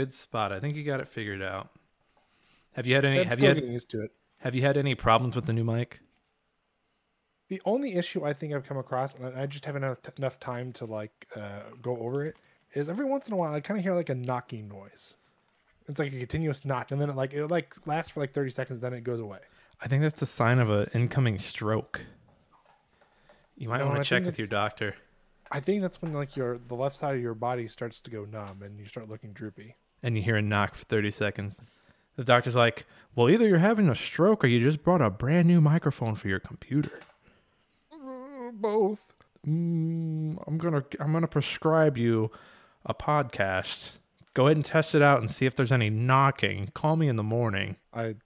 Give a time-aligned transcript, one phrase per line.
[0.00, 0.52] good spot.
[0.52, 1.70] I think you got it figured out.
[2.72, 3.20] Have you had any?
[3.20, 3.62] I'm have you had?
[3.62, 4.12] used to it.
[4.38, 6.00] Have you had any problems with the new mic?
[7.48, 10.40] The only issue I think I've come across, and I I just haven't had enough
[10.40, 12.36] time to like uh, go over it,
[12.72, 15.16] is every once in a while I kind of hear like a knocking noise.
[15.88, 18.50] It's like a continuous knock, and then it like it like lasts for like thirty
[18.50, 19.40] seconds, then it goes away.
[19.82, 22.02] I think that's a sign of an incoming stroke.
[23.56, 24.94] You might No, want to check with your doctor.
[25.50, 28.24] I think that's when like your the left side of your body starts to go
[28.24, 29.74] numb and you start looking droopy.
[30.02, 31.60] And you hear a knock for 30 seconds.
[32.16, 35.48] The doctor's like, Well, either you're having a stroke or you just brought a brand
[35.48, 37.00] new microphone for your computer.
[38.52, 39.14] Both.
[39.46, 42.30] Mm, I'm gonna I'm gonna prescribe you
[42.84, 43.92] a podcast.
[44.34, 46.70] Go ahead and test it out and see if there's any knocking.
[46.74, 47.76] Call me in the morning.
[47.92, 48.16] I,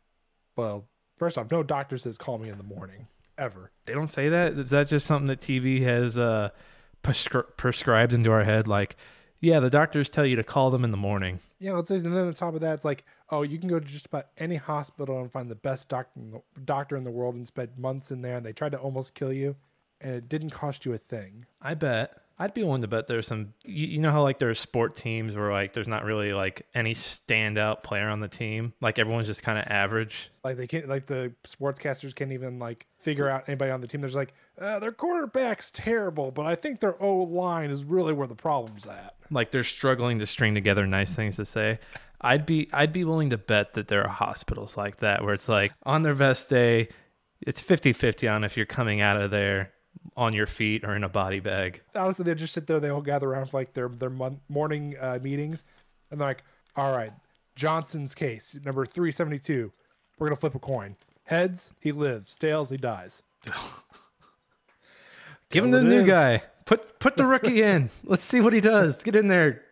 [0.56, 3.06] well, first off, no doctor says call me in the morning
[3.38, 3.70] ever.
[3.86, 4.52] They don't say that.
[4.52, 6.50] Is that just something that TV has uh,
[7.02, 8.68] prescri- prescribed into our head?
[8.68, 8.96] Like,
[9.44, 11.40] yeah, the doctors tell you to call them in the morning.
[11.58, 13.78] Yeah, let's say, and then on top of that, it's like, oh, you can go
[13.78, 17.10] to just about any hospital and find the best doctor in the, doctor in the
[17.10, 19.56] world and spend months in there, and they tried to almost kill you,
[20.00, 21.46] and it didn't cost you a thing.
[21.62, 22.18] I bet.
[22.36, 23.54] I'd be willing to bet there's some.
[23.62, 26.94] You, you know how like there's sport teams where like there's not really like any
[26.94, 28.72] standout player on the team.
[28.80, 30.30] Like everyone's just kind of average.
[30.42, 34.00] Like they can't, like the sportscasters can't even like figure out anybody on the team.
[34.00, 38.26] There's like, uh, their quarterback's terrible, but I think their O line is really where
[38.26, 39.14] the problem's at.
[39.30, 41.78] Like they're struggling to string together nice things to say.
[42.20, 45.48] I'd be I'd be willing to bet that there are hospitals like that where it's
[45.48, 46.88] like on their best day,
[47.40, 49.72] it's 50-50 on if you're coming out of there
[50.16, 51.82] on your feet or in a body bag.
[51.94, 52.80] honestly, they just sit there.
[52.80, 55.64] They all gather around for like their their mon- morning uh, meetings,
[56.10, 56.44] and they're like,
[56.76, 57.12] "All right,
[57.56, 59.72] Johnson's case number three seventy two.
[60.18, 60.96] We're gonna flip a coin.
[61.24, 62.36] Heads, he lives.
[62.36, 63.22] Tails, he dies.
[65.54, 66.08] Give him the new is.
[66.08, 66.42] guy.
[66.64, 67.90] Put put the rookie in.
[68.04, 68.96] Let's see what he does.
[68.96, 69.62] Get in there,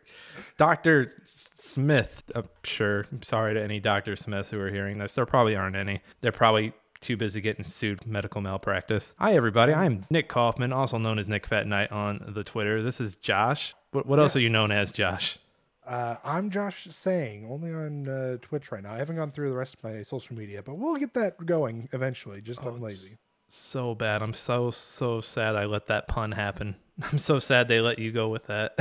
[0.56, 2.22] Doctor Smith.
[2.36, 3.04] I'm sure.
[3.10, 5.16] I'm sorry to any Doctor Smiths who are hearing this.
[5.16, 6.00] There probably aren't any.
[6.20, 9.12] They're probably too busy getting sued medical malpractice.
[9.18, 9.74] Hi everybody.
[9.74, 12.80] I'm Nick Kaufman, also known as Nick Fat Knight on the Twitter.
[12.80, 13.74] This is Josh.
[13.90, 15.38] What, what else are you known as, Josh?
[15.84, 18.94] Uh, I'm Josh Saying, only on uh, Twitch right now.
[18.94, 21.88] I haven't gone through the rest of my social media, but we'll get that going
[21.92, 22.40] eventually.
[22.40, 23.16] Just I'm lazy.
[23.54, 24.22] So bad.
[24.22, 26.74] I'm so so sad I let that pun happen.
[27.12, 28.78] I'm so sad they let you go with that.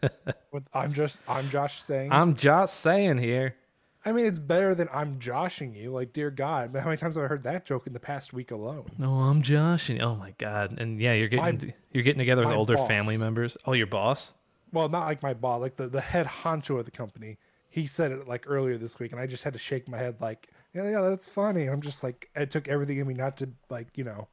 [0.72, 2.12] I'm just I'm Josh Saying.
[2.12, 3.56] I'm Josh saying here.
[4.04, 5.90] I mean, it's better than I'm joshing you.
[5.90, 8.52] Like, dear God, how many times have I heard that joke in the past week
[8.52, 8.88] alone?
[8.96, 10.00] No, I'm joshing.
[10.00, 12.86] oh my god, and yeah, you're getting My- you're getting together with older boss.
[12.86, 13.56] family members.
[13.64, 14.34] Oh, your boss?
[14.72, 17.38] well, not like my boss, like the, the head honcho of the company.
[17.70, 20.20] He said it like earlier this week, and I just had to shake my head,
[20.20, 21.66] like, yeah, yeah, that's funny.
[21.66, 24.28] I'm just like, it took everything in me not to like, you know,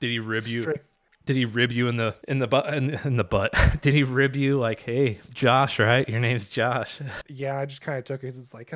[0.00, 0.62] Did he rib you?
[0.62, 0.82] straight-
[1.24, 3.52] Did he rib you in the in the butt in, in the butt?
[3.80, 6.08] Did he rib you like, hey, Josh, right?
[6.08, 7.00] Your name's Josh.
[7.28, 8.28] yeah, I just kind of took it.
[8.28, 8.72] It's like,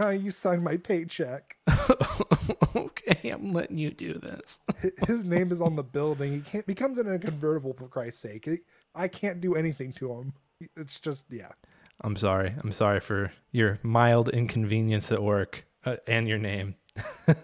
[0.20, 1.56] you signed my paycheck.
[2.76, 4.58] okay, I'm letting you do this.
[5.06, 6.32] His name is on the building.
[6.32, 8.48] He can't he comes in a convertible for Christ's sake.
[8.94, 10.32] I can't do anything to him.
[10.76, 11.50] It's just yeah.
[12.00, 12.52] I'm sorry.
[12.62, 16.76] I'm sorry for your mild inconvenience at work uh, and your name.
[17.26, 17.36] As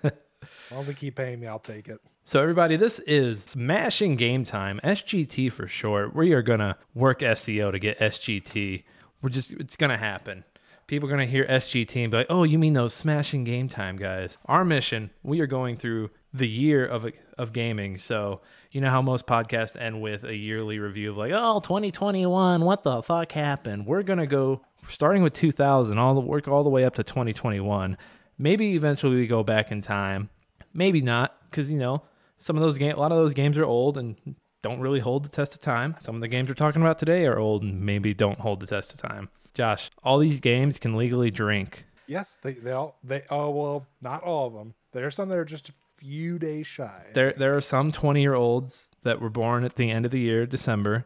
[0.71, 2.01] long as they keep paying me, I'll take it.
[2.25, 6.15] So, everybody, this is Smashing Game Time, SGT for short.
[6.15, 8.85] We are going to work SEO to get SGT.
[9.23, 10.45] We're just, it's going to happen.
[10.87, 13.69] People are going to hear SGT and be like, oh, you mean those Smashing Game
[13.69, 14.37] Time guys?
[14.45, 17.97] Our mission, we are going through the year of, of gaming.
[17.97, 22.63] So, you know how most podcasts end with a yearly review of like, oh, 2021,
[22.63, 23.87] what the fuck happened?
[23.87, 27.03] We're going to go starting with 2000, all the work all the way up to
[27.03, 27.97] 2021.
[28.39, 30.31] Maybe eventually we go back in time.
[30.73, 32.03] Maybe not because you know
[32.39, 34.17] some of those games a lot of those games are old and
[34.63, 35.97] don't really hold the test of time.
[35.99, 38.67] Some of the games we're talking about today are old and maybe don't hold the
[38.67, 39.29] test of time.
[39.55, 41.85] Josh all these games can legally drink.
[42.07, 44.75] Yes, they they all they oh well, not all of them.
[44.93, 47.07] There are some that are just a few days shy.
[47.15, 50.21] there there are some 20 year olds that were born at the end of the
[50.21, 51.05] year december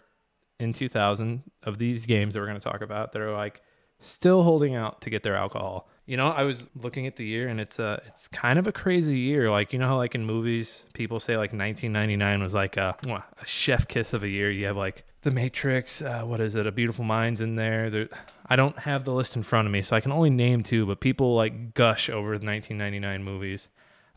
[0.60, 3.62] in 2000 of these games that we're going to talk about that are like
[4.00, 7.48] still holding out to get their alcohol you know i was looking at the year
[7.48, 9.50] and it's a it's kind of a crazy year.
[9.50, 13.46] Like you know how like in movies people say like 1999 was like a, a
[13.46, 14.50] chef kiss of a year.
[14.50, 16.66] You have like the matrix uh, what is it?
[16.66, 17.90] A beautiful minds in there.
[17.90, 18.08] There
[18.46, 20.84] i don't have the list in front of me so i can only name two
[20.84, 23.68] but people like gush over the 1999 movies.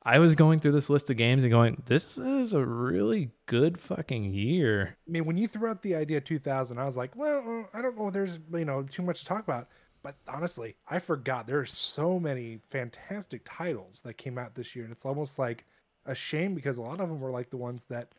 [0.08, 3.80] I was going through this list of games and going, this is a really good
[3.80, 4.98] fucking year.
[5.08, 7.98] I mean, when you threw out the idea 2000, I was like, well, I don't
[7.98, 9.68] know there's you know too much to talk about.
[10.06, 14.92] But honestly, I forgot there's so many fantastic titles that came out this year, and
[14.92, 15.66] it's almost like
[16.06, 18.14] a shame because a lot of them were like the ones that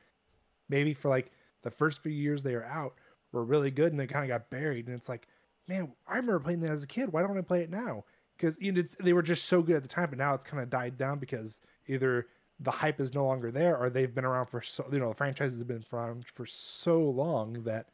[0.69, 1.31] maybe for like
[1.63, 2.95] the first few years they were out
[3.31, 4.89] were really good, and they kind of got buried.
[4.89, 5.29] And it's like,
[5.69, 7.13] man, I remember playing that as a kid.
[7.13, 8.03] Why don't I play it now?
[8.37, 10.61] Because you know, they were just so good at the time, but now it's kind
[10.61, 12.27] of died down because either
[12.59, 15.15] the hype is no longer there or they've been around for so you know the
[15.15, 17.91] franchises have been around for so long that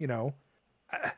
[0.00, 0.34] you know
[0.92, 1.10] uh,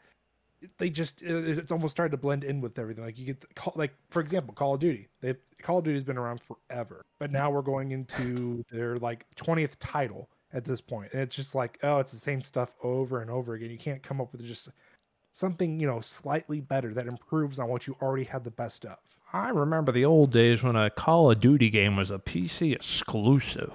[0.78, 3.92] they just it's almost started to blend in with everything like you get call like
[4.10, 7.50] for example call of duty they call of duty has been around forever but now
[7.50, 11.98] we're going into their like 20th title at this point and it's just like oh
[11.98, 14.68] it's the same stuff over and over again you can't come up with just
[15.32, 18.98] something you know slightly better that improves on what you already had the best of
[19.32, 23.72] I remember the old days when a Call of Duty game was a PC exclusive.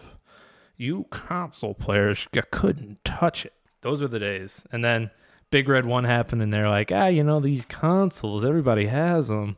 [0.75, 3.53] You console players, you couldn't touch it.
[3.81, 4.65] Those were the days.
[4.73, 5.11] And then
[5.55, 9.55] Big Red 1 happened, and they're like, ah, you know, these consoles, everybody has them.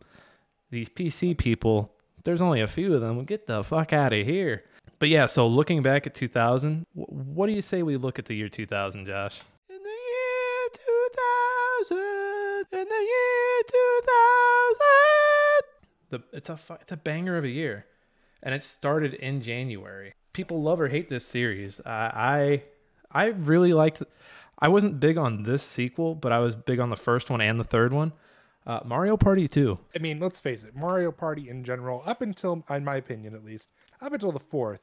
[0.70, 1.92] These PC people,
[2.24, 3.26] there's only a few of them.
[3.26, 4.64] Get the fuck out of here.
[5.00, 8.36] But yeah, so looking back at 2000, what do you say we look at the
[8.36, 9.42] year 2000, Josh?
[9.72, 10.70] In the year
[11.90, 11.98] 2000,
[12.80, 13.98] in the year 2000
[16.12, 17.88] the it's a it's a banger of a year,
[18.44, 20.14] and it started in January.
[20.32, 21.82] People love or hate this series.
[21.88, 22.62] I
[23.12, 24.04] I, I really liked.
[24.60, 27.60] I wasn't big on this sequel, but I was big on the first one and
[27.60, 28.14] the third one.
[28.66, 29.78] Uh, Mario Party 2.
[29.96, 33.46] I mean, let's face it, Mario Party in general, up until, in my opinion at
[33.46, 33.72] least,
[34.02, 34.82] up until the fourth,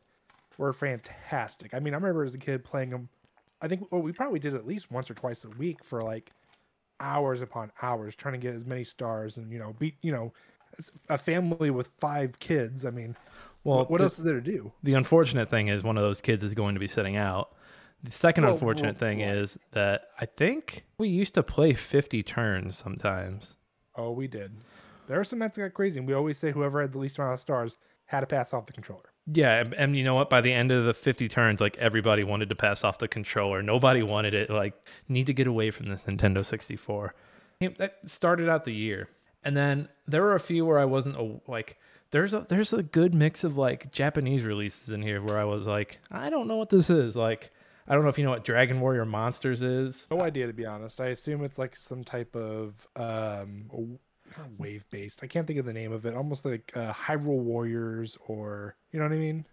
[0.59, 1.75] were fantastic.
[1.75, 3.09] I mean, I remember as a kid playing them.
[3.61, 6.31] I think well, we probably did at least once or twice a week for like
[7.01, 10.33] hours upon hours, trying to get as many stars and you know beat you know
[11.09, 12.85] a family with five kids.
[12.85, 13.17] I mean,
[13.65, 14.73] well, what, the, else is there to do?
[14.83, 17.55] The unfortunate thing is one of those kids is going to be sitting out.
[18.05, 22.23] The second well, unfortunate well, thing is that I think we used to play 50
[22.23, 23.57] turns sometimes.
[23.97, 24.53] Oh, we did.
[25.07, 27.35] There are some that got crazy, and we always say whoever had the least amount
[27.35, 29.11] of stars had to pass off the controller.
[29.27, 30.29] Yeah, and, and you know what?
[30.29, 33.63] By the end of the 50 turns, like everybody wanted to pass off the controller.
[33.63, 34.51] Nobody wanted it.
[34.51, 34.75] Like,
[35.09, 37.15] need to get away from this Nintendo 64.
[37.79, 39.09] That started out the year.
[39.43, 41.79] And then there were a few where I wasn't a, like
[42.11, 45.67] there's a there's a good mix of like Japanese releases in here where I was
[45.67, 47.51] like I don't know what this is like
[47.87, 50.07] I don't know if you know what Dragon Warrior Monsters is.
[50.11, 51.01] No idea to be honest.
[51.01, 53.99] I assume it's like some type of um
[54.59, 55.21] wave based.
[55.23, 56.15] I can't think of the name of it.
[56.15, 59.45] Almost like uh, Hyrule Warriors or you know what I mean.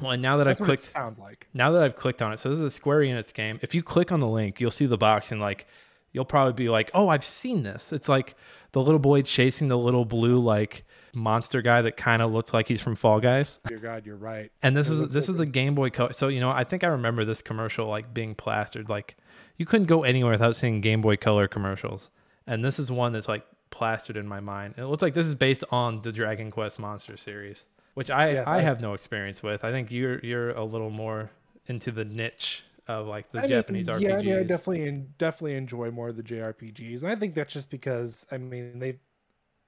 [0.00, 2.38] Well, and now that That's I've clicked, sounds like now that I've clicked on it,
[2.38, 3.58] so this is a Square Enix game.
[3.62, 5.66] If you click on the link, you'll see the box and like
[6.12, 8.34] you'll probably be like, "Oh, I've seen this." It's like
[8.72, 10.84] the little boy chasing the little blue like
[11.14, 13.60] monster guy that kind of looks like he's from Fall Guys.
[13.66, 14.50] Dear God, you're right.
[14.62, 16.12] And this was this was the Game Boy Color.
[16.12, 18.88] So you know, I think I remember this commercial like being plastered.
[18.88, 19.16] Like
[19.56, 22.10] you couldn't go anywhere without seeing Game Boy Color commercials.
[22.46, 24.74] And this is one that's like plastered in my mind.
[24.76, 28.44] It looks like this is based on the Dragon Quest Monster series, which I yeah,
[28.46, 29.64] I, I have no experience with.
[29.64, 31.30] I think you're you're a little more
[31.66, 34.00] into the niche of like the I Japanese mean, RPGs.
[34.00, 37.52] Yeah, I mean, I definitely definitely enjoy more of the JRPGs, and I think that's
[37.52, 38.98] just because I mean they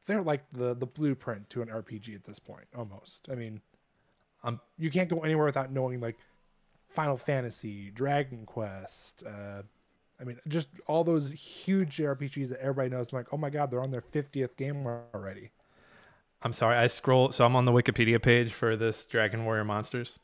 [0.06, 3.28] they're like the the blueprint to an RPG at this point almost.
[3.30, 3.60] I mean,
[4.42, 6.16] um, you can't go anywhere without knowing like
[6.90, 9.24] Final Fantasy, Dragon Quest.
[9.26, 9.62] Uh,
[10.20, 13.12] I mean, just all those huge RPGs that everybody knows.
[13.12, 15.50] I'm like, oh my god, they're on their 50th game already.
[16.42, 17.32] I'm sorry, I scroll.
[17.32, 20.18] So I'm on the Wikipedia page for this Dragon Warrior Monsters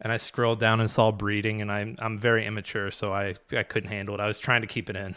[0.00, 3.62] and I scrolled down and saw breeding, and I'm I'm very immature, so I I
[3.62, 4.20] couldn't handle it.
[4.20, 5.14] I was trying to keep it in.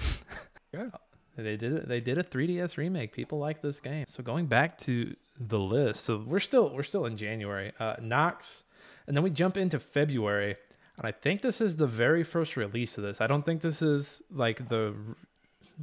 [0.73, 0.89] yeah.
[1.43, 1.87] They did it.
[1.87, 3.13] They did a 3DS remake.
[3.13, 4.05] People like this game.
[4.07, 7.71] So going back to the list, so we're still we're still in January.
[7.79, 8.63] Uh, Nox,
[9.07, 10.55] and then we jump into February,
[10.97, 13.21] and I think this is the very first release of this.
[13.21, 14.93] I don't think this is like the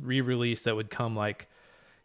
[0.01, 1.49] re-release that would come like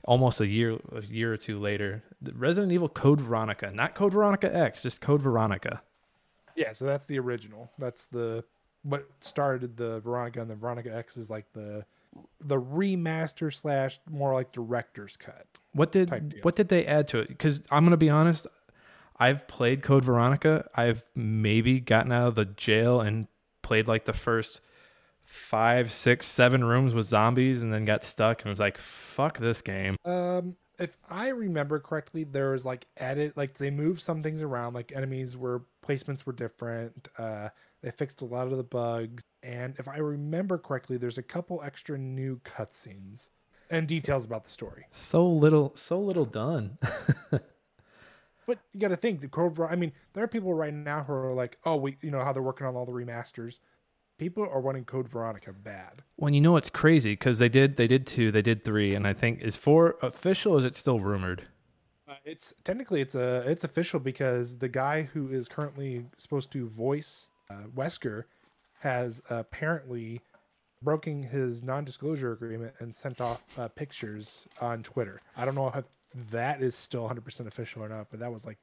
[0.06, 2.04] almost a year a year or two later.
[2.22, 5.82] The Resident Evil Code Veronica, not Code Veronica X, just Code Veronica.
[6.56, 7.72] Yeah, so that's the original.
[7.78, 8.44] That's the
[8.84, 11.86] what started the Veronica and the Veronica X is like the
[12.40, 15.46] the remaster slash more like director's cut.
[15.74, 17.28] What did what did they add to it?
[17.28, 18.48] Because I'm gonna be honest,
[19.18, 20.68] I've played Code Veronica.
[20.76, 23.28] I've maybe gotten out of the jail and
[23.62, 24.62] played like the first
[25.24, 29.62] five, six, seven rooms with zombies, and then got stuck and was like, "Fuck this
[29.62, 34.42] game." Um, if I remember correctly, there was like added like they moved some things
[34.42, 37.08] around, like enemies were placements were different.
[37.18, 37.50] Uh,
[37.82, 41.62] they fixed a lot of the bugs, and if I remember correctly, there's a couple
[41.64, 43.32] extra new cutscenes
[43.70, 44.86] and details about the story.
[44.92, 46.78] So little, so little done.
[47.32, 49.72] but you got to think the Cobra.
[49.72, 52.34] I mean, there are people right now who are like, "Oh, we, you know how
[52.34, 53.60] they're working on all the remasters."
[54.22, 56.04] people are wanting Code Veronica bad.
[56.16, 59.08] Well, you know it's crazy because they did they did two, they did three, and
[59.08, 60.56] I think is four official?
[60.60, 61.48] is it still rumored?
[62.08, 66.70] Uh, it's technically it's a it's official because the guy who is currently supposed to
[66.70, 68.26] voice uh, Wesker
[68.82, 70.22] has apparently
[70.82, 75.22] broken his non-disclosure agreement and sent off uh, pictures on Twitter.
[75.38, 75.86] I don't know if
[76.32, 78.58] that is still 100% official or not, but that was like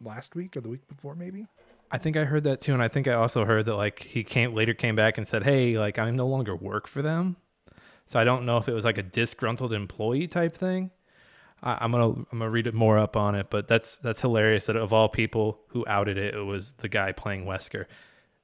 [0.00, 1.46] last week or the week before, maybe.
[1.90, 4.22] I think I heard that too, and I think I also heard that like he
[4.22, 7.36] came later came back and said, "Hey, like I no longer work for them."
[8.04, 10.90] So I don't know if it was like a disgruntled employee type thing.
[11.62, 14.66] I, I'm gonna I'm gonna read it more up on it, but that's that's hilarious
[14.66, 17.86] that of all people who outed it, it was the guy playing Wesker,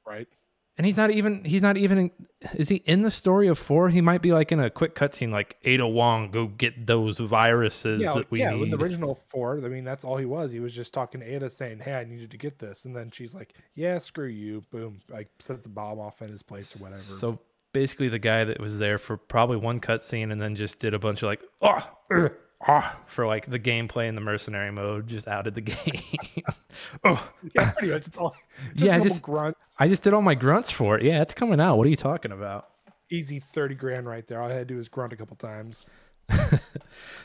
[0.07, 0.29] Right.
[0.77, 2.11] And he's not even he's not even in,
[2.55, 3.89] is he in the story of four?
[3.91, 8.03] He might be like in a quick cutscene, like Ada Wong, go get those viruses
[8.03, 8.53] Yeah, that we yeah.
[8.53, 8.73] In need.
[8.73, 10.53] the original four, I mean, that's all he was.
[10.53, 13.11] He was just talking to Ada, saying, "Hey, I needed to get this," and then
[13.11, 16.83] she's like, "Yeah, screw you." Boom, like sets a bomb off in his place or
[16.83, 17.01] whatever.
[17.01, 17.39] So
[17.73, 20.99] basically, the guy that was there for probably one cutscene and then just did a
[20.99, 22.31] bunch of like, oh,
[22.67, 26.03] ah, for like the gameplay in the mercenary mode, just outed the game.
[27.05, 28.07] oh, yeah, pretty much.
[28.07, 28.35] It's all
[28.75, 29.57] just Yeah, normal just- grunt.
[29.79, 31.05] I just did all my grunts for it.
[31.05, 31.77] Yeah, it's coming out.
[31.77, 32.69] What are you talking about?
[33.11, 34.41] Easy thirty grand right there.
[34.41, 35.89] All I had to do was grunt a couple times.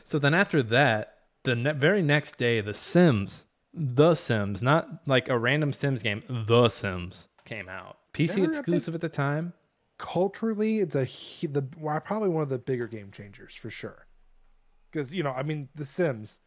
[0.03, 5.29] So then after that, the ne- very next day, The Sims, The Sims, not like
[5.29, 7.97] a random Sims game, The Sims came out.
[8.13, 9.53] PC They're a big- exclusive at the time.
[9.99, 11.03] Culturally, it's a
[11.47, 14.07] the well, probably one of the bigger game changers for sure.
[14.91, 16.39] Because you know, I mean, The Sims.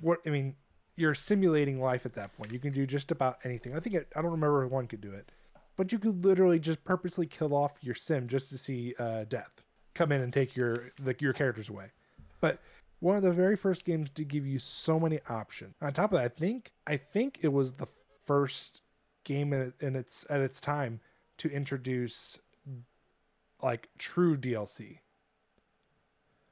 [0.00, 0.56] What I mean,
[0.96, 2.52] you're simulating life at that point.
[2.52, 3.76] You can do just about anything.
[3.76, 5.30] I think it, I don't remember if one could do it,
[5.76, 9.64] but you could literally just purposely kill off your sim just to see uh, death
[9.94, 11.86] come in and take your your characters away.
[12.40, 12.60] But
[13.00, 15.74] one of the very first games to give you so many options.
[15.80, 17.86] On top of that, I think I think it was the
[18.24, 18.82] first
[19.24, 21.00] game in, in its at its time
[21.38, 22.38] to introduce
[23.62, 24.98] like true DLC.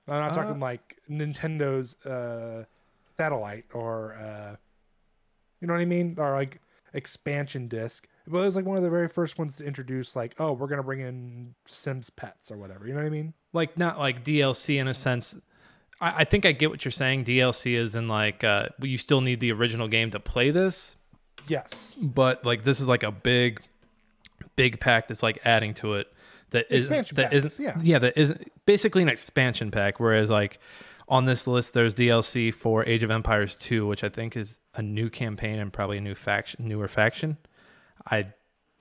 [0.09, 2.64] I'm not Uh, talking like Nintendo's uh,
[3.16, 4.56] satellite or uh,
[5.61, 6.61] you know what I mean, or like
[6.94, 8.06] expansion disc.
[8.26, 10.68] But it was like one of the very first ones to introduce like, oh, we're
[10.68, 12.87] gonna bring in Sims pets or whatever.
[12.87, 13.35] You know what I mean?
[13.52, 15.37] like not like DLC in a sense.
[16.00, 17.25] I, I think I get what you're saying.
[17.25, 20.97] DLC is in like uh, you still need the original game to play this,
[21.49, 21.97] Yes.
[22.00, 23.61] but like this is like a big,
[24.56, 26.12] big pack that's like adding to it.
[26.52, 27.76] That is Expansion that packs, yeah.
[27.82, 29.99] yeah that isn't basically an expansion pack.
[30.00, 30.61] Whereas like
[31.09, 34.82] on this list, there's DLC for Age of Empires 2, which I think is a
[34.82, 37.37] new campaign and probably a new faction, newer faction.
[38.11, 38.28] I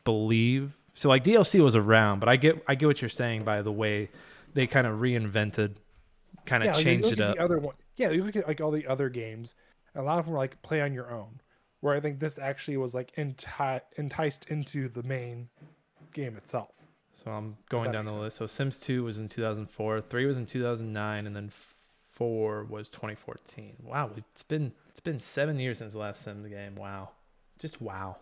[0.04, 1.10] believe so.
[1.10, 4.10] Like DLC was around, but I get I get what you're saying by the way
[4.54, 5.78] they kind of reinvented,
[6.46, 7.36] kind of yeah, like, you changed look it at up.
[7.36, 9.56] The other one, yeah, you look at like all the other games.
[9.96, 11.42] A lot of them were like play on your own.
[11.82, 15.50] Where I think this actually was like enti- enticed into the main
[16.14, 16.70] game itself.
[17.24, 18.38] So I'm going down the makes list.
[18.38, 21.52] So Sims 2 was in 2004, 3 was in 2009, and then
[22.12, 23.76] 4 was 2014.
[23.84, 26.76] Wow, it's been it's been 7 years since the last Sims game.
[26.76, 27.10] Wow.
[27.60, 28.18] Just wow.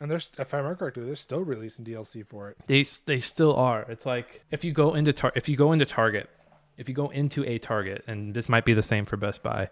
[0.00, 2.58] And there's, if I remember correctly, they're still releasing DLC for it.
[2.66, 3.82] They they still are.
[3.88, 6.28] It's like if you go into tar- if you go into Target,
[6.76, 9.70] if you go into a Target and this might be the same for Best Buy,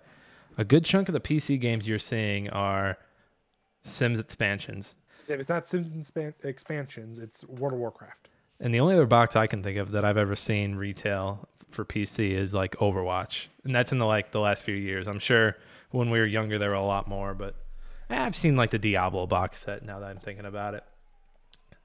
[0.56, 2.96] a good chunk of the PC games you're seeing are
[3.82, 4.96] Sims expansions.
[5.20, 6.10] If it's not Sims
[6.42, 8.28] expansions, it's World of Warcraft.
[8.62, 11.84] And the only other box I can think of that I've ever seen retail for
[11.84, 15.08] PC is like Overwatch, and that's in the like the last few years.
[15.08, 15.56] I'm sure
[15.90, 17.56] when we were younger there were a lot more, but
[18.08, 20.84] eh, I've seen like the Diablo box set now that I'm thinking about it.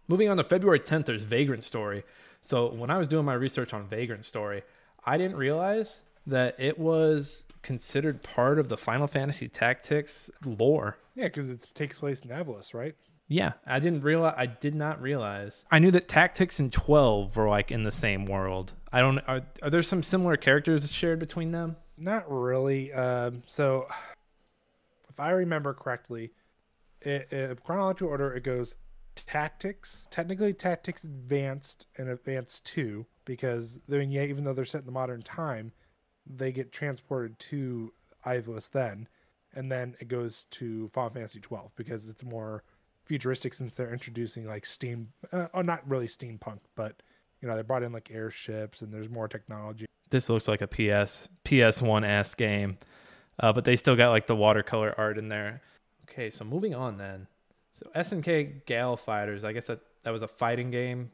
[0.08, 2.04] Moving on to February 10th, there's Vagrant Story.
[2.44, 4.62] So when I was doing my research on Vagrant Story,
[5.04, 10.98] I didn't realize that it was considered part of the Final Fantasy Tactics lore.
[11.16, 12.94] Yeah, because it takes place in Ivalice, right?
[13.28, 14.36] Yeah, I didn't realize.
[14.38, 15.66] I did not realize.
[15.70, 18.74] I knew that Tactics and Twelve were like in the same world.
[18.92, 19.20] I don't.
[19.20, 21.76] Are, are there some similar characters shared between them?
[21.98, 22.94] Not really.
[22.94, 23.88] Um, so,
[25.10, 26.32] if I remember correctly,
[27.02, 28.76] it, it, chronological order it goes
[29.16, 34.82] tactics, technically tactics advanced and advanced two because I mean, yeah, even though they're set
[34.82, 35.74] in the modern time,
[36.26, 37.92] they get transported to
[38.26, 39.10] Ivos then,
[39.54, 42.64] and then it goes to Final Fantasy twelve because it's more
[43.08, 47.02] futuristic since they're introducing like steam, uh, oh, not really steampunk, but
[47.42, 49.86] you know they brought in like airships and there's more technology.
[50.10, 52.78] This looks like a PS PS1 s game,
[53.40, 55.62] uh, but they still got like the watercolor art in there.
[56.10, 57.28] Okay, so moving on then.
[57.74, 59.44] So SNK Gal Fighters.
[59.44, 61.12] I guess that that was a fighting game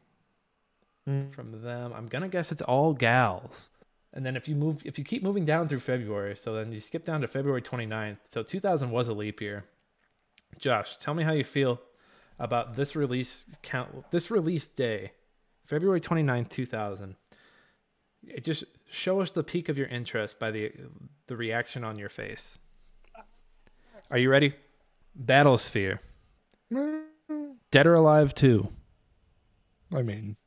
[1.05, 1.93] from them.
[1.93, 3.71] I'm gonna guess it's all gals.
[4.13, 6.79] And then if you move, if you keep moving down through February, so then you
[6.79, 8.17] skip down to February 29th.
[8.29, 9.65] So 2000 was a leap year.
[10.59, 11.81] Josh, tell me how you feel
[12.39, 15.11] about this release count, this release day,
[15.65, 17.15] February 29th, 2000.
[18.25, 20.71] It just show us the peak of your interest by the
[21.27, 22.57] the reaction on your face.
[24.09, 24.53] Are you ready?
[25.21, 25.99] Battlesphere,
[27.71, 28.67] Dead or Alive 2,
[29.95, 30.37] I mean,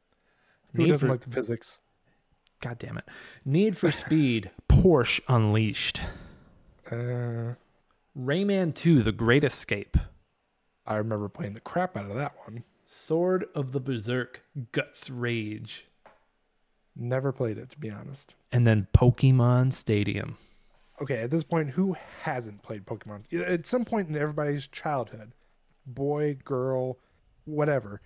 [0.74, 1.80] Who Need doesn't for, like the physics?
[2.60, 3.04] God damn it.
[3.44, 6.00] Need for Speed Porsche Unleashed.
[6.90, 7.54] Uh,
[8.18, 9.98] Rayman 2 The Great Escape.
[10.86, 12.64] I remember playing the crap out of that one.
[12.86, 14.42] Sword of the Berserk
[14.72, 15.84] Guts Rage.
[16.94, 18.34] Never played it to be honest.
[18.50, 20.38] And then Pokemon Stadium.
[21.02, 23.30] Okay, at this point, who hasn't played Pokemon?
[23.38, 25.32] At some point in everybody's childhood,
[25.84, 26.98] boy, girl,
[27.44, 28.00] whatever,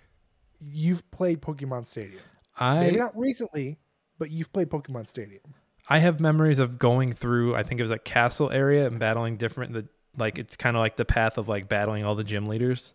[0.59, 2.23] you've played Pokemon Stadium.
[2.59, 3.79] I Maybe not recently,
[4.19, 5.55] but you've played Pokemon Stadium.
[5.87, 9.37] I have memories of going through I think it was a castle area and battling
[9.37, 9.87] different the
[10.17, 12.93] like it's kind of like the path of like battling all the gym leaders.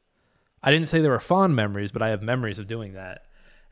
[0.62, 3.22] I didn't say they were fond memories, but I have memories of doing that.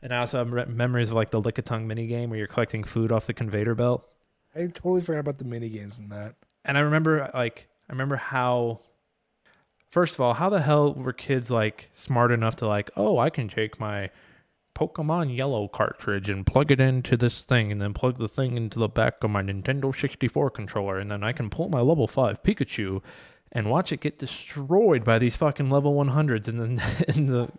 [0.01, 2.83] And I also have re- memories of like the Lickitung mini game where you're collecting
[2.83, 4.07] food off the conveyor belt.
[4.55, 6.35] I totally forgot about the mini games in that.
[6.63, 8.79] and I remember like I remember how
[9.89, 13.29] first of all, how the hell were kids like smart enough to like, oh, I
[13.29, 14.09] can take my
[14.75, 18.77] Pokemon Yellow cartridge and plug it into this thing and then plug the thing into
[18.77, 22.43] the back of my Nintendo 64 controller and then I can pull my level 5
[22.43, 23.01] Pikachu
[23.55, 27.49] and watch it get destroyed by these fucking level 100s in the in the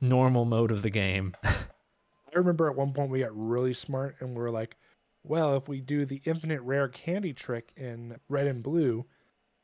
[0.00, 1.36] normal mode of the game.
[1.44, 4.76] I remember at one point we got really smart and we were like,
[5.22, 9.04] well, if we do the infinite rare candy trick in red and blue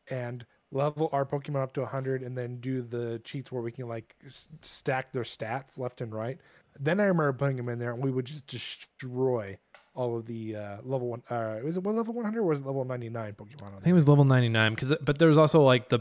[0.08, 3.88] and level our Pokemon up to 100 and then do the cheats where we can
[3.88, 6.38] like s- stack their stats left and right,
[6.78, 9.58] then I remember putting them in there and we would just destroy
[9.94, 11.22] all of the uh, level one.
[11.28, 13.62] Uh, was it one level 100 was it level 99 Pokemon?
[13.62, 16.00] On I think it was level 99 because but there was also like the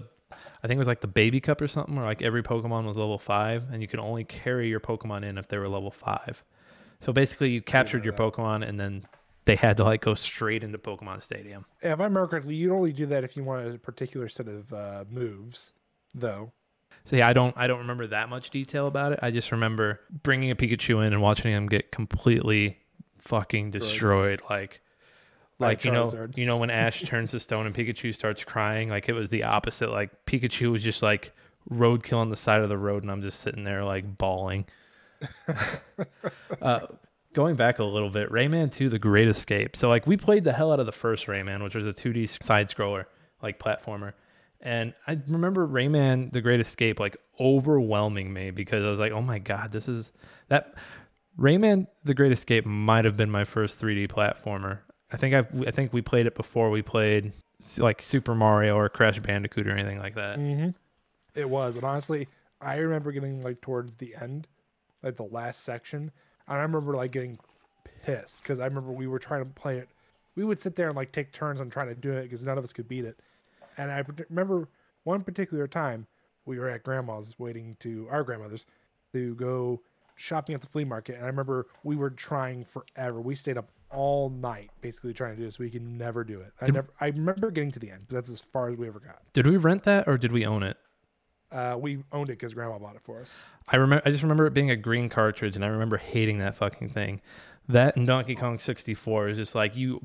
[0.64, 2.98] I think it was like the baby cup or something where like every Pokemon was
[2.98, 6.44] level 5 and you could only carry your Pokemon in if they were level 5.
[7.02, 9.06] So basically you captured your Pokemon and then
[9.46, 11.66] they had to like go straight into Pokemon Stadium.
[11.82, 14.72] If I remember correctly, you'd only do that if you wanted a particular set of
[14.72, 15.74] uh, moves,
[16.14, 16.52] though.
[17.04, 19.20] So yeah, I don't I don't remember that much detail about it.
[19.24, 22.78] I just remember bringing a Pikachu in and watching him get completely
[23.20, 24.82] fucking destroyed like
[25.58, 28.90] By like you know you know when Ash turns to stone and Pikachu starts crying
[28.90, 31.32] like it was the opposite like Pikachu was just like
[31.70, 34.66] roadkill on the side of the road and I'm just sitting there like bawling.
[36.62, 36.80] uh,
[37.34, 39.76] going back a little bit, Rayman 2 The Great Escape.
[39.76, 42.44] So like we played the hell out of the first Rayman, which was a 2D
[42.44, 43.06] side scroller,
[43.42, 44.14] like platformer.
[44.62, 49.22] And I remember Rayman The Great Escape like overwhelming me because I was like, "Oh
[49.22, 50.12] my god, this is
[50.50, 50.76] that
[51.40, 54.80] Rayman The Great Escape might have been my first 3D platformer.
[55.12, 57.32] I think I I think we played it before we played
[57.78, 60.38] like Super Mario or Crash Bandicoot or anything like that.
[60.38, 60.70] Mm-hmm.
[61.36, 62.28] It was, and honestly,
[62.62, 64.48] I remember getting like towards the end,
[65.02, 66.12] like the last section,
[66.48, 67.40] and I remember like getting
[68.04, 69.90] pissed because I remember we were trying to play it.
[70.36, 72.58] We would sit there and like take turns on trying to do it because none
[72.58, 73.20] of us could beat it.
[73.78, 74.68] And I remember
[75.04, 76.08] one particular time
[76.46, 78.66] we were at grandma's waiting to our grandmother's
[79.14, 79.82] to go
[80.20, 83.22] shopping at the flea market, and I remember we were trying forever.
[83.22, 85.58] We stayed up all night basically trying to do this.
[85.58, 86.52] We could never do it.
[86.62, 86.90] I never.
[87.00, 89.22] I remember getting to the end, but that's as far as we ever got.
[89.34, 90.78] Did we rent that or did we own it?
[91.52, 93.42] Uh, we owned it because grandma bought it for us.
[93.68, 94.04] I remember.
[94.06, 97.22] I just remember it being a green cartridge, and I remember hating that fucking thing.
[97.68, 100.02] That and Donkey Kong 64 is just like you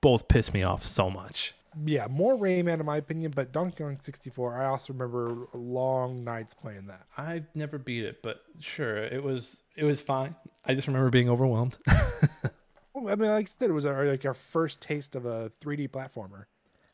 [0.00, 1.54] both piss me off so much.
[1.84, 4.62] Yeah, more Rayman in my opinion, but Donkey Kong 64.
[4.62, 7.06] I also remember long nights playing that.
[7.18, 10.34] I've never beat it, but sure, it was it was fine.
[10.64, 11.78] I just remember being overwhelmed.
[12.96, 15.52] Well, I mean, like I said, it was our, like our first taste of a
[15.60, 16.46] 3D platformer,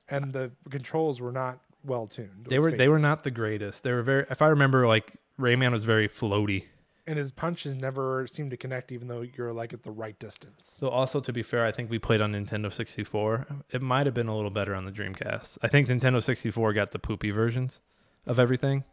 [0.08, 2.46] and the controls were not well tuned.
[2.48, 3.84] they were they were not the greatest.
[3.84, 4.26] They were very.
[4.28, 6.64] If I remember, like Rayman was very floaty.
[7.06, 10.76] And his punches never seem to connect, even though you're like at the right distance.
[10.80, 13.46] So also to be fair, I think we played on Nintendo 64.
[13.70, 15.58] It might have been a little better on the Dreamcast.
[15.62, 17.80] I think Nintendo 64 got the poopy versions
[18.26, 18.84] of everything.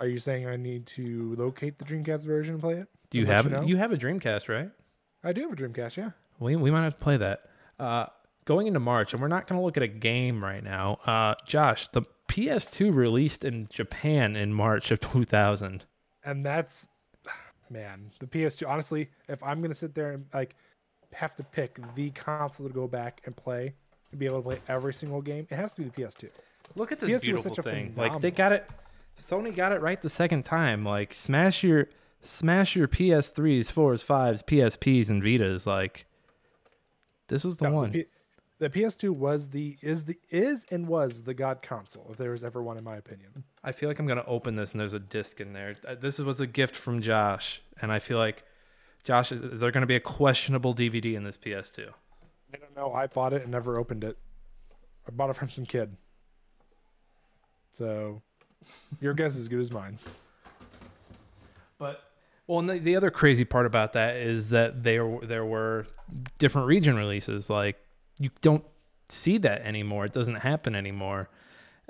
[0.00, 2.88] Are you saying I need to locate the Dreamcast version and play it?
[3.10, 3.62] Do you have you know?
[3.62, 4.70] you have a Dreamcast, right?
[5.22, 6.10] I do have a Dreamcast, yeah.
[6.40, 7.42] We we might have to play that.
[7.78, 8.06] Uh,
[8.44, 10.98] going into March, and we're not going to look at a game right now.
[11.06, 15.84] Uh, Josh, the PS2 released in Japan in March of 2000.
[16.24, 16.88] and that's
[17.72, 20.54] man the ps2 honestly if i'm gonna sit there and like
[21.12, 23.72] have to pick the console to go back and play
[24.10, 26.28] and be able to play every single game it has to be the ps2
[26.74, 27.92] Look at this PS2 was beautiful such a thing.
[27.96, 28.66] Like they got it.
[29.18, 30.86] Sony got it right the second time.
[30.86, 31.88] Like smash your
[32.22, 35.66] smash your PS3s, 4s, 5s, PSPs, and Vitas.
[35.66, 36.06] Like
[37.28, 37.90] this was the No, one.
[37.90, 38.08] the, P-
[38.58, 42.42] the ps2 was the is the is and was the god console if there was
[42.44, 44.98] ever one in my opinion I feel like I'm gonna open this and there's a
[44.98, 45.76] disc in there.
[45.86, 48.44] Uh, This was a gift from Josh, and I feel like
[49.04, 51.88] Josh is, is there gonna be a questionable DVD in this PS2?
[52.54, 54.18] i don't know i bought it and never opened it
[55.08, 55.96] i bought it from some kid
[57.72, 58.20] so
[59.00, 59.98] your guess is as good as mine
[61.78, 62.02] But
[62.46, 65.86] Well, and the, the other crazy part about that is that there there were
[66.38, 67.48] different region releases.
[67.48, 67.78] Like
[68.18, 68.64] you don't
[69.08, 70.04] see that anymore.
[70.04, 71.30] It doesn't happen anymore.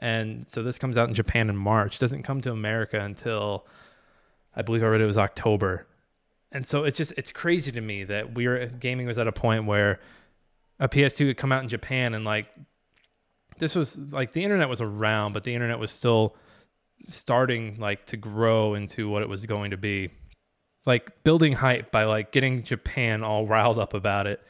[0.02, 2.00] And so this comes out in Japan in March.
[2.00, 3.64] Doesn't come to America until
[4.54, 5.86] I believe I read it was October.
[6.50, 9.32] And so it's just it's crazy to me that we are gaming was at a
[9.32, 10.00] point where
[10.80, 12.48] a PS2 could come out in Japan and like
[13.58, 16.34] this was like the internet was around, but the internet was still
[17.04, 20.10] starting like to grow into what it was going to be.
[20.84, 24.42] Like building hype by like getting Japan all riled up about it.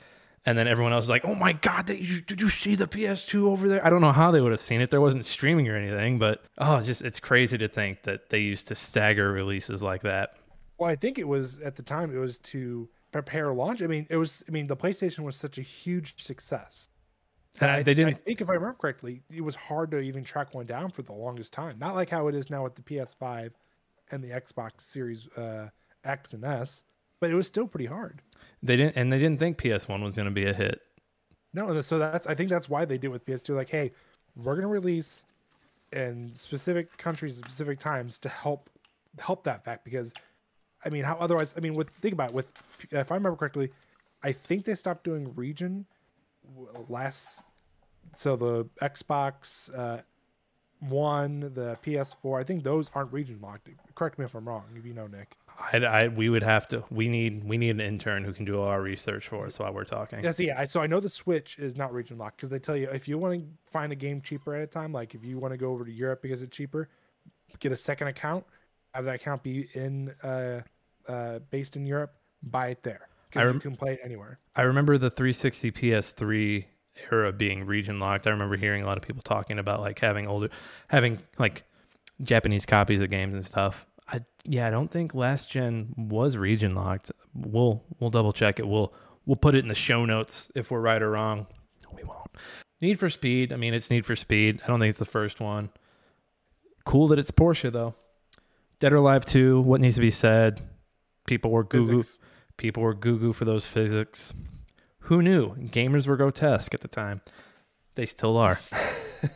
[0.44, 2.88] And then everyone else is like, "Oh my god, did you, did you see the
[2.88, 4.90] PS2 over there?" I don't know how they would have seen it.
[4.90, 8.40] There wasn't streaming or anything, but oh, it's just it's crazy to think that they
[8.40, 10.36] used to stagger releases like that.
[10.78, 13.82] Well, I think it was at the time it was to prepare launch.
[13.82, 14.42] I mean, it was.
[14.48, 16.88] I mean, the PlayStation was such a huge success.
[17.60, 18.14] And I, Uh, they didn't.
[18.14, 21.02] I think if I remember correctly, it was hard to even track one down for
[21.02, 21.78] the longest time.
[21.78, 23.52] Not like how it is now with the PS5
[24.10, 25.68] and the Xbox Series uh,
[26.02, 26.82] X and S,
[27.22, 28.20] but it was still pretty hard.
[28.64, 30.80] They didn't, and they didn't think PS1 was going to be a hit.
[31.54, 33.54] No, so that's I think that's why they did with PS2.
[33.54, 33.92] Like, hey,
[34.34, 35.24] we're gonna release
[35.92, 38.68] in specific countries, specific times to help
[39.20, 40.12] help that fact because,
[40.84, 41.54] I mean, how otherwise?
[41.56, 42.52] I mean, with think about it, with
[42.90, 43.70] if I remember correctly,
[44.24, 45.86] I think they stopped doing region
[46.88, 47.44] last.
[48.14, 50.00] So the Xbox uh,
[50.80, 53.68] One, the PS4, I think those aren't region locked.
[53.94, 54.64] Correct me if I'm wrong.
[54.76, 55.36] If you know, Nick.
[55.72, 56.84] I, I, we would have to.
[56.90, 59.72] We need, we need an intern who can do all our research for us while
[59.72, 60.22] we're talking.
[60.22, 60.64] Yes, yeah.
[60.64, 63.18] So I know the Switch is not region locked because they tell you if you
[63.18, 65.70] want to find a game cheaper at a time, like if you want to go
[65.70, 66.88] over to Europe because it's cheaper,
[67.60, 68.44] get a second account,
[68.94, 70.60] have that account be in uh,
[71.08, 74.38] uh, based in Europe, buy it there I because rem- you can play it anywhere.
[74.56, 76.64] I remember the 360 PS3
[77.10, 78.26] era being region locked.
[78.26, 80.50] I remember hearing a lot of people talking about like having older,
[80.88, 81.64] having like
[82.22, 83.86] Japanese copies of games and stuff.
[84.08, 87.12] I yeah, I don't think last gen was region locked.
[87.34, 88.66] We'll we'll double check it.
[88.66, 88.92] We'll
[89.26, 91.46] we'll put it in the show notes if we're right or wrong.
[91.92, 92.30] We won't.
[92.80, 93.52] Need for Speed.
[93.52, 94.60] I mean, it's Need for Speed.
[94.64, 95.70] I don't think it's the first one.
[96.84, 97.94] Cool that it's Porsche though.
[98.80, 99.60] Dead or Alive 2.
[99.60, 100.60] What needs to be said?
[101.26, 102.02] People were goo goo.
[102.56, 104.34] People were goo goo for those physics.
[105.06, 105.54] Who knew?
[105.54, 107.20] Gamers were grotesque at the time.
[107.94, 108.58] They still are.
[109.22, 109.28] uh,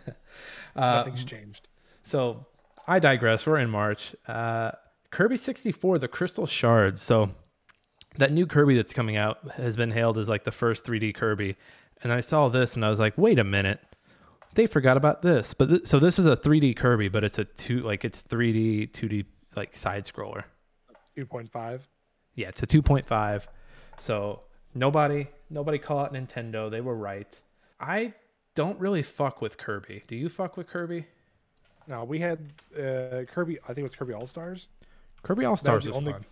[0.74, 1.68] Nothing's changed.
[2.02, 2.46] so
[2.86, 3.46] I digress.
[3.46, 4.14] We're in March.
[4.28, 4.72] Uh,
[5.10, 7.02] Kirby 64, the Crystal Shards.
[7.02, 7.30] So
[8.18, 11.56] that new Kirby that's coming out has been hailed as like the first 3D Kirby.
[12.02, 13.80] And I saw this and I was like, wait a minute.
[14.54, 15.54] They forgot about this.
[15.54, 18.90] But th- so this is a 3D Kirby, but it's a two like it's 3D
[18.92, 20.44] 2D like side scroller.
[21.14, 21.88] Two point five.
[22.34, 23.46] Yeah, it's a 2.5.
[23.98, 24.42] So
[24.74, 26.70] nobody nobody caught Nintendo.
[26.70, 27.28] They were right.
[27.80, 28.14] I
[28.54, 30.04] don't really fuck with Kirby.
[30.06, 31.06] Do you fuck with Kirby?
[31.88, 33.58] Now we had uh, Kirby.
[33.64, 34.68] I think it was Kirby All Stars.
[35.22, 36.24] Kirby All Stars is only- fun.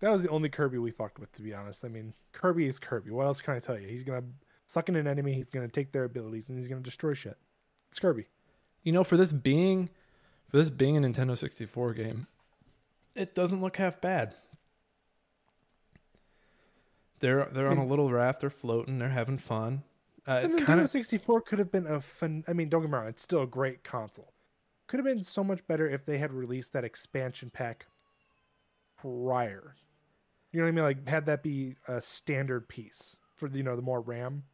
[0.00, 1.82] That was the only Kirby we fucked with, to be honest.
[1.82, 3.10] I mean, Kirby is Kirby.
[3.10, 3.88] What else can I tell you?
[3.88, 4.24] He's gonna
[4.66, 5.32] suck in an enemy.
[5.32, 7.38] He's gonna take their abilities, and he's gonna destroy shit.
[7.88, 8.26] It's Kirby.
[8.82, 9.88] You know, for this being
[10.50, 12.26] for this being a Nintendo 64 game,
[13.14, 14.34] it doesn't look half bad.
[17.20, 18.40] They're they're on a little raft.
[18.40, 18.98] They're floating.
[18.98, 19.82] They're having fun.
[20.26, 22.44] Uh, The Nintendo kind of 64 could have been a fun.
[22.46, 24.32] I mean, don't get me wrong, it's still a great console.
[24.86, 27.86] Could have been so much better if they had released that expansion pack
[29.00, 29.74] prior.
[30.52, 30.84] You know what I mean?
[30.84, 34.44] Like had that be a standard piece for the, you know the more RAM.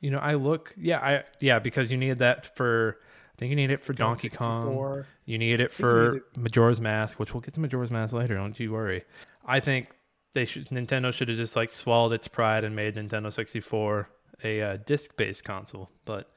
[0.00, 3.56] you know I look yeah I yeah because you need that for I think you
[3.56, 5.04] need it for Donkey Kong.
[5.24, 8.34] You need it for need Majora's Mask, which we'll get to Majora's Mask later.
[8.34, 9.04] Don't you worry.
[9.44, 9.96] I think
[10.32, 14.08] they should Nintendo should have just like swallowed its pride and made Nintendo 64
[14.44, 15.90] a uh, disc-based console.
[16.04, 16.30] But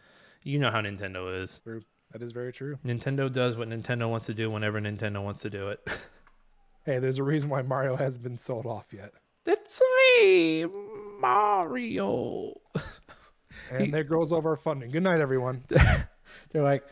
[0.43, 1.61] you know how Nintendo is.
[1.63, 1.83] True.
[2.13, 2.78] That is very true.
[2.86, 5.88] Nintendo does what Nintendo wants to do whenever Nintendo wants to do it.
[6.86, 9.13] Hey, there's a reason why Mario hasn't been sold off yet.
[9.45, 9.82] It's
[10.17, 10.65] me,
[11.17, 12.60] Mario.
[13.71, 14.91] And there goes all of our funding.
[14.91, 15.63] Good night, everyone.
[15.69, 16.84] They're like,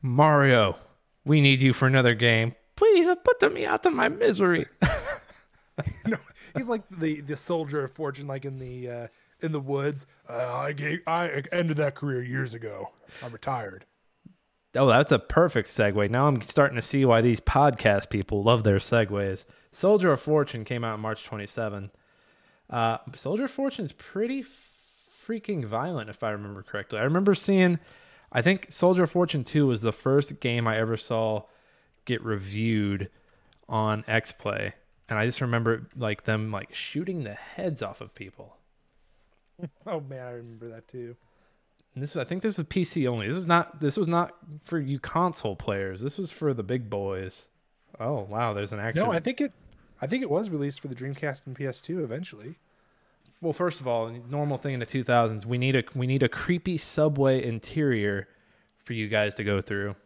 [0.00, 0.76] Mario,
[1.24, 2.54] we need you for another game.
[2.76, 4.66] Please put me out of my misery.
[6.06, 6.18] no,
[6.56, 9.06] he's like the the soldier of fortune, like in the uh,
[9.40, 10.06] in the woods.
[10.28, 12.90] Uh, I gave, I ended that career years ago.
[13.24, 13.86] I'm retired.
[14.74, 16.10] Oh, that's a perfect segue.
[16.10, 19.44] Now I'm starting to see why these podcast people love their segues.
[19.72, 21.90] Soldier of Fortune came out March 27.
[22.70, 26.98] Uh, Soldier of Fortune's pretty freaking violent, if I remember correctly.
[26.98, 27.78] I remember seeing,
[28.32, 31.42] I think Soldier of Fortune 2 was the first game I ever saw
[32.04, 33.10] get reviewed
[33.68, 34.74] on X Play,
[35.08, 38.56] and I just remember like them like shooting the heads off of people.
[39.86, 41.14] Oh man, I remember that too.
[41.94, 43.28] And this is, I think this is PC only.
[43.28, 46.00] This is not this was not for you console players.
[46.00, 47.46] This was for the big boys.
[48.00, 49.04] Oh wow, there's an action.
[49.04, 49.52] No, I think it.
[50.00, 52.56] I think it was released for the Dreamcast and PS2 eventually.
[53.40, 56.28] Well, first of all, normal thing in the 2000s, we need a we need a
[56.28, 58.28] creepy subway interior
[58.84, 59.96] for you guys to go through.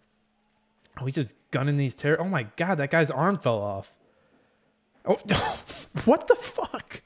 [1.03, 2.21] We just gunning these terror.
[2.21, 3.93] Oh my god, that guy's arm fell off.
[5.05, 5.15] Oh,
[6.05, 7.03] what the fuck?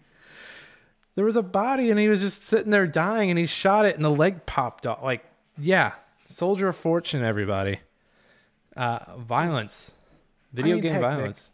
[1.21, 3.95] There was a body and he was just sitting there dying and he shot it
[3.95, 5.03] and the leg popped off.
[5.03, 5.23] Like,
[5.59, 5.93] yeah,
[6.25, 7.81] soldier of fortune, everybody.
[8.75, 9.93] Uh, violence,
[10.55, 11.11] video mean, game heck, Nick.
[11.11, 11.51] violence.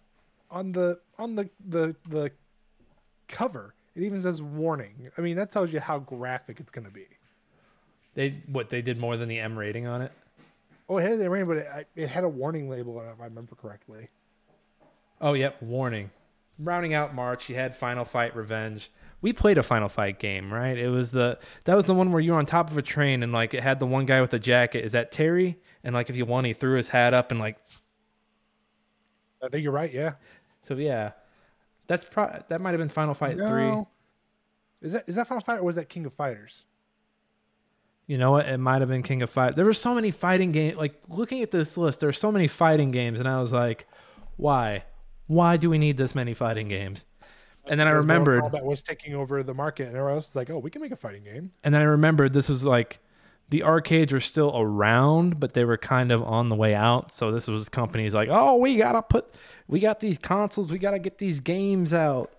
[0.53, 2.31] On the on the the the
[3.27, 5.11] cover, it even says warning.
[5.19, 7.09] I mean, that tells you how graphic it's going to be.
[8.15, 10.13] They what they did more than the M rating on it.
[10.89, 13.21] Oh, it had the rating, but it, it had a warning label on it, if
[13.21, 14.11] I remember correctly.
[15.21, 15.61] Oh, yep.
[15.61, 16.13] Warning.
[16.57, 18.93] Rounding out March, you had Final Fight Revenge.
[19.23, 20.77] We played a Final Fight game, right?
[20.77, 23.23] It was the that was the one where you were on top of a train
[23.23, 24.85] and like it had the one guy with the jacket.
[24.85, 25.59] Is that Terry?
[25.83, 27.57] And like if you won, he threw his hat up and like
[29.43, 29.93] I think you're right.
[29.93, 30.15] Yeah.
[30.63, 30.75] so.
[30.75, 31.13] Yeah,
[31.87, 32.43] that's pro.
[32.49, 33.85] That might have been Final Fight three.
[34.83, 36.65] Is that is that Final Fight or was that King of Fighters?
[38.07, 38.47] You know what?
[38.47, 39.57] It might have been King of Fight.
[39.57, 40.77] There were so many fighting games.
[40.77, 43.87] Like looking at this list, there are so many fighting games, and I was like,
[44.37, 44.85] why?
[45.27, 47.05] Why do we need this many fighting games?
[47.69, 48.43] And then I remembered.
[48.43, 50.93] Kombat was taking over the market, and everyone else was like, "Oh, we can make
[50.93, 53.01] a fighting game." And then I remembered this was like
[53.49, 57.13] the arcades were still around, but they were kind of on the way out.
[57.13, 59.35] So this was companies like, oh, we gotta put,
[59.69, 62.33] we got these consoles, we gotta get these games out.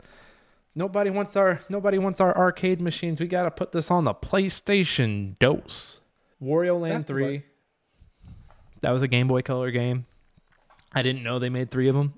[0.75, 3.19] Nobody wants our nobody wants our arcade machines.
[3.19, 6.01] We gotta put this on the PlayStation DOS.
[6.41, 7.43] Wario Land That's Three.
[8.81, 10.05] That was a Game Boy Color game.
[10.93, 12.13] I didn't know they made three of them.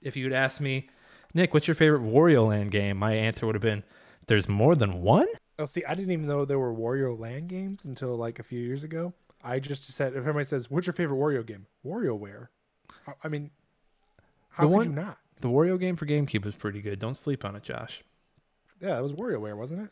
[0.00, 0.88] If you'd asked me,
[1.34, 2.96] Nick, what's your favorite Wario Land game?
[2.96, 3.82] My answer would have been,
[4.28, 5.26] "There's more than one."
[5.58, 8.60] Oh, see, I didn't even know there were Wario Land games until like a few
[8.60, 9.12] years ago.
[9.42, 12.48] I just said, if everybody says, "What's your favorite Wario game?" WarioWare.
[13.22, 13.50] I- mean,
[14.50, 15.18] how The could one- you not?
[15.40, 16.98] The Wario game for GameCube was pretty good.
[16.98, 18.02] Don't sleep on it, Josh.
[18.80, 19.90] Yeah, it was WarioWare, wasn't it?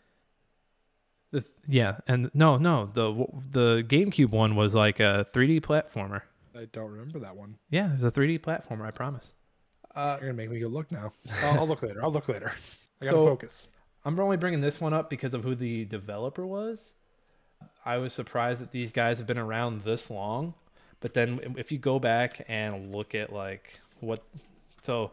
[1.32, 3.12] The, yeah, and no, no, the
[3.50, 6.22] the GameCube one was like a 3D platformer.
[6.54, 7.56] I don't remember that one.
[7.70, 8.82] Yeah, it was a 3D platformer.
[8.86, 9.32] I promise.
[9.94, 11.12] Uh, You're gonna make me go look now.
[11.42, 12.02] I'll, I'll look later.
[12.02, 12.52] I'll look later.
[13.00, 13.68] I gotta So- focus.
[14.04, 16.94] I'm only bringing this one up because of who the developer was.
[17.84, 20.54] I was surprised that these guys have been around this long,
[20.98, 24.18] but then if you go back and look at like what,
[24.80, 25.12] so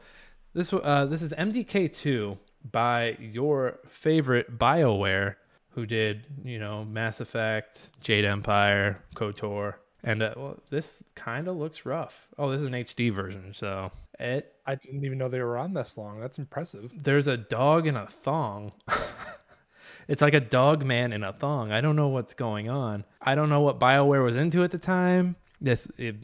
[0.54, 2.36] this uh, this is MDK2
[2.72, 5.36] by your favorite Bioware,
[5.70, 11.58] who did you know Mass Effect, Jade Empire, KOTOR, and uh, well, this kind of
[11.58, 12.28] looks rough.
[12.40, 15.74] Oh, this is an HD version, so it I didn't even know they were on
[15.74, 16.20] this long.
[16.20, 16.92] That's impressive.
[16.96, 18.72] there's a dog in a thong.
[20.08, 21.72] it's like a dog man in a thong.
[21.72, 23.04] I don't know what's going on.
[23.20, 25.36] I don't know what BioWare was into at the time.
[25.60, 26.18] This it,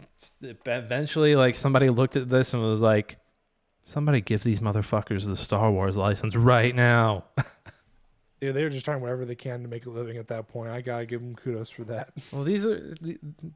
[0.43, 3.17] it eventually like somebody looked at this and was like,
[3.81, 7.25] somebody give these motherfuckers the Star Wars license right now.
[8.41, 10.69] Yeah, they were just trying whatever they can to make a living at that point.
[10.69, 12.11] I gotta give them kudos for that.
[12.31, 12.93] well, these are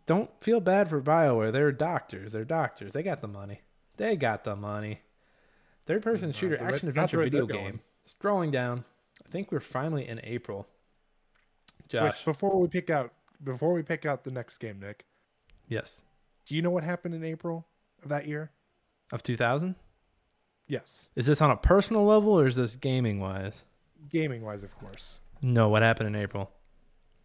[0.07, 1.51] don't feel bad for BioWare.
[1.51, 2.31] They're doctors.
[2.31, 2.93] They're doctors.
[2.93, 3.59] They got the money.
[3.99, 5.01] They got the money.
[5.85, 7.63] Third person shooter action adventure video going.
[7.63, 7.79] game.
[8.07, 8.85] Scrolling down.
[9.25, 10.65] I think we're finally in April.
[11.83, 12.23] Which, Josh.
[12.23, 13.11] before we pick out
[13.43, 15.05] before we pick out the next game, Nick,
[15.67, 16.01] Yes.
[16.45, 17.67] do you know what happened in April
[18.01, 18.51] of that year?
[19.11, 19.75] Of 2000?
[20.67, 23.65] Yes, Is this on a personal level or is this gaming wise?
[24.07, 25.19] gaming wise, of course.
[25.41, 26.51] No, what happened in April?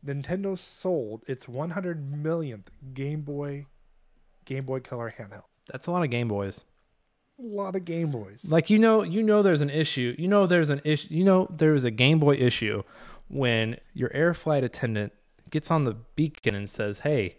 [0.05, 3.67] Nintendo sold its 100 millionth Game Boy
[4.45, 5.45] Game Boy Color handheld.
[5.71, 6.65] That's a lot of Game Boys.
[7.39, 8.51] A lot of Game Boys.
[8.51, 10.15] Like you know, you know there's an issue.
[10.19, 11.09] You know there's an issue.
[11.11, 12.83] You know there's a Game Boy issue
[13.29, 15.13] when your air flight attendant
[15.51, 17.39] gets on the beacon and says, "Hey,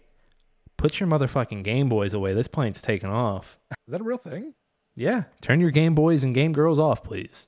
[0.76, 2.34] put your motherfucking Game Boys away.
[2.34, 4.54] This plane's taking off." Is that a real thing?
[4.94, 7.46] Yeah, turn your Game Boys and Game Girls off, please.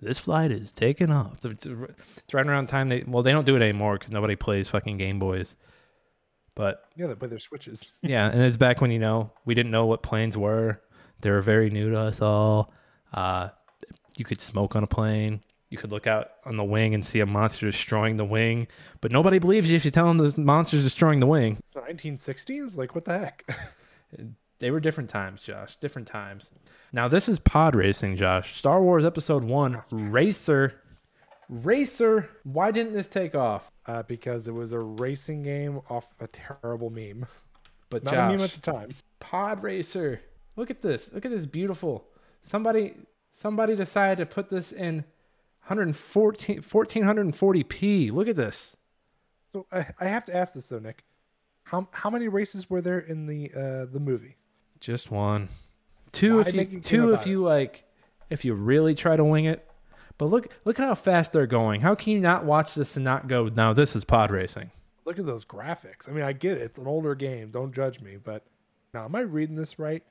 [0.00, 1.44] This flight is taking off.
[1.44, 4.36] It's it's right around the time they well they don't do it anymore because nobody
[4.36, 5.56] plays fucking Game Boys.
[6.60, 7.92] But Yeah, they play their switches.
[8.02, 10.82] yeah, and it's back when you know we didn't know what planes were.
[11.22, 12.70] They were very new to us all.
[13.14, 13.48] Uh,
[14.14, 15.40] you could smoke on a plane.
[15.70, 18.68] You could look out on the wing and see a monster destroying the wing,
[19.00, 21.56] but nobody believes you if you tell them the monster's destroying the wing.
[21.60, 22.76] It's the 1960s.
[22.76, 23.48] Like what the heck?
[24.58, 25.76] They were different times, Josh.
[25.76, 26.50] Different times.
[26.92, 28.58] Now this is pod racing, Josh.
[28.58, 30.74] Star Wars Episode One Racer.
[31.48, 32.28] Racer.
[32.44, 33.70] Why didn't this take off?
[33.86, 37.26] Uh, because it was a racing game off a terrible meme.
[37.88, 38.94] But Not a meme at the time.
[39.18, 40.20] Pod Racer.
[40.56, 41.12] Look at this.
[41.12, 42.06] Look at this beautiful.
[42.40, 42.94] Somebody
[43.32, 45.04] somebody decided to put this in
[45.66, 48.12] 114 1440p.
[48.12, 48.76] Look at this.
[49.52, 51.04] So I, I have to ask this though, Nick.
[51.64, 54.36] How how many races were there in the uh, the movie?
[54.80, 55.48] Just one.
[56.12, 57.84] Two Why if you two if about you like
[58.28, 59.66] if you really try to wing it.
[60.20, 61.80] But look look at how fast they're going.
[61.80, 64.70] How can you not watch this and not go, now this is pod racing?
[65.06, 66.10] Look at those graphics.
[66.10, 66.60] I mean, I get it.
[66.60, 67.50] It's an older game.
[67.50, 68.18] Don't judge me.
[68.22, 68.44] But
[68.92, 70.02] now, am I reading this right?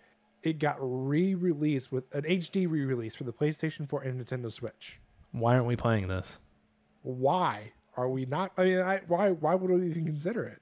[0.41, 4.99] It got re-released with an HD re-release for the PlayStation 4 and Nintendo Switch.
[5.31, 6.39] Why aren't we playing this?
[7.03, 8.51] Why are we not?
[8.57, 10.59] I mean, I, why why would we even consider it?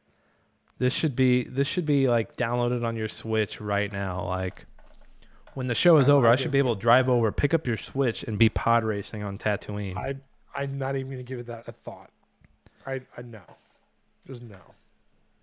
[0.77, 4.25] This should be this should be like downloaded on your Switch right now.
[4.25, 4.65] Like
[5.57, 7.65] when the show is I- over, I should be able to drive over, pick up
[7.65, 9.97] your Switch, and be pod racing on Tatooine.
[9.97, 10.15] I
[10.55, 12.11] I'm not even gonna give it that a thought.
[12.85, 13.41] I I know.
[14.27, 14.59] Just no.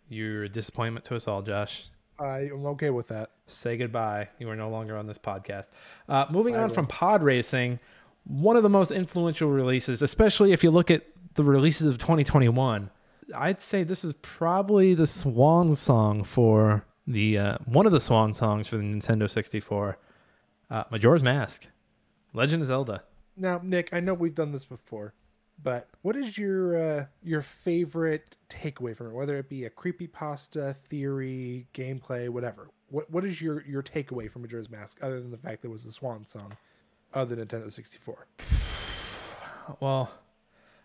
[0.09, 1.87] You're a disappointment to us all, Josh.
[2.21, 3.31] I am okay with that.
[3.47, 4.29] Say goodbye.
[4.39, 5.67] You are no longer on this podcast.
[6.09, 6.75] Uh, moving I on will.
[6.75, 7.81] from pod racing,
[8.25, 11.03] one of the most influential releases, especially if you look at
[11.35, 12.89] the releases of 2021,
[13.35, 18.33] I'd say this is probably the swan song for the uh, one of the swan
[18.33, 19.99] songs for the Nintendo 64.
[20.75, 21.69] Uh, Majora's Mask,
[22.33, 23.05] Legend of Zelda.
[23.37, 25.15] Now, Nick, I know we've done this before,
[25.63, 29.15] but what is your uh, your favorite takeaway from it?
[29.15, 32.71] Whether it be a creepypasta, theory, gameplay, whatever.
[32.89, 35.71] What what is your your takeaway from Majora's Mask, other than the fact that it
[35.71, 36.57] was the swan song
[37.13, 38.27] of the Nintendo 64?
[39.81, 40.13] Well,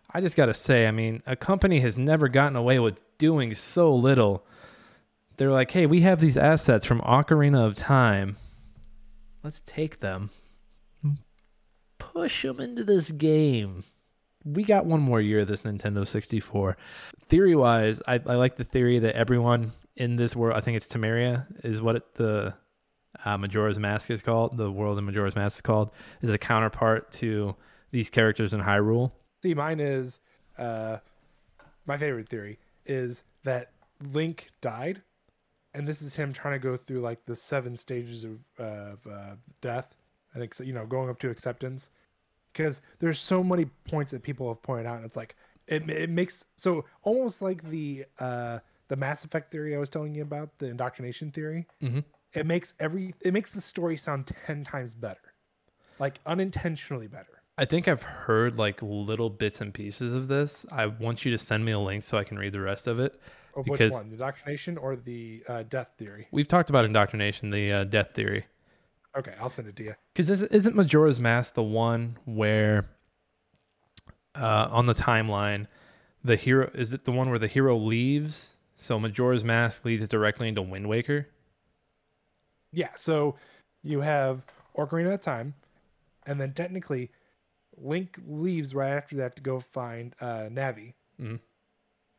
[0.09, 3.53] I just got to say, I mean, a company has never gotten away with doing
[3.53, 4.45] so little.
[5.35, 8.37] They're like, hey, we have these assets from Ocarina of Time.
[9.43, 10.31] Let's take them,
[11.97, 13.83] push them into this game.
[14.43, 16.77] We got one more year of this Nintendo 64.
[17.27, 20.87] Theory wise, I, I like the theory that everyone in this world, I think it's
[20.87, 22.53] Temeria, is what it, the
[23.25, 27.11] uh, Majora's Mask is called, the world in Majora's Mask is called, is a counterpart
[27.13, 27.55] to
[27.91, 29.11] these characters in Hyrule.
[29.43, 30.19] See, mine is
[30.57, 30.97] uh,
[31.85, 33.71] my favorite theory is that
[34.13, 35.01] Link died,
[35.73, 39.35] and this is him trying to go through like the seven stages of, of uh,
[39.61, 39.95] death,
[40.33, 41.91] and you know, going up to acceptance.
[42.51, 45.35] Because there's so many points that people have pointed out, and it's like
[45.67, 50.15] it, it makes so almost like the uh, the Mass Effect theory I was telling
[50.15, 51.67] you about, the indoctrination theory.
[51.81, 52.03] Mhm.
[52.33, 55.33] It makes every it makes the story sound ten times better,
[55.99, 57.43] like unintentionally better.
[57.57, 60.65] I think I've heard like little bits and pieces of this.
[60.71, 62.99] I want you to send me a link so I can read the rest of
[62.99, 63.19] it.
[63.55, 66.27] Of Because- which one, the indoctrination or the uh, death theory?
[66.31, 68.45] We've talked about indoctrination, the uh, death theory.
[69.17, 69.95] Okay, I'll send it to you.
[70.13, 72.89] Because isn't Majora's Mask the one where
[74.35, 75.67] uh, on the timeline,
[76.23, 78.55] the hero is it the one where the hero leaves?
[78.77, 81.27] So Majora's Mask leads it directly into Wind Waker.
[82.71, 83.35] Yeah, so
[83.81, 84.45] you have
[84.77, 85.55] Ocarina of Time,
[86.27, 87.09] and then technically,
[87.75, 91.39] Link leaves right after that to go find uh, Navi, Mhm.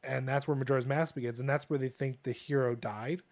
[0.02, 3.22] And that's where Majora's Mask begins, and that's where they think the hero died,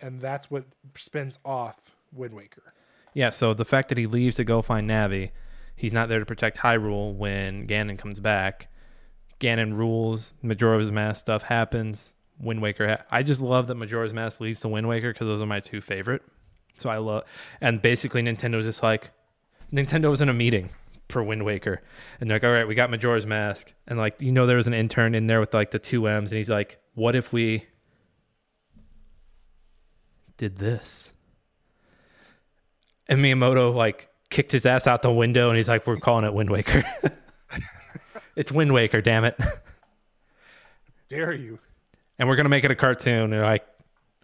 [0.00, 0.64] and that's what
[0.96, 2.74] spins off Wind Waker.
[3.14, 5.30] Yeah, so the fact that he leaves to go find Navi,
[5.74, 8.68] he's not there to protect Hyrule when Ganon comes back.
[9.40, 12.12] Ganon rules, Majora's Mask stuff happens.
[12.40, 12.88] Wind Waker.
[12.88, 15.60] Ha- I just love that Majora's Mask leads to Wind Waker because those are my
[15.60, 16.22] two favorite.
[16.76, 17.24] So I love,
[17.60, 19.10] and basically Nintendo's just like,
[19.72, 20.70] Nintendo was in a meeting
[21.08, 21.82] for Wind Waker,
[22.20, 24.66] and they're like, all right, we got Majora's Mask, and like you know there was
[24.66, 27.66] an intern in there with like the two M's, and he's like, what if we
[30.36, 31.12] did this?
[33.08, 36.34] And Miyamoto like kicked his ass out the window and he's like, We're calling it
[36.34, 36.84] Wind Waker.
[38.36, 39.38] it's Wind Waker, damn it.
[41.08, 41.58] Dare you?
[42.18, 43.24] And we're gonna make it a cartoon.
[43.24, 43.66] And they're like,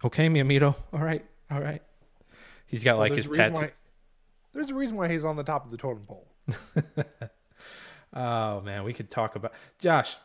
[0.03, 1.81] Okay, Miyamoto, all right, all right.
[2.67, 3.55] He's got like there's his tattoo.
[3.55, 3.71] why-
[4.53, 6.25] there's a reason why he's on the top of the totem pole.
[8.15, 10.15] Oh man, we could talk about Josh.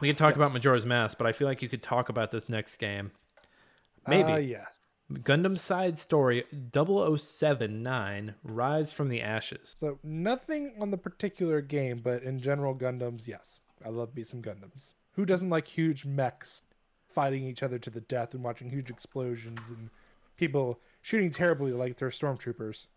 [0.00, 0.54] We could talk about Yes.
[0.54, 3.12] Majora's Mask, but I feel like you could talk about this next game.
[4.08, 4.32] Maybe.
[4.32, 4.80] Uh, yes.
[5.12, 9.72] Gundam Side Story 0079 Rise from the Ashes.
[9.76, 13.28] So nothing on the particular game, but in general, Gundams.
[13.28, 14.94] Yes, I love me some Gundams.
[15.12, 16.62] Who doesn't like huge mechs
[17.06, 19.90] fighting each other to the death and watching huge explosions and
[20.36, 22.88] people shooting terribly like they're stormtroopers?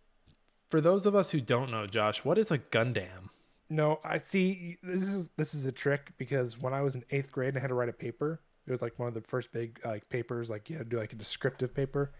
[0.69, 3.29] For those of us who don't know, Josh, what is a Gundam?
[3.69, 4.77] No, I see.
[4.81, 7.61] This is this is a trick because when I was in eighth grade and I
[7.61, 10.49] had to write a paper, it was like one of the first big like papers,
[10.49, 12.11] like you had to do like a descriptive paper.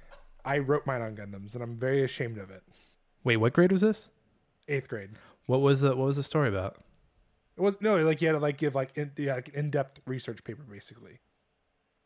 [0.45, 2.63] I wrote mine on Gundams, and I'm very ashamed of it.
[3.23, 4.09] Wait, what grade was this?
[4.67, 5.11] Eighth grade.
[5.47, 6.77] What was the what was the story about?
[7.57, 10.01] It was no, like you had to like give like in, yeah, like an in-depth
[10.05, 11.19] research paper basically.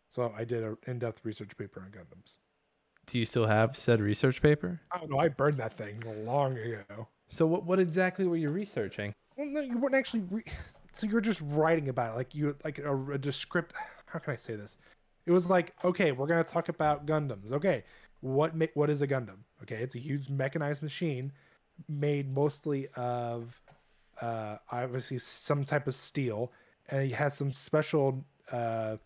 [0.10, 2.38] So I did an in-depth research paper on Gundams.
[3.06, 4.82] Do you still have said research paper?
[4.92, 5.20] I don't know.
[5.20, 7.08] I burned that thing long ago.
[7.30, 9.14] So what what exactly were you researching?
[9.36, 10.24] Well, no, you weren't actually.
[10.30, 10.44] Re-
[10.92, 13.74] so you were just writing about it, like you like a, a descript.
[14.06, 14.78] How can I say this?
[15.26, 17.52] It was like, okay, we're gonna talk about Gundams.
[17.52, 17.84] Okay,
[18.22, 19.40] what ma- what is a Gundam?
[19.64, 21.32] Okay, it's a huge mechanized machine
[21.90, 23.60] made mostly of
[24.22, 26.52] uh, obviously some type of steel,
[26.90, 28.98] and it has some special uh,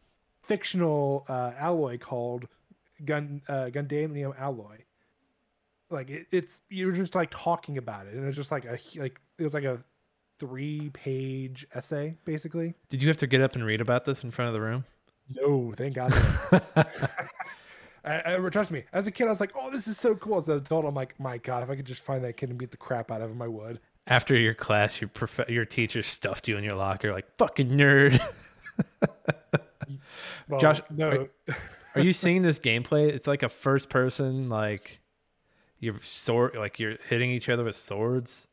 [0.43, 2.47] fictional uh, alloy called
[3.05, 4.77] gun uh, Gundamium alloy.
[5.89, 9.19] Like it, it's you're just like talking about it, and it's just like a like
[9.37, 9.79] it was like a
[10.39, 12.75] three page essay basically.
[12.89, 14.85] Did you have to get up and read about this in front of the room?
[15.29, 16.13] No, thank God.
[18.05, 18.83] I, I, trust me.
[18.93, 20.95] As a kid, I was like, "Oh, this is so cool." As an adult, I'm
[20.95, 23.21] like, "My God, if I could just find that kid and beat the crap out
[23.21, 26.75] of him, I would." After your class, your prof- your teacher stuffed you in your
[26.75, 28.21] locker, like fucking nerd.
[30.47, 31.55] Well, Josh, no, Are
[31.99, 33.09] you seeing this gameplay?
[33.09, 34.99] It's like a first person, like
[35.79, 38.47] you're sword, like you're hitting each other with swords.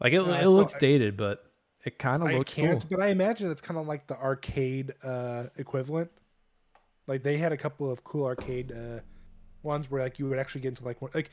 [0.00, 1.50] Like it, Yeah, it saw- looks dated, but
[1.84, 2.80] it kind of looks can't.
[2.80, 2.88] cool.
[2.98, 6.10] But I imagine it's kind of like the arcade uh, equivalent.
[7.06, 9.00] Like they had a couple of cool arcade uh,
[9.62, 11.30] ones where like you would actually get into like one like.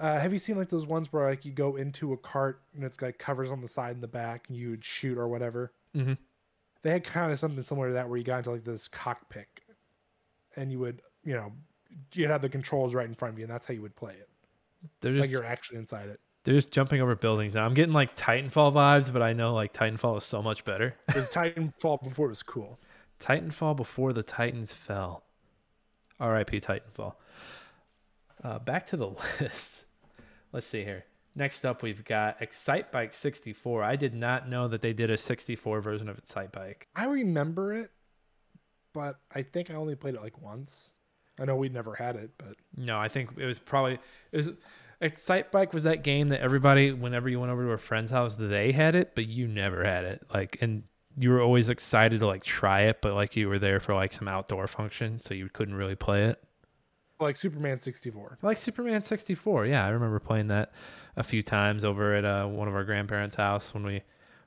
[0.00, 2.82] Uh, have you seen like those ones where like you go into a cart and
[2.82, 5.72] it's like covers on the side and the back and you would shoot or whatever?
[5.94, 6.16] Mhm.
[6.82, 9.46] They had kind of something similar to that where you got into like this cockpit
[10.56, 11.52] and you would you know
[12.12, 14.14] you'd have the controls right in front of you and that's how you would play
[14.14, 14.28] it
[15.00, 16.20] They're just like you're actually inside it.
[16.44, 17.54] they're just jumping over buildings.
[17.54, 20.94] Now I'm getting like Titanfall vibes, but I know like Titanfall is so much better.
[21.08, 22.80] It was Titanfall before it was cool.
[23.20, 25.22] Titanfall before the Titans fell.
[26.18, 26.60] R.I.P.
[26.60, 27.14] Titanfall.
[28.42, 29.08] Uh, back to the
[29.40, 29.84] list.
[30.52, 31.04] Let's see here.
[31.34, 33.82] Next up, we've got Excitebike 64.
[33.82, 36.82] I did not know that they did a 64 version of Excitebike.
[36.94, 37.90] I remember it,
[38.92, 40.90] but I think I only played it like once.
[41.40, 43.98] I know we never had it, but No, I think it was probably
[44.32, 44.50] it was
[45.00, 48.70] Excitebike was that game that everybody, whenever you went over to a friend's house, they
[48.70, 50.22] had it, but you never had it.
[50.32, 50.84] Like, and
[51.16, 54.12] you were always excited to like try it, but like you were there for like
[54.12, 56.40] some outdoor function, so you couldn't really play it.
[57.18, 58.38] like Superman 64.
[58.42, 59.66] Like Superman 64.
[59.66, 60.70] Yeah, I remember playing that
[61.16, 64.02] a few times over at uh, one of our grandparents' house when we,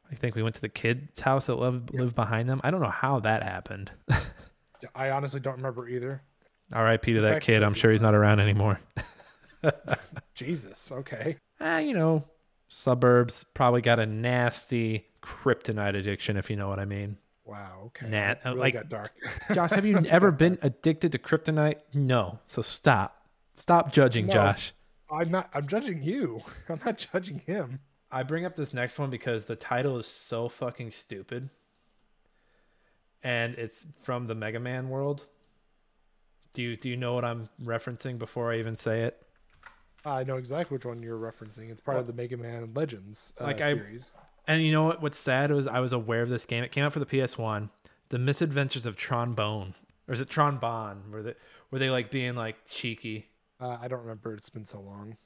[0.09, 2.61] I think we went to the kid's house that lived, lived behind them.
[2.63, 3.91] I don't know how that happened.
[4.93, 6.21] I honestly don't remember either.
[6.73, 7.13] R.I.P.
[7.13, 7.63] to that kid.
[7.63, 8.79] I'm sure he's not around anymore.
[10.35, 10.91] Jesus.
[10.91, 11.37] Okay.
[11.59, 12.23] Ah, you know,
[12.67, 17.17] suburbs probably got a nasty kryptonite addiction, if you know what I mean.
[17.45, 17.83] Wow.
[17.87, 18.07] Okay.
[18.09, 19.11] Nah, really like- got dark.
[19.53, 21.77] Josh, have you ever been addicted to kryptonite?
[21.93, 22.39] No.
[22.47, 23.27] So stop.
[23.53, 24.33] Stop judging, No.
[24.33, 24.73] Josh.
[25.11, 25.49] I'm not.
[25.53, 26.41] I'm judging you.
[26.69, 27.79] I'm not judging him.
[28.11, 31.49] I bring up this next one because the title is so fucking stupid.
[33.25, 35.25] And it's from the Mega Man world.
[36.53, 39.21] Do you do you know what I'm referencing before I even say it?
[40.05, 41.71] I know exactly which one you're referencing.
[41.71, 44.11] It's part of the Mega Man Legends uh, Like, I- series.
[44.47, 45.01] And you know what?
[45.01, 46.63] What's sad was I was aware of this game.
[46.63, 47.67] It came out for the PS1.
[48.09, 49.73] The Misadventures of Tron Bonne,
[50.07, 51.09] or is it Trombone?
[51.09, 51.33] Were they
[51.71, 53.25] were they like being like cheeky?
[53.59, 54.35] Uh, I don't remember.
[54.35, 55.17] It's been so long.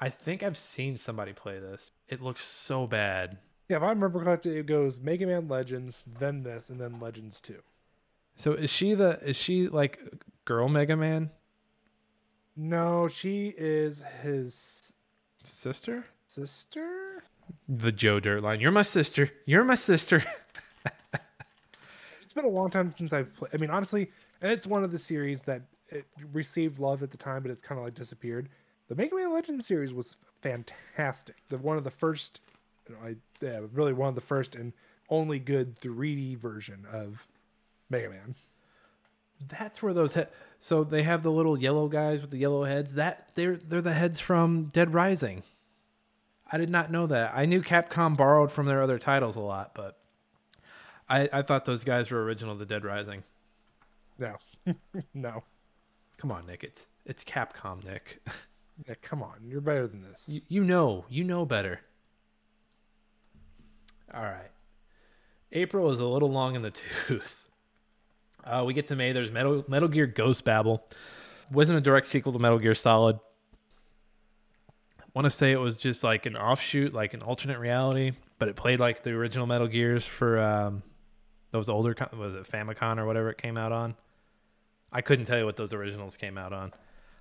[0.00, 1.90] I think I've seen somebody play this.
[2.08, 3.38] It looks so bad.
[3.70, 7.40] Yeah, if I remember correctly, it goes Mega Man Legends, then this, and then Legends
[7.40, 7.54] 2.
[8.34, 10.00] So is she the is she like
[10.44, 11.30] girl Mega Man
[12.56, 14.92] No, she is his
[15.44, 16.04] sister?
[16.26, 17.22] sister.
[17.68, 18.60] The Joe Dirt line.
[18.60, 19.30] You're my sister.
[19.46, 20.24] You're my sister.
[22.22, 23.50] It's been a long time since I've played.
[23.52, 24.08] I mean, honestly,
[24.40, 27.76] it's one of the series that it received love at the time, but it's kind
[27.76, 28.48] of like disappeared.
[28.86, 31.34] The Mega Man Legends series was fantastic.
[31.48, 32.40] The one of the first,
[33.04, 34.72] I yeah, really one of the first and
[35.08, 37.26] only good 3D version of
[37.88, 38.34] Mega Man.
[39.48, 40.24] That's where those he-
[40.58, 42.94] so they have the little yellow guys with the yellow heads.
[42.94, 45.42] That they're they're the heads from Dead Rising.
[46.52, 47.32] I did not know that.
[47.34, 49.98] I knew Capcom borrowed from their other titles a lot, but
[51.08, 53.22] I I thought those guys were original to Dead Rising.
[54.18, 54.36] No,
[55.14, 55.42] no,
[56.18, 56.62] Come on, Nick.
[56.62, 58.20] It's it's Capcom, Nick.
[58.86, 60.28] yeah, come on, you're better than this.
[60.28, 61.80] You, you know, you know better.
[64.14, 64.50] All right.
[65.52, 66.70] April is a little long in the
[67.06, 67.48] tooth.
[68.44, 69.12] Uh, we get to May.
[69.12, 70.82] There's Metal Metal Gear Ghost Babel.
[71.52, 73.18] Wasn't a direct sequel to Metal Gear Solid.
[75.14, 78.54] Want to say it was just like an offshoot, like an alternate reality, but it
[78.54, 80.82] played like the original Metal Gears for um,
[81.50, 81.96] those older.
[82.16, 83.96] Was it Famicom or whatever it came out on?
[84.92, 86.72] I couldn't tell you what those originals came out on.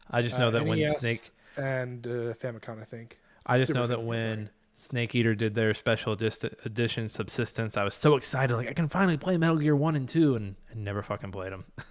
[0.09, 1.19] I just know Uh, that when NES Snake
[1.57, 3.17] and uh, Famicom, I think.
[3.45, 4.49] I just Super know that Famicom, when sorry.
[4.79, 8.55] Snake Eater did their special edition subsistence, I was so excited.
[8.55, 11.51] Like, I can finally play Metal Gear 1 and 2, and I never fucking played
[11.51, 11.65] them.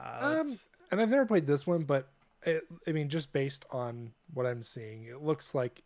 [0.00, 0.58] Uh, Um,
[0.92, 2.08] and I've never played this one, but
[2.44, 5.82] it, I mean, just based on what I'm seeing, it looks like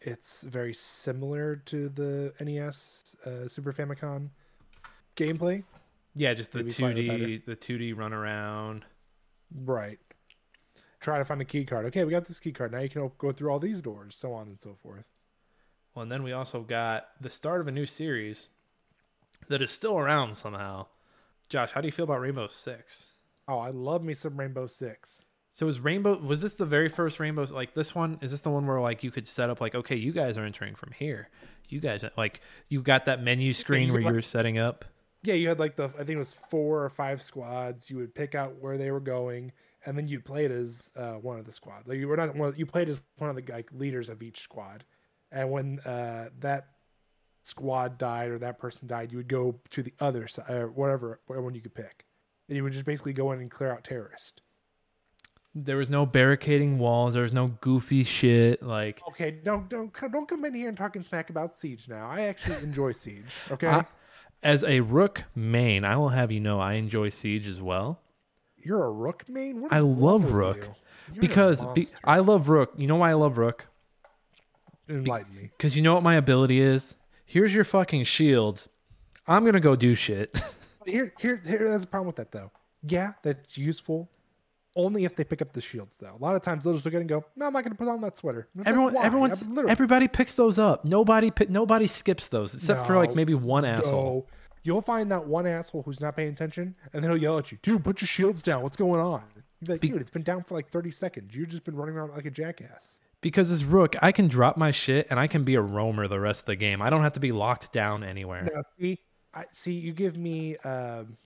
[0.00, 4.30] it's very similar to the NES uh, Super Famicom
[5.14, 5.62] gameplay.
[6.14, 8.86] yeah, just the 2D, the 2D run around.
[9.64, 9.98] Right.
[11.00, 11.84] try to find a key card.
[11.86, 12.72] Okay, we got this key card.
[12.72, 15.19] Now you can go through all these doors, so on and so forth.
[15.94, 18.48] Well, and then we also got the start of a new series
[19.48, 20.86] that is still around somehow.
[21.48, 23.12] Josh, how do you feel about Rainbow Six?
[23.48, 25.24] Oh, I love me some Rainbow Six.
[25.52, 28.50] So was Rainbow was this the very first Rainbow like this one is this the
[28.50, 31.28] one where like you could set up like okay you guys are entering from here
[31.68, 34.84] you guys like you got that menu screen you where you were setting up
[35.24, 37.90] Yeah, you had like the I think it was four or five squads.
[37.90, 39.50] You would pick out where they were going,
[39.84, 41.88] and then you played as uh, one of the squads.
[41.88, 42.54] Like you were not one.
[42.56, 44.84] You played as one of the like leaders of each squad,
[45.32, 46.66] and when uh, that
[47.42, 51.20] squad died or that person died, you would go to the other side or whatever
[51.26, 52.04] one you could pick,
[52.48, 54.40] and you would just basically go in and clear out terrorists.
[55.54, 60.28] there was no barricading walls there was no goofy shit like Okay, don't don't don't
[60.28, 62.08] come in here and talking smack about Siege now.
[62.08, 63.34] I actually enjoy Siege.
[63.50, 63.86] Okay, I-
[64.42, 68.00] as a Rook main I will have you know I enjoy Siege as well
[68.62, 69.66] you're a Rook main.
[69.70, 70.68] I love Rook
[71.12, 71.20] you?
[71.20, 71.86] Because be.
[72.04, 73.66] I love Rook you know why I love Rook
[74.90, 75.50] enlighten me.
[75.56, 78.68] because you know what my ability is here's your fucking shields
[79.26, 80.34] I'm gonna go do shit
[80.86, 81.58] Here, here, here.
[81.58, 82.50] There's a problem with that though.
[82.82, 84.10] Yeah, that's useful.
[84.76, 86.14] Only if they pick up the shields, though.
[86.14, 87.72] A lot of times they'll just look at it and go, "No, I'm not going
[87.72, 90.84] to put on that sweater." It's like, Everyone, everyone's, everybody picks those up.
[90.86, 94.26] Nobody, nobody skips those except for like maybe one asshole.
[94.30, 94.36] No.
[94.62, 97.58] You'll find that one asshole who's not paying attention, and then he'll yell at you,
[97.62, 98.62] "Dude, put your shields down.
[98.62, 99.22] What's going on?"
[99.66, 101.34] Like, Be- "Dude, it's been down for like 30 seconds.
[101.36, 104.70] You've just been running around like a jackass." Because as Rook, I can drop my
[104.70, 106.80] shit and I can be a roamer the rest of the game.
[106.80, 108.48] I don't have to be locked down anywhere.
[108.52, 108.98] Now, see,
[109.34, 111.16] I, see, you give me, um,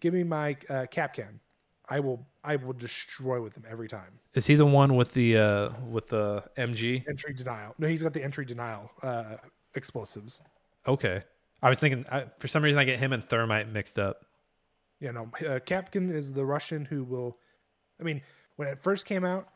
[0.00, 1.38] give me my uh, Kapkan.
[1.90, 4.18] I will, I will destroy with him every time.
[4.34, 7.02] Is he the one with the uh with the MG?
[7.08, 7.74] Entry denial.
[7.78, 9.36] No, he's got the entry denial uh,
[9.74, 10.40] explosives.
[10.86, 11.22] Okay,
[11.62, 14.24] I was thinking I, for some reason I get him and Thermite mixed up.
[15.00, 17.38] You know, uh, Kapkan is the Russian who will.
[18.00, 18.22] I mean,
[18.56, 19.48] when it first came out,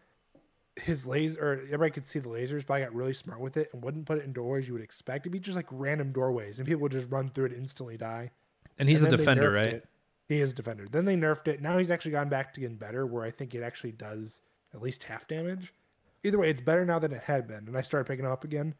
[0.76, 3.68] his laser, or everybody could see the lasers, but I got really smart with it
[3.72, 5.24] and wouldn't put it in doorways you would expect.
[5.24, 7.96] It'd be just like random doorways, and people would just run through it and instantly
[7.96, 8.30] die.
[8.78, 9.74] And he's And a defender, right?
[9.74, 9.88] it.
[10.28, 10.86] He is a defender.
[10.90, 11.60] Then they nerfed it.
[11.60, 14.40] Now he's actually gone back to getting better, where I think it actually does
[14.72, 15.74] at least half damage.
[16.24, 18.44] Either way, it's better now than it had been, and I started picking him up
[18.44, 18.74] again,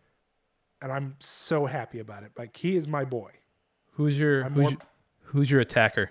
[0.81, 2.33] and I'm so happy about it.
[2.39, 3.33] Like he is my boy.
[3.93, 4.81] Who's your I'm who's, more- your
[5.25, 6.11] who's your attacker?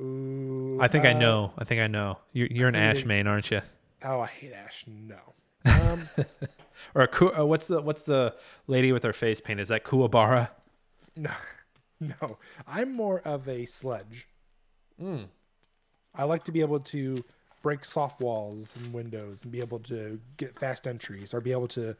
[0.00, 1.52] Ooh, I think I uh, know.
[1.56, 2.18] I think I know.
[2.32, 3.60] You're you're an Ash main, aren't you?
[4.04, 4.84] Oh, I hate Ash.
[4.86, 5.18] No.
[5.66, 6.08] Um,
[6.94, 8.34] Or a, Ku- uh, what's the what's the
[8.66, 9.60] lady with her face paint?
[9.60, 10.50] Is that Kuwabara?
[11.16, 11.30] no,
[12.00, 12.36] no.
[12.66, 14.28] I'm more of a sledge.
[15.00, 15.26] Mm.
[16.16, 17.24] I like to be able to
[17.62, 21.68] break soft walls and windows and be able to get fast entries or be able
[21.68, 21.96] to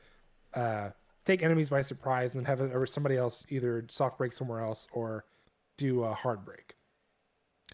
[0.55, 0.91] uh,
[1.25, 4.61] take enemies by surprise and then have it- or somebody else either soft break somewhere
[4.61, 5.25] else or
[5.79, 6.75] do a hard break.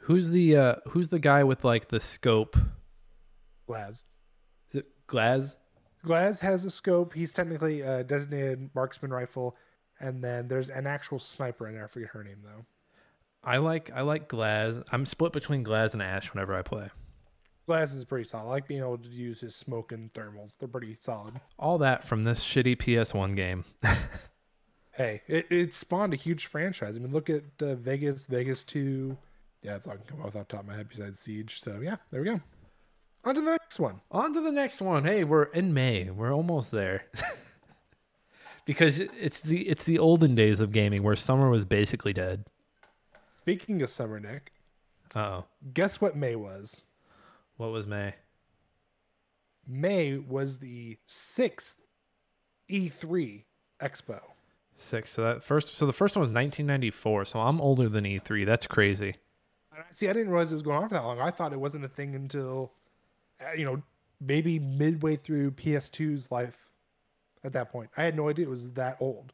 [0.03, 2.57] Who's the uh who's the guy with like the scope?
[3.69, 4.05] Glaz.
[5.11, 5.57] Glaz?
[6.05, 7.13] Glaz has a scope.
[7.13, 9.57] He's technically a designated marksman rifle.
[9.99, 11.85] And then there's an actual sniper in there.
[11.85, 12.65] I forget her name though.
[13.43, 14.83] I like I like Glaz.
[14.93, 16.89] I'm split between Glaz and Ash whenever I play.
[17.69, 18.47] Glaz is pretty solid.
[18.47, 20.57] I like being able to use his smoke and thermals.
[20.59, 21.41] They're pretty solid.
[21.59, 23.65] All that from this shitty PS1 game.
[25.01, 26.95] Hey, it, it spawned a huge franchise.
[26.95, 29.17] I mean, look at uh, Vegas, Vegas 2.
[29.63, 31.19] Yeah, that's all I can come up with off the top of my head besides
[31.19, 31.59] Siege.
[31.63, 32.41] So, yeah, there we go.
[33.25, 34.01] On to the next one.
[34.11, 35.05] On to the next one.
[35.05, 36.09] Hey, we're in May.
[36.11, 37.05] We're almost there.
[38.65, 42.45] because it's the it's the olden days of gaming where summer was basically dead.
[43.39, 44.53] Speaking of summer, Nick,
[45.15, 45.45] Uh oh.
[45.75, 46.87] guess what May was?
[47.57, 48.15] What was May?
[49.67, 51.83] May was the sixth
[52.71, 53.45] E3
[53.83, 54.21] Expo.
[54.77, 55.11] Six.
[55.11, 57.27] So that first so the first one was 1994.
[57.27, 58.47] So I'm older than E3.
[58.47, 59.17] That's crazy.
[59.73, 61.21] I- See, I didn't realize it was going on for that long.
[61.21, 62.73] I thought it wasn't a thing until,
[63.57, 63.83] you know,
[64.21, 66.69] maybe midway through PS2's life
[67.45, 67.91] at that point.
[67.97, 69.33] I had no idea it was that old.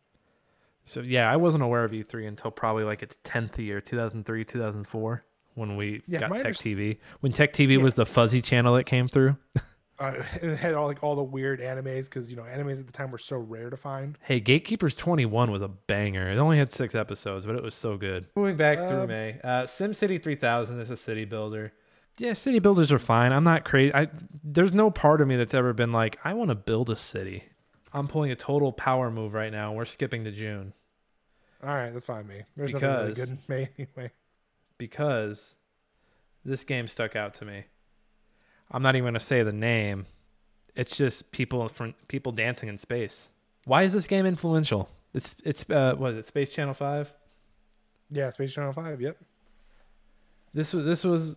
[0.84, 5.24] So yeah, I wasn't aware of E3 until probably like its 10th year, 2003, 2004,
[5.54, 6.98] when we Yeah, got Tech TV.
[7.20, 9.36] When Tech TV was the fuzzy channel that came through.
[9.98, 12.86] Uh, and it had all like all the weird animes because you know animes at
[12.86, 14.18] the time were so rare to find.
[14.20, 16.30] Hey, Gatekeepers 21 was a banger.
[16.30, 18.26] It only had six episodes, but it was so good.
[18.36, 21.72] Moving back through Um, May, uh, SimCity 3000 is a city builder.
[22.18, 23.32] Yeah, city builders are fine.
[23.32, 23.92] I'm not crazy.
[23.94, 24.08] I
[24.42, 27.44] there's no part of me that's ever been like, I want to build a city.
[27.92, 29.72] I'm pulling a total power move right now.
[29.72, 30.72] We're skipping to June
[31.62, 32.26] All right, that's fine.
[32.26, 32.42] Me.
[32.56, 34.12] There's Because- nothing really good in May anyway.
[34.78, 35.56] because
[36.44, 37.64] this game stuck out to me.
[38.70, 40.06] I'm not even going to say the name.
[40.74, 43.30] It's just people from people dancing in space.
[43.64, 44.88] Why is this game influential?
[45.14, 46.26] It's it's uh, what is it?
[46.26, 47.12] Space Channel Five.
[48.10, 49.00] Yeah, Space Channel Five.
[49.00, 49.16] Yep.
[50.52, 51.36] This was this was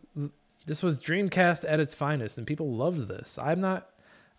[0.65, 3.39] This was Dreamcast at its finest, and people loved this.
[3.41, 3.89] I'm not,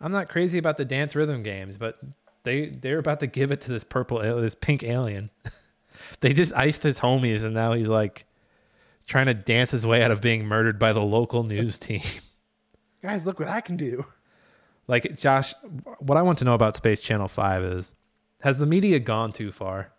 [0.00, 1.98] I'm not crazy about the dance rhythm games, but
[2.44, 5.30] they they're about to give it to this purple, this pink alien.
[6.20, 8.26] they just iced his homies, and now he's like
[9.06, 12.02] trying to dance his way out of being murdered by the local news team.
[13.02, 14.04] Guys, look what I can do.
[14.86, 15.54] like Josh,
[15.98, 17.94] what I want to know about Space Channel Five is,
[18.42, 19.92] has the media gone too far?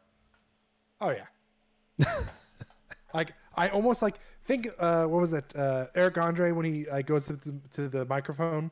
[0.99, 2.05] Oh yeah.
[3.13, 5.55] like I almost like think uh what was it?
[5.55, 8.71] Uh Eric Andre when he like goes to the, to the microphone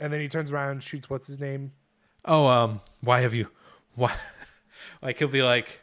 [0.00, 1.72] and then he turns around and shoots what's his name?
[2.24, 3.48] Oh, um, why have you,
[3.94, 4.12] why?
[5.02, 5.80] like he'll be like,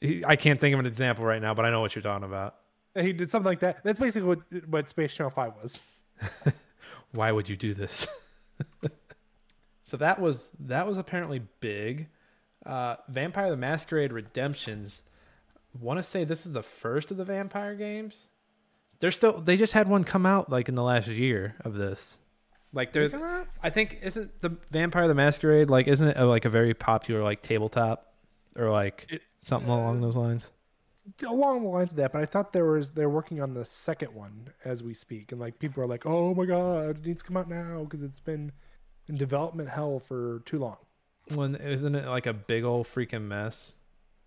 [0.00, 2.24] he, I can't think of an example right now, but I know what you're talking
[2.24, 2.56] about.
[2.94, 3.82] And he did something like that.
[3.84, 5.78] That's basically what what Space Channel 5 was.
[7.12, 8.06] Why would you do this?
[9.82, 12.08] so that was that was apparently big.
[12.64, 15.02] Uh, Vampire the Masquerade Redemptions.
[15.78, 18.28] Want to say this is the first of the vampire games?
[18.98, 19.40] They're still.
[19.40, 22.18] They just had one come out like in the last year of this.
[22.72, 26.48] Like they're I think isn't the Vampire the Masquerade like isn't it a, like a
[26.48, 28.14] very popular like tabletop
[28.56, 30.50] or like It- something along those lines?
[31.26, 34.14] Along the lines of that, but I thought there was they're working on the second
[34.14, 37.26] one as we speak, and like people are like, "Oh my god, it needs to
[37.26, 38.52] come out now because it's been
[39.08, 40.76] in development hell for too long."
[41.34, 43.74] When isn't it like a big old freaking mess?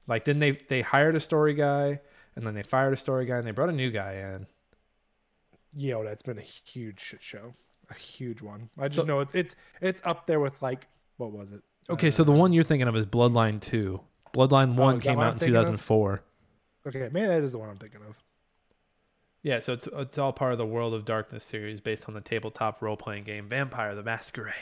[0.08, 2.00] Like didn't they they hired a story guy
[2.36, 4.48] and then they fired a story guy and they brought a new guy in.
[5.76, 7.54] Yo, that's been a huge shit show,
[7.90, 8.70] a huge one.
[8.78, 10.88] I just So- know it's it's it's up there with like
[11.18, 11.62] what was it?
[11.90, 14.00] Okay, so the one you're thinking of is Bloodline 2.
[14.34, 15.64] Bloodline 1 Oh, came out in thinking of?
[15.66, 16.24] 2004.
[16.88, 18.16] Okay, maybe that is the one I'm thinking of.
[19.42, 22.22] Yeah, so it's it's all part of the World of Darkness series based on the
[22.22, 24.54] tabletop role-playing game Vampire the Masquerade.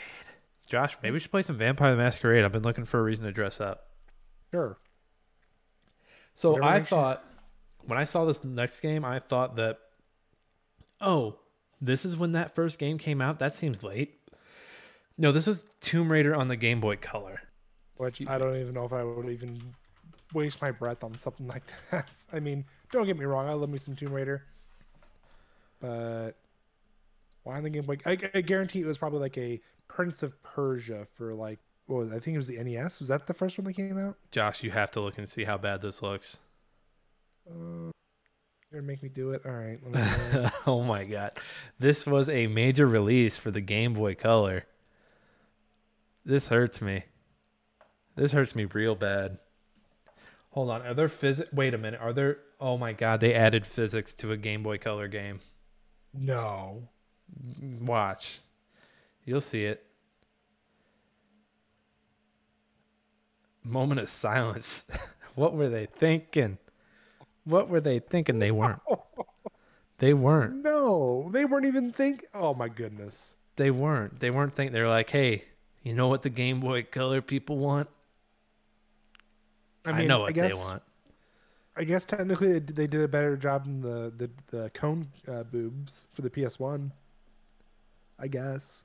[0.66, 2.44] Josh, maybe we should play some Vampire the Masquerade.
[2.44, 3.88] I've been looking for a reason to dress up.
[4.50, 4.78] Sure.
[6.34, 7.24] So I thought
[7.84, 9.78] when I saw this next game, I thought that
[11.00, 11.36] oh,
[11.80, 13.38] this is when that first game came out.
[13.38, 14.18] That seems late.
[15.18, 17.40] No, this was Tomb Raider on the Game Boy Color.
[17.96, 19.60] Which I don't even know if I would even
[20.32, 22.08] waste my breath on something like that.
[22.32, 24.44] I mean, don't get me wrong, I love me some Tomb Raider,
[25.80, 26.32] but
[27.42, 27.98] why on the Game Boy?
[28.06, 31.58] I, I guarantee it was probably like a Prince of Persia for like
[31.92, 32.16] what was it?
[32.16, 33.00] I think it was the NES.
[33.00, 34.16] Was that the first one that came out?
[34.30, 36.38] Josh, you have to look and see how bad this looks.
[37.48, 37.90] Uh,
[38.70, 39.42] you're gonna make me do it.
[39.44, 39.78] All right.
[39.84, 40.48] Let me go.
[40.66, 41.32] oh my god.
[41.78, 44.64] This was a major release for the Game Boy Color.
[46.24, 47.04] This hurts me.
[48.16, 49.38] This hurts me real bad.
[50.50, 50.82] Hold on.
[50.82, 51.52] Are there physics?
[51.52, 52.00] Wait a minute.
[52.00, 52.38] Are there?
[52.60, 53.20] Oh my god.
[53.20, 55.40] They added physics to a Game Boy Color game.
[56.14, 56.88] no.
[57.80, 58.40] Watch.
[59.24, 59.86] You'll see it.
[63.64, 64.84] Moment of silence.
[65.34, 66.58] what were they thinking?
[67.44, 68.38] What were they thinking?
[68.38, 68.80] They weren't.
[70.02, 70.64] They weren't.
[70.64, 72.24] No, they weren't even think.
[72.34, 73.36] Oh my goodness.
[73.54, 74.18] They weren't.
[74.18, 74.72] They weren't thinking.
[74.72, 75.44] They were like, hey,
[75.84, 77.88] you know what the Game Boy Color people want?
[79.84, 80.82] I, mean, know what guess, they want.
[81.76, 85.44] I guess technically they they did a better job than the the, the cone uh,
[85.44, 86.90] boobs for the PS One.
[88.18, 88.82] I guess,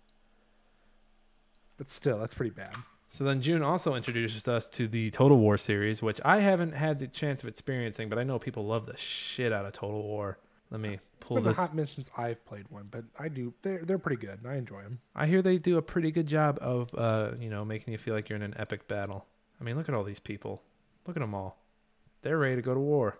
[1.79, 2.75] but still, that's pretty bad.
[3.17, 6.99] So then June also introduces us to the Total War series, which I haven't had
[6.99, 10.37] the chance of experiencing, but I know people love the shit out of Total War.
[10.69, 11.57] Let me It's pull been a this.
[11.57, 13.55] hot minute since I've played one, but I do.
[13.63, 14.37] They're they're pretty good.
[14.43, 14.99] and I enjoy them.
[15.15, 18.13] I hear they do a pretty good job of, uh, you know, making you feel
[18.13, 19.25] like you're in an epic battle.
[19.59, 20.61] I mean, look at all these people.
[21.07, 21.57] Look at them all.
[22.21, 23.17] They're ready to go to war.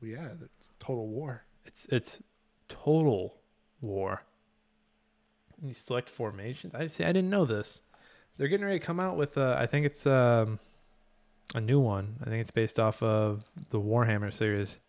[0.00, 1.44] Well, yeah, it's total war.
[1.66, 2.22] It's it's
[2.70, 3.34] total
[3.82, 4.22] war.
[5.60, 6.74] And You select formations.
[6.74, 7.04] I see.
[7.04, 7.82] I didn't know this.
[8.36, 9.38] They're getting ready to come out with.
[9.38, 10.58] Uh, I think it's um,
[11.54, 12.16] a new one.
[12.22, 14.80] I think it's based off of the Warhammer series.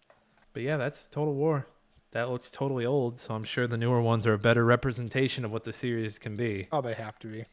[0.53, 1.67] But yeah, that's Total War.
[2.11, 5.51] That looks totally old, so I'm sure the newer ones are a better representation of
[5.51, 6.67] what the series can be.
[6.71, 7.45] Oh, they have to be.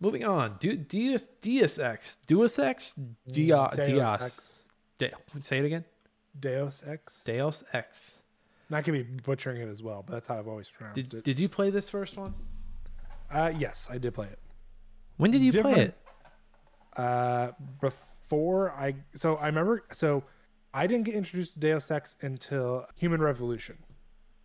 [0.00, 2.94] Moving on, Du- Deus Deus Ex, Deus Ex,
[3.30, 4.68] Dia, Deus Dios.
[4.98, 5.84] De- say it again.
[6.38, 7.22] Deus Ex.
[7.24, 8.18] Deus Ex.
[8.70, 11.24] Not gonna be butchering it as well, but that's how I've always pronounced Did it.
[11.24, 12.34] Did you play this first one?
[13.30, 14.38] Uh, yes, I did play it.
[15.16, 15.98] When did you play it?
[16.96, 20.24] Uh, before I so I remember so
[20.74, 23.78] I didn't get introduced to Deus Ex until Human Revolution,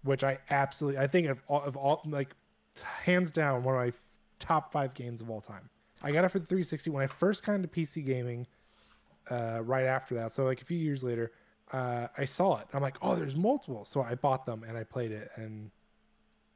[0.04, 2.30] which I absolutely I think of all of all like
[3.04, 3.94] hands down one of my
[4.40, 5.70] top five games of all time.
[6.02, 8.48] I got it for the 360 when I first got into PC gaming.
[9.30, 11.34] Uh, right after that, so like a few years later,
[11.74, 12.68] uh, I saw it.
[12.74, 15.70] I'm like, oh, there's multiple, so I bought them and I played it, and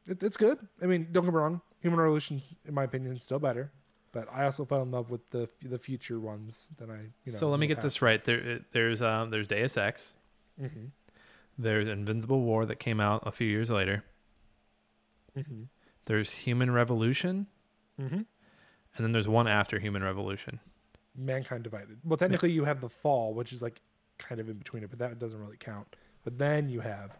[0.07, 0.57] it, it's good.
[0.81, 3.73] I mean, don't get me wrong, Human Revolution's in my opinion is still better,
[4.11, 7.37] but I also fell in love with the the future ones that I you know.
[7.37, 8.23] so let me get this right.
[8.23, 10.15] There, there's um, there's Deus Ex.
[10.61, 10.91] Mhm.
[11.57, 14.03] There's Invisible War that came out a few years later.
[15.37, 15.63] Mm-hmm.
[16.05, 17.47] There's Human Revolution,
[17.99, 18.15] Mm-hmm.
[18.15, 18.25] and
[18.97, 20.59] then there's one after Human Revolution.
[21.15, 21.99] Mankind Divided.
[22.03, 23.81] Well, technically, you have the Fall, which is like
[24.17, 25.95] kind of in between it, but that doesn't really count.
[26.23, 27.17] But then you have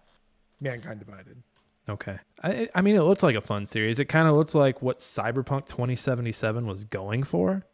[0.60, 1.44] Mankind Divided.
[1.92, 2.18] Okay.
[2.44, 4.00] I I mean, it looks like a fun series.
[4.00, 7.66] It kind of looks like what Cyberpunk 2077 was going for,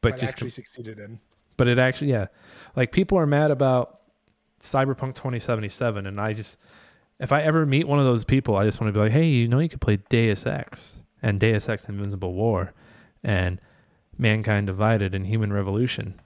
[0.00, 1.20] but But just actually succeeded in.
[1.56, 2.26] but it actually yeah,
[2.76, 4.00] like people are mad about
[4.60, 6.58] Cyberpunk 2077, and I just
[7.20, 9.26] if I ever meet one of those people, I just want to be like, hey,
[9.26, 12.72] you know, you could play Deus Ex and Deus Ex Invisible War,
[13.22, 13.60] and
[14.16, 16.20] Mankind Divided and Human Revolution,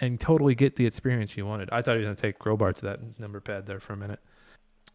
[0.00, 1.68] and totally get the experience you wanted.
[1.72, 4.20] I thought he was gonna take Grobar to that number pad there for a minute.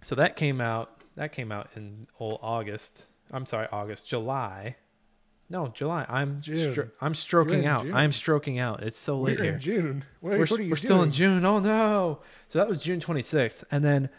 [0.02, 1.02] So that came out.
[1.16, 3.06] That came out in old August.
[3.32, 4.76] I'm sorry, August, July.
[5.50, 6.06] No, July.
[6.08, 7.84] I'm stro- I'm stroking out.
[7.84, 7.94] June.
[7.96, 8.84] I'm stroking out.
[8.84, 10.06] It's so late We're here in June.
[10.22, 11.12] What, we're, what we're still in?
[11.12, 11.44] June.
[11.44, 12.20] Oh no.
[12.48, 13.64] So that was June 26th.
[13.72, 14.10] And then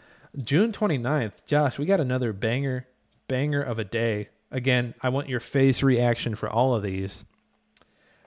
[0.43, 2.87] June 29th, Josh, we got another banger,
[3.27, 4.29] banger of a day.
[4.51, 7.23] Again, I want your face reaction for all of these.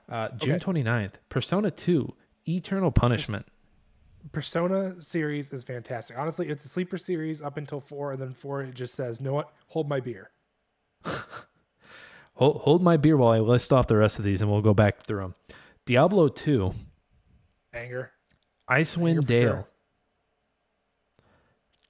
[0.08, 0.64] Uh, June Okay.
[0.82, 2.12] 29th, Persona 2,
[2.48, 3.46] Eternal Punishment.
[4.32, 6.16] Persona series is fantastic.
[6.18, 9.32] Honestly, it's a sleeper series up until four, and then four it just says, "Know
[9.34, 9.52] what?
[9.68, 10.30] Hold my beer."
[12.36, 14.74] Hold, hold my beer while I list off the rest of these and we'll go
[14.74, 15.34] back through them.
[15.86, 16.74] Diablo 2,
[17.72, 18.10] Anger.
[18.68, 19.68] Icewind for Dale, sure.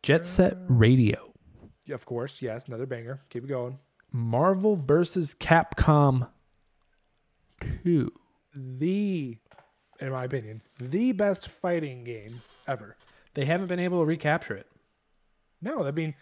[0.03, 1.33] Jet Set Uh, Radio,
[1.87, 2.43] Yeah, of course.
[2.43, 3.23] Yes, another banger.
[3.31, 3.79] Keep it going.
[4.13, 5.35] Marvel vs.
[5.35, 6.29] Capcom
[7.85, 8.13] 2.
[8.55, 9.39] The,
[10.01, 12.97] in my opinion, the best fighting game ever.
[13.35, 14.67] They haven't been able to recapture it.
[15.61, 16.15] No, I mean,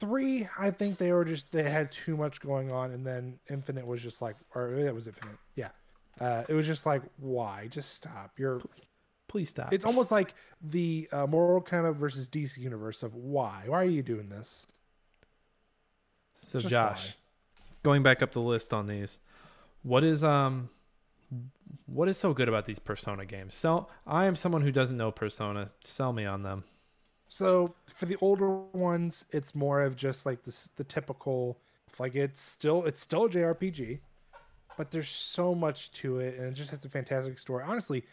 [0.00, 0.46] three.
[0.58, 4.02] I think they were just they had too much going on, and then Infinite was
[4.02, 5.38] just like, or it was Infinite.
[5.56, 5.70] Yeah,
[6.20, 7.68] uh, it was just like, why?
[7.70, 8.32] Just stop.
[8.38, 8.60] You're.
[9.26, 9.72] Please stop.
[9.72, 13.64] It's almost like the uh, Mortal Kombat versus DC universe of why?
[13.66, 14.66] Why are you doing this?
[16.36, 17.14] So Just Josh, why?
[17.82, 19.18] going back up the list on these,
[19.82, 20.68] what is um
[21.86, 23.54] what is so good about these Persona games?
[23.54, 25.70] Sell I am someone who doesn't know Persona.
[25.80, 26.64] Sell me on them.
[27.28, 31.58] So for the older ones, it's more of just like this the typical
[31.98, 34.00] like it's still it's still a JRPG,
[34.76, 37.64] but there's so much to it and it just has a fantastic story.
[37.66, 38.04] Honestly,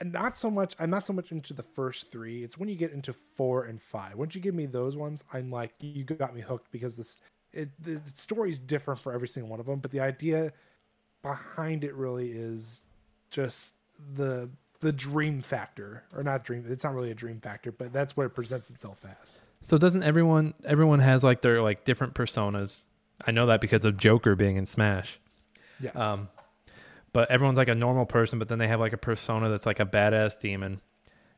[0.00, 2.42] I'm not so much I'm not so much into the first three.
[2.42, 4.16] It's when you get into four and five.
[4.16, 7.18] Once you give me those ones, I'm like you got me hooked because this
[7.52, 10.52] it the, story is different for every single one of them, but the idea
[11.26, 12.82] behind it really is
[13.30, 13.74] just
[14.14, 14.48] the
[14.80, 18.26] the dream factor or not dream it's not really a dream factor but that's what
[18.26, 22.82] it presents itself as So doesn't everyone everyone has like their like different personas?
[23.26, 25.18] I know that because of Joker being in Smash.
[25.80, 26.28] yes Um
[27.12, 29.80] but everyone's like a normal person, but then they have like a persona that's like
[29.80, 30.82] a badass demon.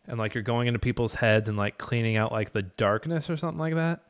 [0.08, 3.36] And like you're going into people's heads and like cleaning out like the darkness or
[3.36, 4.00] something like that.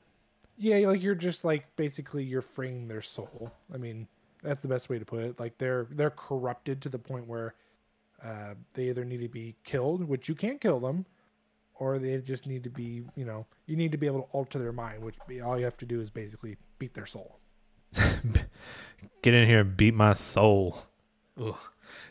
[0.56, 4.08] yeah like you're just like basically you're freeing their soul i mean
[4.42, 7.54] that's the best way to put it like they're they're corrupted to the point where
[8.24, 11.04] uh, they either need to be killed which you can't kill them
[11.74, 14.58] or they just need to be you know you need to be able to alter
[14.58, 17.38] their mind which be, all you have to do is basically beat their soul
[19.22, 20.78] Get in here and beat my soul.
[21.40, 21.56] Ugh.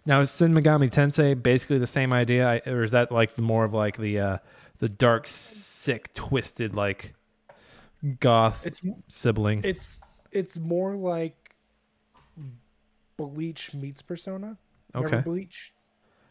[0.06, 3.64] Now is Shin Megami Tensei basically the same idea, I- or is that like more
[3.66, 4.38] of like the uh,
[4.80, 7.14] the dark, sick, twisted like
[8.20, 9.62] goth it's sibling?
[9.64, 10.00] it's
[10.32, 11.47] it's more like
[13.18, 14.58] bleach meets persona
[14.94, 15.74] Remember okay, bleach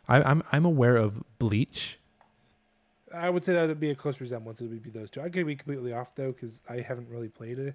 [0.08, 1.98] I, I'm I'm aware of Bleach.
[3.14, 4.60] I would say that would be a close resemblance.
[4.60, 5.20] It would be those two.
[5.20, 7.74] I could be completely off though because I haven't really played a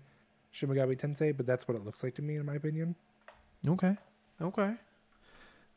[0.52, 2.96] Shin Megami Tensei, but that's what it looks like to me, in my opinion.
[3.68, 3.96] Okay,
[4.42, 4.74] okay.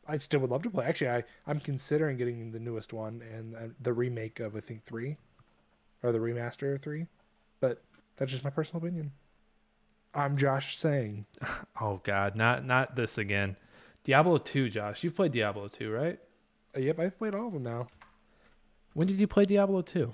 [0.07, 0.85] I still would love to play.
[0.85, 4.85] Actually, I I'm considering getting the newest one and uh, the remake of I think
[4.85, 5.17] three,
[6.03, 7.07] or the remaster of three,
[7.61, 7.83] but
[8.17, 9.13] that's just my personal opinion.
[10.15, 11.27] I'm Josh saying
[11.81, 13.57] Oh God, not not this again.
[14.05, 15.03] Diablo two, Josh.
[15.03, 16.19] You've played Diablo two, right?
[16.77, 17.87] uh, yep, I've played all of them now.
[18.95, 20.13] When did you play Diablo two?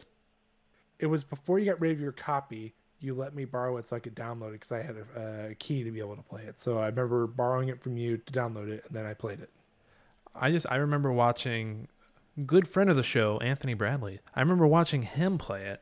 [0.98, 2.74] It was before you got rid of your copy.
[3.00, 5.54] You let me borrow it so I could download it because I had a, a
[5.54, 6.58] key to be able to play it.
[6.58, 9.48] So I remember borrowing it from you to download it, and then I played it.
[10.34, 11.88] I just I remember watching
[12.46, 14.20] good friend of the show, Anthony Bradley.
[14.34, 15.80] I remember watching him play it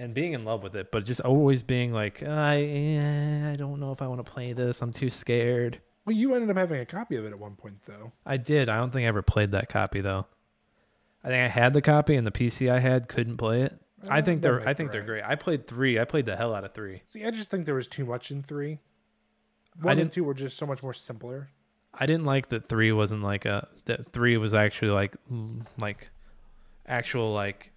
[0.00, 3.78] and being in love with it, but just always being like, I eh, I don't
[3.80, 4.80] know if I want to play this.
[4.82, 5.80] I'm too scared.
[6.06, 8.10] Well, you ended up having a copy of it at one point, though.
[8.24, 8.68] I did.
[8.68, 10.26] I don't think I ever played that copy though.
[11.22, 13.78] I think I had the copy and the PC I had couldn't play it.
[14.08, 15.22] I Uh, think they're I think they're great.
[15.22, 15.98] I played 3.
[15.98, 17.02] I played the hell out of 3.
[17.04, 18.78] See, I just think there was too much in three.
[19.82, 21.50] One and two were just so much more simpler.
[21.92, 25.14] I didn't like that 3 wasn't like a that 3 was actually like
[25.78, 26.08] like
[26.86, 27.72] actual like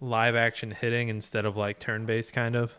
[0.00, 2.78] live action hitting instead of like turn based kind of.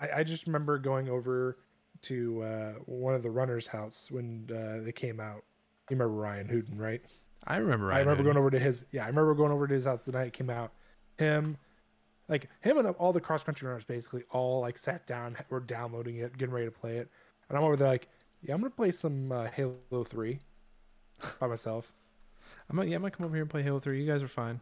[0.00, 1.58] I, I just remember going over
[2.02, 5.44] to uh, one of the runners' house when uh, they came out.
[5.88, 7.02] You remember Ryan Hooten, right?
[7.46, 7.92] I remember.
[7.92, 8.84] I remember going over to his.
[8.92, 10.72] Yeah, I remember going over to his house the night it came out.
[11.18, 11.56] Him,
[12.28, 16.16] like him and all the cross country runners, basically all like sat down, were downloading
[16.16, 17.08] it, getting ready to play it,
[17.48, 18.08] and I'm over there like,
[18.42, 20.38] yeah, I'm gonna play some uh, Halo Three
[21.40, 21.92] by myself.
[22.68, 24.00] I'm gonna, yeah, I'm gonna come over here and play Halo Three.
[24.00, 24.60] You guys are fine.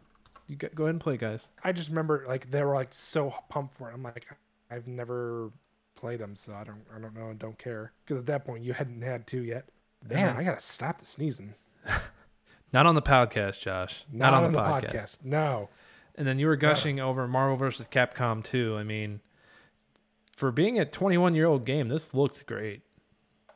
[0.49, 1.49] You go, go ahead and play, guys.
[1.63, 3.93] I just remember like they were like so pumped for it.
[3.93, 4.25] I'm like,
[4.71, 5.51] I've never
[5.95, 7.93] played them, so I don't, I don't know and don't care.
[8.03, 9.69] Because at that point you hadn't had two yet.
[10.09, 11.53] Man, I gotta stop the sneezing.
[12.73, 14.03] Not on the podcast, Josh.
[14.11, 15.23] Not, on, the, podcast.
[15.23, 15.69] No.
[16.15, 18.77] And then you were gushing over Marvel versus Capcom 2.
[18.77, 19.21] I mean,
[20.35, 22.81] for being a 21 year old game, this looks great.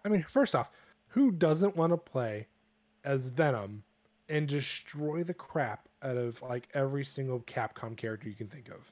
[0.05, 0.71] I mean, first off,
[1.09, 2.47] who doesn't want to play
[3.03, 3.83] as Venom
[4.29, 8.91] and destroy the crap out of like every single Capcom character you can think of?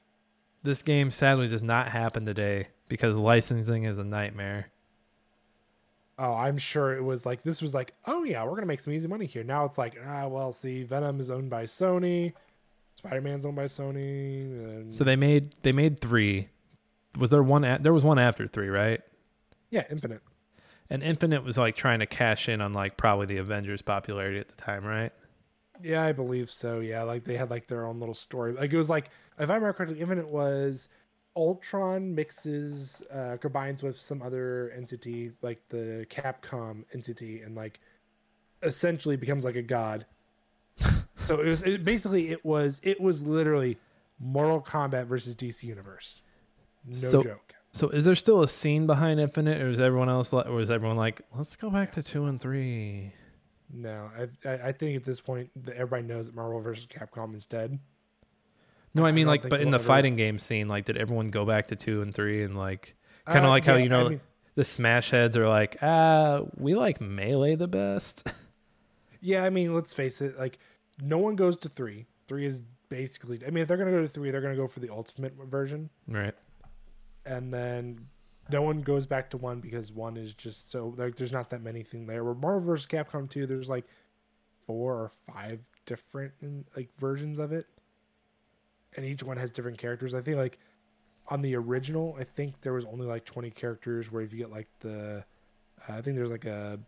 [0.62, 4.68] This game sadly does not happen today because licensing is a nightmare.
[6.18, 8.92] Oh, I'm sure it was like this was like, oh yeah, we're gonna make some
[8.92, 9.42] easy money here.
[9.42, 12.32] Now it's like, ah, well, see, Venom is owned by Sony,
[12.94, 14.42] Spider Man's owned by Sony.
[14.42, 14.94] And...
[14.94, 16.48] So they made they made three.
[17.18, 17.64] Was there one?
[17.64, 19.00] A- there was one after three, right?
[19.70, 20.22] Yeah, Infinite.
[20.90, 24.48] And Infinite was like trying to cash in on like probably the Avengers popularity at
[24.48, 25.12] the time, right?
[25.82, 26.80] Yeah, I believe so.
[26.80, 28.52] Yeah, like they had like their own little story.
[28.52, 30.88] Like it was like, if I remember correctly, Infinite was
[31.36, 37.80] Ultron mixes uh, combines with some other entity, like the Capcom entity, and like
[38.62, 40.06] essentially becomes like a god.
[41.24, 43.78] so it was it, basically it was it was literally
[44.20, 46.22] Mortal Kombat versus DC Universe.
[46.86, 47.54] No So- joke.
[47.74, 50.70] So is there still a scene behind Infinite, or is everyone else like, or is
[50.70, 53.14] everyone like, let's go back to two and three?
[53.72, 57.34] No, I, I I think at this point that everybody knows that Marvel versus Capcom
[57.34, 57.78] is dead.
[58.94, 60.98] No, I I mean don't like, but in the ever- fighting game scene, like, did
[60.98, 62.94] everyone go back to two and three and like,
[63.24, 64.20] kind of Uh, like how you know I mean-
[64.54, 68.30] the Smash heads are like, ah, we like melee the best.
[69.24, 70.36] Yeah, I mean, let's face it.
[70.36, 70.58] Like,
[71.00, 72.06] no one goes to three.
[72.26, 73.40] Three is basically.
[73.46, 75.88] I mean, if they're gonna go to three, they're gonna go for the ultimate version,
[76.08, 76.34] right.
[77.24, 78.08] and then
[78.50, 81.62] no one goes back to one because one is just so like there's not that
[81.62, 82.24] many thing there.
[82.24, 82.86] Where Marvel vs.
[82.86, 83.84] Capcom two, there's like
[84.66, 86.32] four or five different
[86.76, 87.66] like versions of it,
[88.96, 90.14] and each one has different characters.
[90.14, 90.58] I think like
[91.28, 94.10] on the original, I think there was only like 20 characters.
[94.10, 95.24] Where if you get like the,
[95.88, 96.78] uh, I think there's like a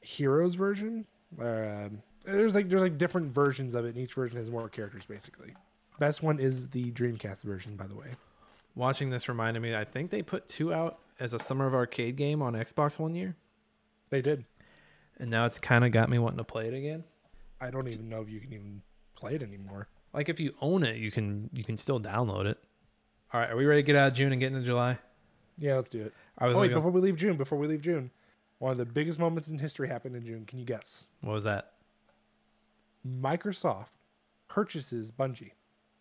[0.00, 1.06] heroes version.
[1.40, 5.04] Um, there's like there's like different versions of it, and each version has more characters
[5.06, 5.54] basically.
[5.98, 8.14] Best one is the Dreamcast version, by the way.
[8.80, 12.16] Watching this reminded me, I think they put two out as a summer of arcade
[12.16, 13.36] game on Xbox one year,
[14.08, 14.46] They did.
[15.18, 17.04] and now it's kind of got me wanting to play it again.
[17.60, 18.80] I don't even know if you can even
[19.14, 19.88] play it anymore.
[20.14, 22.56] Like if you own it, you can you can still download it.
[23.34, 24.96] All right, are we ready to get out of June and get into July?
[25.58, 26.14] Yeah, let's do it.
[26.38, 28.10] I was Oh wait, before we leave June, before we leave June,
[28.60, 30.46] one of the biggest moments in history happened in June.
[30.46, 31.06] Can you guess?
[31.20, 31.72] what was that?
[33.06, 33.98] Microsoft
[34.48, 35.50] purchases Bungie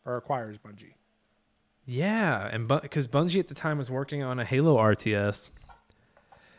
[0.05, 0.93] or acquires Bungie.
[1.91, 5.49] Yeah, and because Bungie at the time was working on a Halo RTS.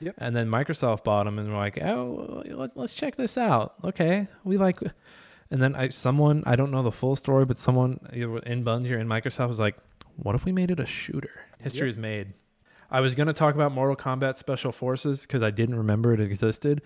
[0.01, 0.14] Yep.
[0.18, 4.26] And then Microsoft bought them and were like, "Oh, let's let's check this out." Okay,
[4.43, 4.81] we like.
[5.53, 8.99] And then I, someone I don't know the full story, but someone in Bungie or
[8.99, 9.76] in Microsoft was like,
[10.16, 11.91] "What if we made it a shooter?" History Yep.
[11.91, 12.33] is made.
[12.91, 16.83] I was gonna talk about Mortal Kombat Special Forces because I didn't remember it existed,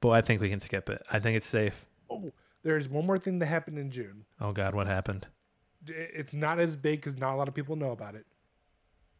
[0.00, 1.02] but I think we can skip it.
[1.10, 1.84] I think it's safe.
[2.08, 2.30] Oh,
[2.62, 4.24] there's one more thing that happened in June.
[4.40, 5.26] Oh God, what happened?
[5.86, 8.26] It's not as big because not a lot of people know about it.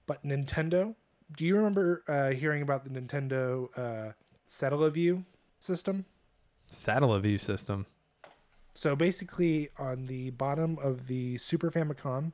[0.07, 0.95] But Nintendo,
[1.37, 5.25] do you remember uh, hearing about the Nintendo uh, View
[5.61, 6.05] system?
[6.71, 7.87] Satellaview system.
[8.75, 12.33] So basically, on the bottom of the Super Famicom,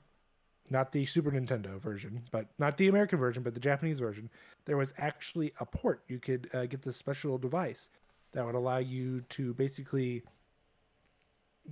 [0.70, 4.30] not the Super Nintendo version, but not the American version, but the Japanese version,
[4.64, 6.02] there was actually a port.
[6.08, 7.90] You could uh, get this special device
[8.32, 10.22] that would allow you to basically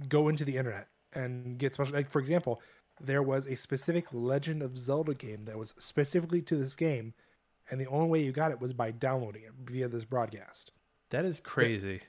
[0.08, 1.94] go into the internet and get special.
[1.94, 2.60] Like for example,
[3.00, 7.14] there was a specific Legend of Zelda game that was specifically to this game,
[7.70, 10.72] and the only way you got it was by downloading it via this broadcast.
[11.10, 12.00] That is crazy.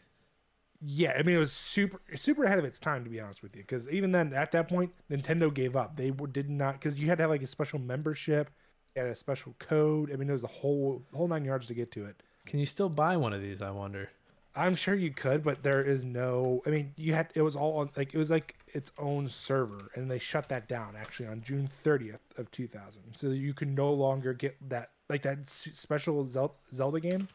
[0.85, 3.55] Yeah, I mean it was super super ahead of its time to be honest with
[3.55, 3.61] you.
[3.61, 5.95] Because even then, at that point, Nintendo gave up.
[5.95, 8.49] They w- did not because you had to have like a special membership,
[8.95, 10.11] you had a special code.
[10.11, 12.21] I mean, it was a whole whole nine yards to get to it.
[12.45, 13.61] Can you still buy one of these?
[13.61, 14.09] I wonder.
[14.55, 16.61] I'm sure you could, but there is no.
[16.65, 19.89] I mean, you had it was all on like it was like its own server,
[19.95, 23.01] and they shut that down actually on June 30th of 2000.
[23.15, 27.27] So you can no longer get that like that special Zel- Zelda game.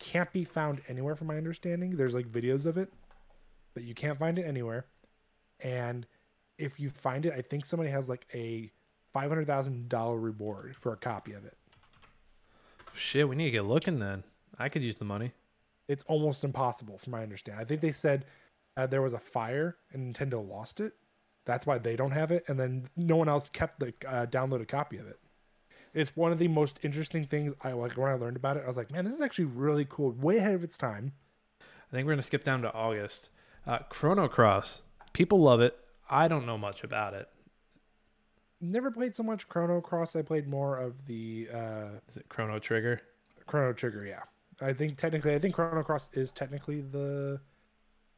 [0.00, 1.96] Can't be found anywhere, from my understanding.
[1.96, 2.92] There's like videos of it,
[3.74, 4.86] but you can't find it anywhere.
[5.60, 6.06] and
[6.58, 8.70] if you find it, I think somebody has like a
[9.14, 11.56] five hundred thousand dollar reward for a copy of it.
[12.94, 14.24] Shit, we need to get looking then.
[14.58, 15.32] I could use the money.
[15.90, 17.60] It's almost impossible, from my understanding.
[17.60, 18.24] I think they said
[18.76, 20.92] uh, there was a fire and Nintendo lost it.
[21.46, 24.68] That's why they don't have it, and then no one else kept the uh, downloaded
[24.68, 25.18] copy of it.
[25.92, 28.62] It's one of the most interesting things I like when I learned about it.
[28.62, 31.12] I was like, man, this is actually really cool, way ahead of its time.
[31.60, 33.30] I think we're gonna skip down to August.
[33.66, 34.82] Uh, Chrono Cross.
[35.12, 35.76] People love it.
[36.08, 37.28] I don't know much about it.
[38.60, 40.14] Never played so much Chrono Cross.
[40.14, 43.00] I played more of the uh, Is it Chrono Trigger?
[43.46, 44.06] Chrono Trigger.
[44.06, 44.22] Yeah,
[44.60, 47.40] I think technically, I think Chrono Cross is technically the.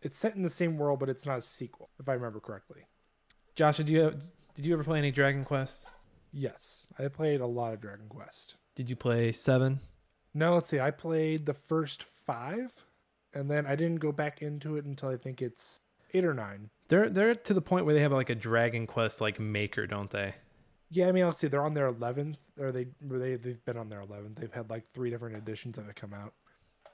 [0.03, 2.87] It's set in the same world, but it's not a sequel, if I remember correctly.
[3.55, 4.21] Josh, did you have,
[4.55, 5.85] did you ever play any Dragon Quest?
[6.33, 8.57] Yes, I played a lot of Dragon Quest.
[8.75, 9.79] Did you play seven?
[10.35, 10.81] No, let's see.
[10.81, 12.85] I played the first five,
[13.35, 15.79] and then I didn't go back into it until I think it's
[16.15, 16.71] eight or nine.
[16.89, 20.11] They're they're to the point where they have like a Dragon Quest like maker, don't
[20.11, 20.35] they?
[20.93, 21.49] Yeah, I mean, let's see.
[21.49, 24.37] They're on their eleventh, or they or they they've been on their eleventh.
[24.39, 26.35] They've had like three different editions of it come out.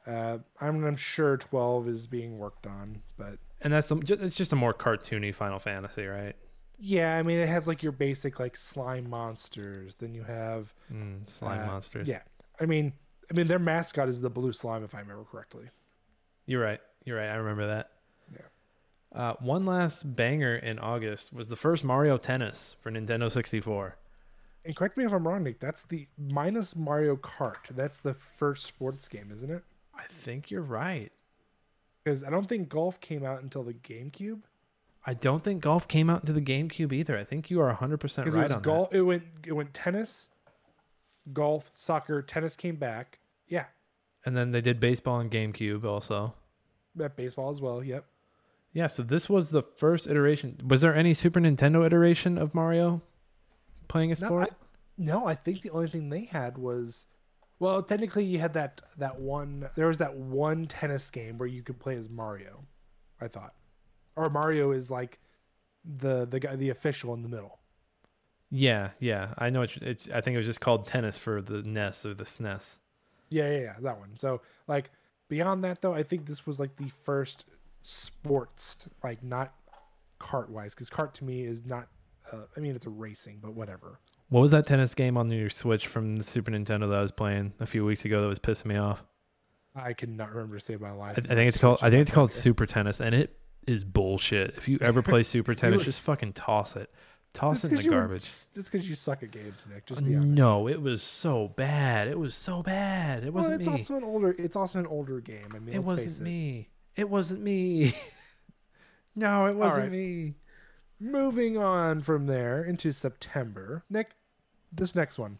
[0.07, 4.53] Uh, I'm I'm sure twelve is being worked on, but And that's some, it's just
[4.53, 6.37] a more cartoony Final Fantasy, right?
[6.79, 9.97] yeah, I mean, it has like your basic like slime monsters.
[9.97, 12.09] Then you have Mm, slime uh, monsters.
[12.09, 12.23] Yeah,
[12.61, 12.93] I mean,
[13.31, 15.67] I mean their mascot is the blue slime, if I remember correctly.
[16.47, 16.81] You're right.
[17.05, 17.29] You're right.
[17.29, 17.91] I remember that.
[19.13, 23.97] Uh, one last banger in August was the first Mario Tennis for Nintendo 64.
[24.65, 25.61] And correct me if I'm wrong, Nick.
[25.61, 27.69] That's the minus Mario Kart.
[27.71, 29.63] That's the first sports game, isn't it?
[29.95, 31.11] I think you're right.
[32.05, 34.43] Because I don't think golf came out until the GameCube.
[35.07, 37.17] I don't think golf came out into the GameCube either.
[37.17, 38.95] I think you are 100% right it was on golf.
[38.95, 40.29] It went it went tennis,
[41.33, 42.21] golf, soccer.
[42.21, 43.19] Tennis came back.
[43.49, 43.65] Yeah.
[44.27, 46.35] And then they did baseball on GameCube also.
[46.97, 47.83] that baseball as well.
[47.83, 48.05] Yep.
[48.73, 50.61] Yeah, so this was the first iteration.
[50.67, 53.03] Was there any Super Nintendo iteration of Mario
[53.89, 54.51] playing a No, sport?
[54.51, 54.55] I,
[54.97, 57.07] no, I think the only thing they had was,
[57.59, 59.69] well, technically you had that that one.
[59.75, 62.65] There was that one tennis game where you could play as Mario.
[63.21, 63.55] I thought,
[64.17, 65.19] or Mario is like
[65.85, 67.59] the the guy, the official in the middle.
[68.51, 69.35] Yeah, yeah.
[69.39, 72.15] I know it's, it's I think it was just called tennis for the NES or
[72.15, 72.79] the SNES.
[73.29, 74.17] Yeah, yeah, yeah, that one.
[74.17, 74.91] So like
[75.29, 77.45] beyond that though, I think this was like the first
[77.89, 79.55] sports, like not
[80.19, 81.89] cart wise, because cart to me is not.
[82.31, 84.01] Uh, I mean, it's a racing, but whatever.
[84.29, 87.13] What was that tennis game on your Switch from the Super Nintendo that I was
[87.13, 89.03] playing a few weeks ago that was pissing me off?
[89.75, 91.19] I cannot remember to save my life.
[91.19, 94.57] I, I think it's called I think it's called Super Tennis and it is bullshit.
[94.57, 96.93] If you ever play Super Tennis, just fucking toss it.
[97.35, 98.23] Toss it in the garbage.
[98.23, 99.87] It's because you suck at games, Nick.
[99.87, 100.37] Just be honest.
[100.37, 102.09] No, it was so bad.
[102.09, 103.23] It was so bad.
[103.23, 103.73] It wasn't it's me.
[103.73, 104.35] also an older.
[104.39, 105.53] It's also an older game.
[105.55, 106.69] I mean, it wasn't me.
[106.99, 107.95] It wasn't me.
[109.15, 109.93] no, it wasn't right.
[109.93, 110.35] me.
[110.99, 114.11] Moving on from there into September, Nick.
[114.73, 115.39] This next one.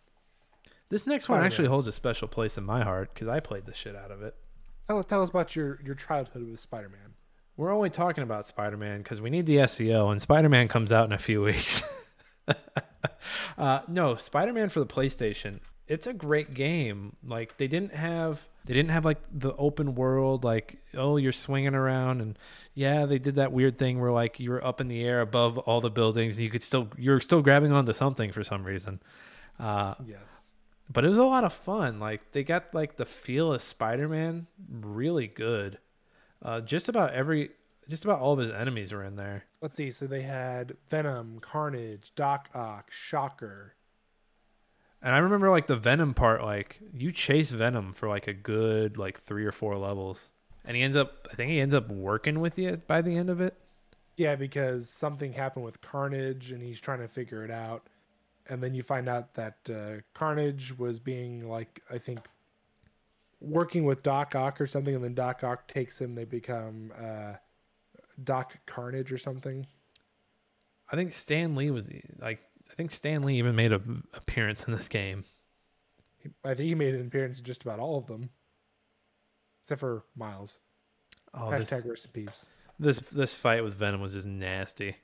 [0.89, 1.47] This next one Spider-Man.
[1.47, 4.23] actually holds a special place in my heart because I played the shit out of
[4.23, 4.37] it.
[4.87, 7.15] Tell, tell us about your your childhood with Spider Man.
[7.57, 10.93] We're only talking about Spider Man because we need the SEO, and Spider Man comes
[10.93, 11.83] out in a few weeks.
[13.59, 15.59] uh, no, Spider Man for the PlayStation.
[15.89, 17.17] It's a great game.
[17.27, 20.45] Like they didn't have, they didn't have like the open world.
[20.45, 22.39] Like oh, you're swinging around, and
[22.75, 25.59] yeah, they did that weird thing where like you were up in the air above
[25.59, 29.01] all the buildings, and you could still, you're still grabbing onto something for some reason.
[29.59, 30.55] Uh, Yes.
[30.91, 31.99] but it was a lot of fun.
[32.01, 35.79] Like they got like the feel of Spider-Man really good.
[36.43, 37.51] Uh, just about every,
[37.89, 39.45] just about all of his enemies were in there.
[39.61, 39.91] Let's see.
[39.91, 43.75] So they had Venom, Carnage, Doc Ock, Shocker.
[45.01, 46.43] And I remember like the Venom part.
[46.43, 50.31] Like you chase Venom for like a good like three or four levels,
[50.65, 51.29] and he ends up.
[51.31, 53.55] I think he ends up working with you by the end of it.
[54.17, 57.87] Yeah, because something happened with Carnage, and he's trying to figure it out.
[58.49, 62.21] And then you find out that uh, Carnage was being like I think
[63.41, 66.17] working with Doc Ock or something, and then Doc Ock takes him.
[66.17, 67.35] They become uh,
[68.25, 69.65] Doc Carnage or something.
[70.91, 71.89] I think Stan Lee was
[72.19, 72.45] like.
[72.71, 75.25] I think Stan Lee even made an appearance in this game.
[76.45, 78.31] I think he made an appearance in just about all of them,
[79.63, 80.59] except for Miles.
[81.35, 82.47] Oh, Hashtag this, rest in peace.
[82.79, 84.97] this this fight with Venom was just nasty.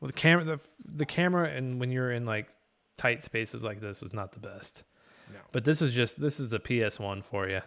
[0.00, 2.48] Well, the camera, the the camera, and when you're in like
[2.96, 4.84] tight spaces like this, was not the best.
[5.32, 5.38] No.
[5.52, 7.60] But this is just this is the PS one for you.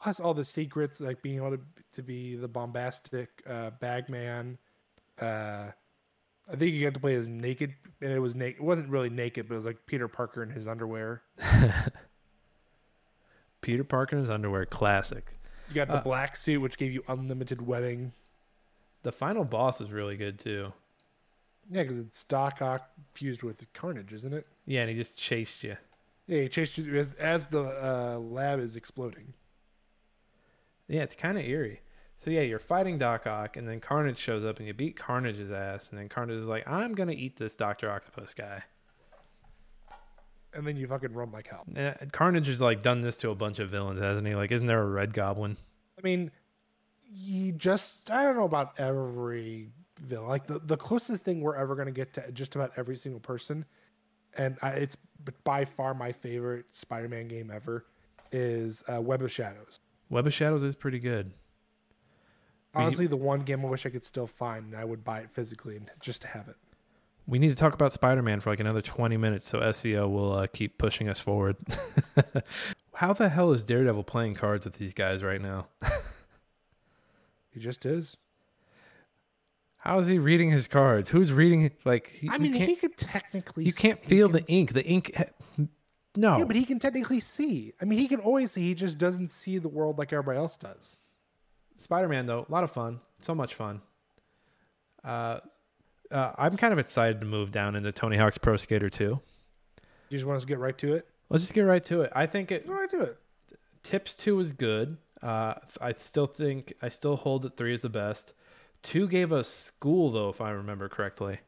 [0.00, 1.60] Plus all the secrets, like being able to
[1.92, 4.58] to be the bombastic uh, Bagman.
[5.18, 5.68] Uh,
[6.50, 8.60] I think you got to play as naked, and it was naked.
[8.60, 11.22] It wasn't really naked, but it was like Peter Parker in his underwear.
[13.60, 15.32] Peter Parker in his underwear, classic.
[15.68, 18.12] You got the Uh, black suit, which gave you unlimited webbing.
[19.02, 20.72] The final boss is really good too.
[21.68, 24.46] Yeah, because it's Doc Ock fused with Carnage, isn't it?
[24.66, 25.76] Yeah, and he just chased you.
[26.28, 29.32] Yeah, he chased you as, as the uh, lab is exploding.
[30.88, 31.80] Yeah, it's kind of eerie.
[32.18, 35.50] So yeah, you're fighting Doc Ock, and then Carnage shows up, and you beat Carnage's
[35.50, 38.62] ass, and then Carnage is like, "I'm gonna eat this Doctor Octopus guy."
[40.54, 41.66] And then you fucking run like hell.
[41.76, 44.34] Uh, Carnage has like done this to a bunch of villains, hasn't he?
[44.34, 45.58] Like, isn't there a Red Goblin?
[45.98, 46.30] I mean,
[47.04, 49.68] you just I don't know about every
[50.00, 50.28] villain.
[50.28, 53.64] Like the, the closest thing we're ever gonna get to just about every single person,
[54.38, 54.96] and I, it's
[55.44, 57.84] by far my favorite Spider-Man game ever,
[58.32, 59.80] is uh, Web of Shadows.
[60.08, 61.32] Web of Shadows is pretty good.
[62.76, 65.30] Honestly, the one game I wish I could still find, and I would buy it
[65.30, 66.56] physically and just to have it.
[67.26, 70.32] We need to talk about Spider Man for like another 20 minutes so SEO will
[70.32, 71.56] uh, keep pushing us forward.
[72.94, 75.66] How the hell is Daredevil playing cards with these guys right now?
[77.50, 78.18] He just is.
[79.78, 81.08] How is he reading his cards?
[81.08, 81.70] Who's reading?
[81.86, 83.64] Like, he, I mean, he could technically.
[83.64, 84.72] you can't feel can- the ink.
[84.74, 85.12] The ink.
[85.16, 85.64] ha-
[86.14, 86.36] No.
[86.36, 87.72] Yeah, but he can technically see.
[87.80, 88.60] I mean, he can always see.
[88.60, 91.05] He just doesn't see the world like everybody else does.
[91.76, 93.00] Spider Man, though, a lot of fun.
[93.20, 93.80] So much fun.
[95.04, 95.40] Uh,
[96.10, 99.04] uh, I'm kind of excited to move down into Tony Hawk's Pro Skater 2.
[99.04, 99.20] You
[100.10, 101.06] just want us to get right to it.
[101.28, 102.12] Let's just get right to it.
[102.14, 103.18] I think it Get right to it.
[103.82, 104.96] Tips 2 is good.
[105.22, 108.32] Uh, I still think, I still hold that 3 is the best.
[108.82, 111.40] 2 gave us school, though, if I remember correctly.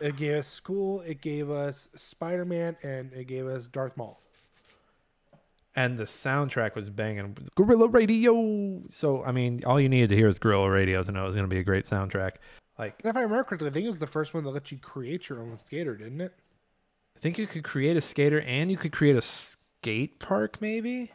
[0.00, 1.02] It gave us school.
[1.02, 4.20] It gave us Spider Man, and it gave us Darth Maul.
[5.76, 7.36] And the soundtrack was banging.
[7.54, 8.82] Guerrilla Radio.
[8.88, 11.36] So, I mean, all you needed to hear was Guerrilla Radio to know it was
[11.36, 12.32] going to be a great soundtrack.
[12.78, 14.72] Like, And if I remember correctly, I think it was the first one that let
[14.72, 16.32] you create your own skater, didn't it?
[17.16, 21.12] I think you could create a skater and you could create a skate park, maybe?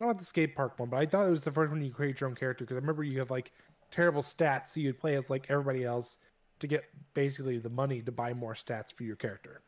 [0.00, 1.84] I don't about the skate park one, but I thought it was the first one
[1.84, 3.52] you create your own character because I remember you have like
[3.90, 6.18] terrible stats, so you'd play as like everybody else
[6.60, 6.84] to get
[7.14, 9.62] basically the money to buy more stats for your character.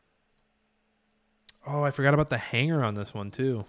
[1.65, 3.65] Oh, I forgot about the hangar on this one, too.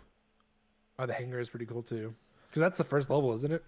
[0.98, 2.14] Oh, the hangar is pretty cool too,
[2.48, 3.64] because that's the first level, isn't it?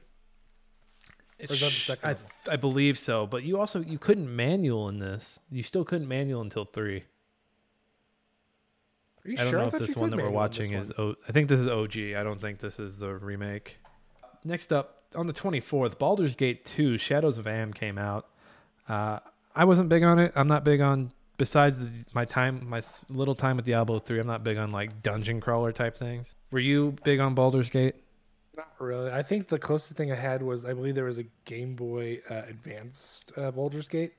[1.41, 2.27] Or is that the second I, level?
[2.49, 5.41] I believe so, but you also you couldn't manual in this.
[5.51, 7.05] You still couldn't manual until three.
[9.25, 9.61] Are you I don't sure?
[9.61, 10.93] know if this one that we're manual in this watching is.
[10.99, 11.97] O- I think this is OG.
[12.17, 13.79] I don't think this is the remake.
[14.45, 18.29] Next up, on the 24th, Baldur's Gate 2: Shadows of Amn came out.
[18.89, 19.19] Uh,
[19.57, 20.33] I wasn't big on it.
[20.37, 21.11] I'm not big on.
[21.45, 22.81] Besides the, my time, my
[23.11, 26.35] little time with Diablo 3, I'm not big on like dungeon crawler type things.
[26.51, 27.97] Were you big on Baldur's Gate?
[28.57, 29.11] Not really.
[29.13, 32.23] I think the closest thing I had was I believe there was a Game Boy
[32.31, 34.15] uh, Advanced uh, Baldur's Gate.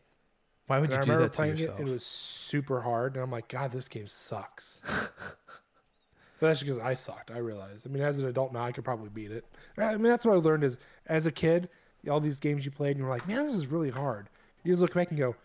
[0.67, 1.79] Why would And you I do remember that to playing yourself?
[1.79, 1.87] it.
[1.87, 4.83] It was super hard, and I'm like, God, this game sucks.
[4.87, 7.31] but that's because I sucked.
[7.31, 7.87] I realized.
[7.87, 9.45] I mean, as an adult now, I could probably beat it.
[9.79, 11.69] I mean, that's what I learned is as a kid,
[12.07, 14.29] all these games you played, and you're like, man, this is really hard.
[14.63, 15.35] You just look back and go,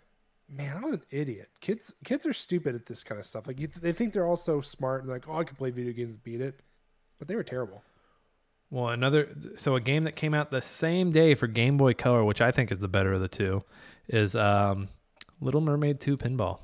[0.50, 1.48] man, I was an idiot.
[1.60, 3.46] Kids, kids are stupid at this kind of stuff.
[3.46, 5.92] Like you, they think they're all so smart, and like, oh, I can play video
[5.92, 6.60] games and beat it,
[7.18, 7.82] but they were terrible.
[8.70, 12.24] Well, another so a game that came out the same day for Game Boy Color,
[12.24, 13.64] which I think is the better of the two,
[14.08, 14.88] is um,
[15.40, 16.60] Little Mermaid 2 Pinball.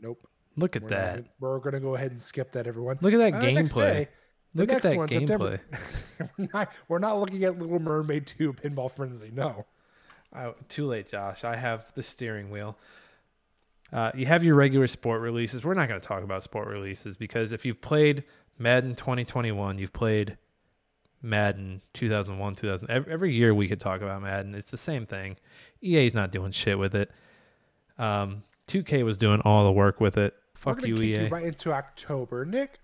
[0.00, 0.26] Nope.
[0.56, 1.16] Look at We're that.
[1.16, 2.98] Not, we're gonna go ahead and skip that, everyone.
[3.00, 4.08] Look at that Uh, gameplay.
[4.54, 5.60] Look at that one, gameplay.
[6.38, 9.30] we're, not, we're not looking at Little Mermaid 2 Pinball Frenzy.
[9.32, 9.66] No.
[10.34, 11.44] Oh, too late, Josh.
[11.44, 12.76] I have the steering wheel.
[13.92, 15.64] Uh, you have your regular sport releases.
[15.64, 18.24] We're not going to talk about sport releases because if you've played
[18.58, 20.36] Madden 2021, you've played
[21.22, 22.90] Madden 2001, 2000.
[22.90, 24.54] Every, every year we could talk about Madden.
[24.54, 25.36] It's the same thing.
[25.82, 27.10] EA's not doing shit with it.
[27.98, 30.34] Um, 2K was doing all the work with it.
[30.64, 31.22] We're Fuck you, kick EA.
[31.24, 32.80] you right into October, Nick.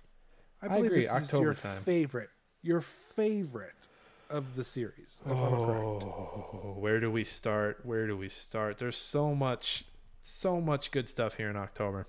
[0.63, 1.77] I I believe agree, this is your time.
[1.83, 2.31] favorite,
[2.63, 3.89] your favorite
[4.31, 5.21] of the series.
[5.27, 6.05] If I'm correct.
[6.05, 7.81] Oh, where do we start?
[7.85, 8.79] Where do we start?
[8.79, 9.85] There's so much,
[10.25, 12.07] so much good stuff here in October.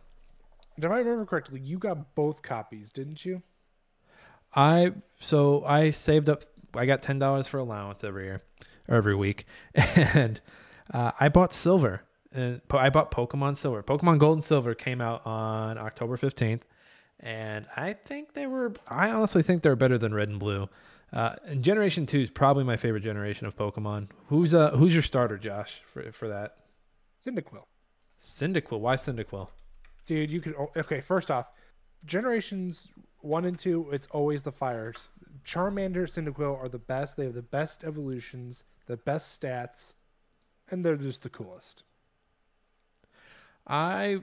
[0.78, 3.42] If I remember correctly, you got both copies, didn't you?
[4.56, 6.44] I so I saved up.
[6.74, 8.42] I got ten dollars for allowance every year,
[8.88, 10.40] or every week, and
[10.94, 12.04] uh, I bought silver.
[12.32, 13.82] And po- I bought Pokemon Silver.
[13.82, 16.66] Pokemon Gold and Silver came out on October fifteenth,
[17.20, 18.74] and I think they were.
[18.88, 20.70] I honestly think they're better than Red and Blue.
[21.14, 24.10] Uh, and Generation Two is probably my favorite generation of Pokemon.
[24.28, 26.58] Who's uh Who's your starter, Josh, for for that?
[27.26, 27.64] Cyndaquil.
[28.26, 28.80] Cyndaquil.
[28.80, 29.48] Why Cyndaquil?
[30.06, 30.56] Dude, you could.
[30.76, 31.52] Okay, first off,
[32.06, 32.90] generations
[33.22, 35.08] one and two, it's always the fires.
[35.44, 37.18] Charmander, Cyndaquil are the best.
[37.18, 39.94] They have the best evolutions, the best stats,
[40.72, 41.84] and they're just the coolest.
[43.68, 44.22] I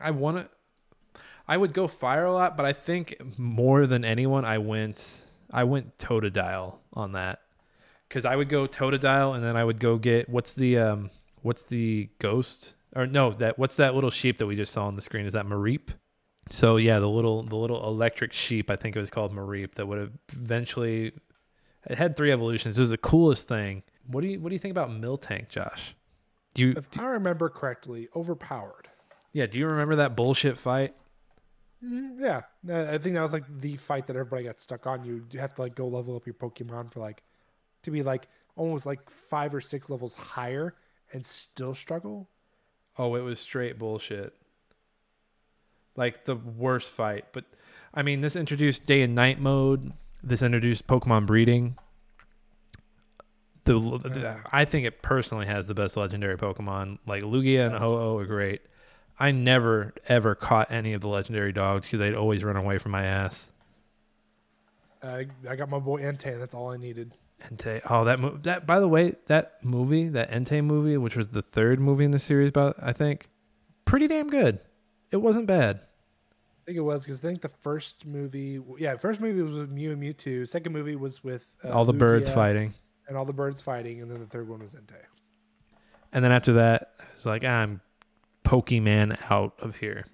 [0.00, 1.20] I want to.
[1.48, 5.64] I would go fire a lot, but I think more than anyone, I went I
[5.64, 7.40] went Totodile on that
[8.08, 11.10] because I would go Totodile and then I would go get what's the um
[11.42, 14.96] what's the ghost or no, that what's that little sheep that we just saw on
[14.96, 15.26] the screen?
[15.26, 15.88] Is that Mareep?
[16.50, 19.86] So yeah, the little the little electric sheep, I think it was called Mareep, that
[19.86, 21.12] would have eventually
[21.88, 22.76] it had three evolutions.
[22.78, 23.82] It was the coolest thing.
[24.06, 25.94] What do you what do you think about Miltank, Josh?
[26.54, 28.88] Do you If I remember correctly, overpowered.
[29.32, 30.94] yeah, do you remember that bullshit fight?
[31.84, 35.04] Mm, Yeah, uh, I think that was like the fight that everybody got stuck on.
[35.04, 37.22] You You have to like go level up your Pokemon for like
[37.82, 40.74] to be like almost like five or six levels higher
[41.12, 42.28] and still struggle.
[42.98, 44.34] Oh, it was straight bullshit.
[45.96, 47.26] Like the worst fight.
[47.32, 47.44] But
[47.94, 49.92] I mean, this introduced day and night mode.
[50.22, 51.76] This introduced Pokemon breeding.
[53.64, 56.98] The, the I think it personally has the best legendary Pokemon.
[57.06, 57.76] Like Lugia and.
[57.76, 58.62] Ho-Oh are great.
[59.18, 62.92] I never ever caught any of the legendary dogs because they'd always run away from
[62.92, 63.50] my ass.
[65.02, 67.12] Uh, I got my boy Entei, that's all I needed.
[67.50, 67.80] Entei.
[67.90, 68.66] Oh, that mo- that.
[68.66, 72.18] By the way, that movie, that Entei movie, which was the third movie in the
[72.18, 73.28] series, about I think,
[73.84, 74.60] pretty damn good.
[75.10, 75.76] It wasn't bad.
[75.80, 79.70] I think it was because I think the first movie, yeah, first movie was with
[79.70, 80.46] Mew and Mewtwo.
[80.46, 82.72] Second movie was with uh, All the birds fighting,
[83.08, 85.02] and all the birds fighting, and then the third one was Entei.
[86.12, 87.80] and then after that, it's like I'm
[88.44, 90.04] Pokemon out of here.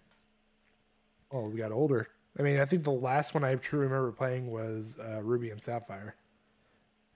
[1.31, 2.09] Oh, we got older.
[2.39, 5.61] I mean, I think the last one I truly remember playing was uh, Ruby and
[5.61, 6.15] Sapphire.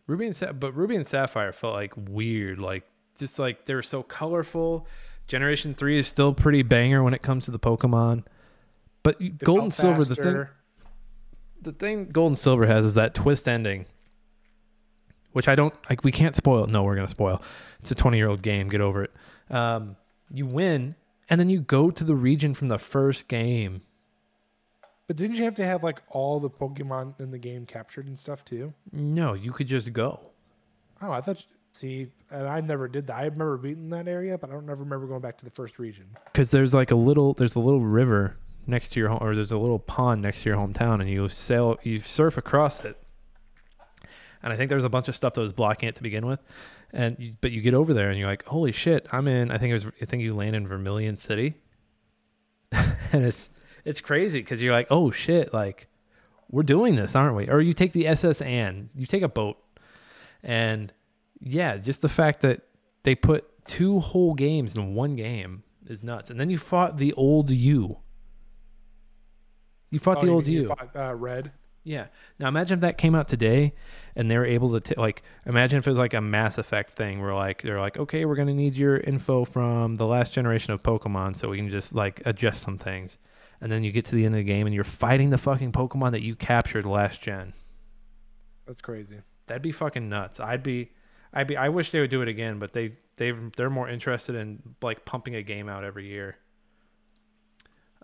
[0.07, 2.85] Ruby and Sa- but Ruby and Sapphire felt like weird, like
[3.19, 4.87] just like they were so colorful.
[5.29, 8.25] Generation three is still pretty banger when it comes to the Pokemon,
[9.03, 10.47] but It Gold and Silver, the thing
[11.63, 13.87] the thing Gold and Silver has is that twist ending,
[15.33, 16.03] which I don't like.
[16.05, 16.67] We can't spoil.
[16.67, 17.41] No, we're gonna spoil.
[17.81, 18.69] It's a twenty year old game.
[18.69, 19.13] Get over it.
[19.49, 19.97] Um,
[20.31, 20.97] you win,
[21.31, 23.83] and then you go to the region from the first game.
[25.09, 28.19] But didn't you have to have like all the Pokemon in the game captured and
[28.19, 28.73] stuff too?
[28.93, 30.21] No, you could just go.
[31.01, 31.45] Oh, I thought.
[31.73, 33.17] See, and I never did that.
[33.17, 35.79] I remember beating that area, but I don't ever remember going back to the first
[35.79, 36.05] region.
[36.27, 39.53] because there's like a little there's a little river next to your home or there's
[39.53, 42.97] a little pond next to your hometown and you sail you surf across it
[44.41, 46.39] and i think there's a bunch of stuff that was blocking it to begin with
[46.93, 49.59] and you, but you get over there and you're like holy shit i'm in i
[49.59, 51.55] think it was i think you land in vermilion city
[52.73, 53.51] and it's
[53.85, 55.89] it's crazy because you're like oh shit like
[56.51, 59.57] we're doing this aren't we or you take the ss Anne, you take a boat
[60.43, 60.93] and
[61.41, 62.61] yeah just the fact that
[63.05, 66.31] they put two whole games in one game is nuts.
[66.31, 67.99] And then you fought the old you.
[69.91, 70.67] You fought Oh, the you old mean you.
[70.69, 71.53] fought, uh, Red.
[71.85, 72.07] Yeah.
[72.39, 73.75] Now imagine if that came out today
[74.15, 76.91] and they were able to t- like imagine if it was like a Mass Effect
[76.93, 80.73] thing where like they're like, okay, we're gonna need your info from the last generation
[80.73, 83.19] of Pokemon so we can just like adjust some things.
[83.63, 85.71] And then you get to the end of the game and you're fighting the fucking
[85.71, 87.53] Pokemon that you captured last gen.
[88.67, 89.19] That's crazy.
[89.47, 90.41] That'd be fucking nuts.
[90.41, 90.91] I'd be,
[91.33, 91.57] I'd be.
[91.57, 95.05] I wish they would do it again, but they they they're more interested in like
[95.05, 96.37] pumping a game out every year.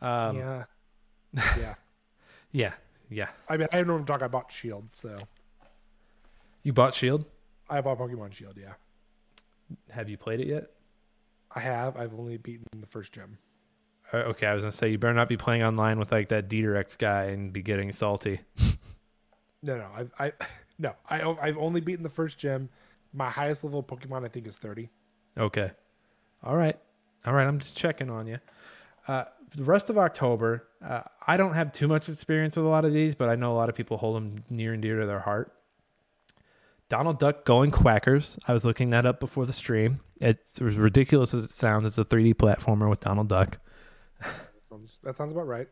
[0.01, 0.65] Um, yeah,
[1.35, 1.75] yeah.
[2.53, 2.73] yeah.
[3.11, 3.29] yeah.
[3.49, 5.19] I mean, I know what I'm talking about Shield, so
[6.63, 7.25] You bought Shield?
[7.69, 8.57] I bought Pokemon Shield.
[8.61, 8.75] Yeah,
[9.91, 10.71] Have you played it yet?
[11.53, 11.97] I have.
[11.97, 13.39] I've only beaten the first gym.
[14.13, 16.49] Uh, okay, I was gonna say you better not be playing online with like that
[16.49, 18.41] Dieterx guy and be getting salty.
[19.61, 20.33] No, no, I've, I,
[20.79, 22.69] no, I, I've only beaten the first gym.
[23.13, 24.89] My highest level Pokemon, I think, is 30.
[25.37, 25.73] Okay,
[26.45, 26.79] all right,
[27.27, 27.45] all right.
[27.45, 28.39] I'm just checking on you.
[29.09, 29.25] Uh,
[29.57, 32.93] the rest of October, uh, I don't have too much experience with a lot of
[32.93, 35.21] these, but I know a lot of people hold them near and dear to their
[35.21, 35.53] heart.
[36.89, 38.39] Donald Duck going quackers.
[38.47, 40.01] I was looking that up before the stream.
[40.21, 41.87] It's as ridiculous as it sounds.
[41.87, 43.59] It's a 3D platformer with Donald Duck.
[44.69, 45.69] That sounds, that sounds about right.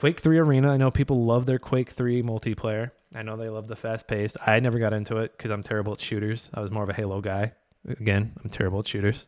[0.00, 0.72] Quake 3 Arena.
[0.72, 2.90] I know people love their Quake 3 multiplayer.
[3.14, 4.36] I know they love the fast paced.
[4.44, 6.50] I never got into it because I'm terrible at shooters.
[6.52, 7.52] I was more of a Halo guy.
[7.86, 9.26] Again, I'm terrible at shooters.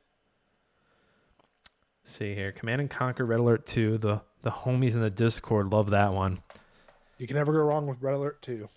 [2.05, 2.53] Let's see here.
[2.53, 3.99] Command and Conquer Red Alert 2.
[3.99, 6.41] The the homies in the Discord love that one.
[7.19, 8.69] You can never go wrong with Red Alert 2.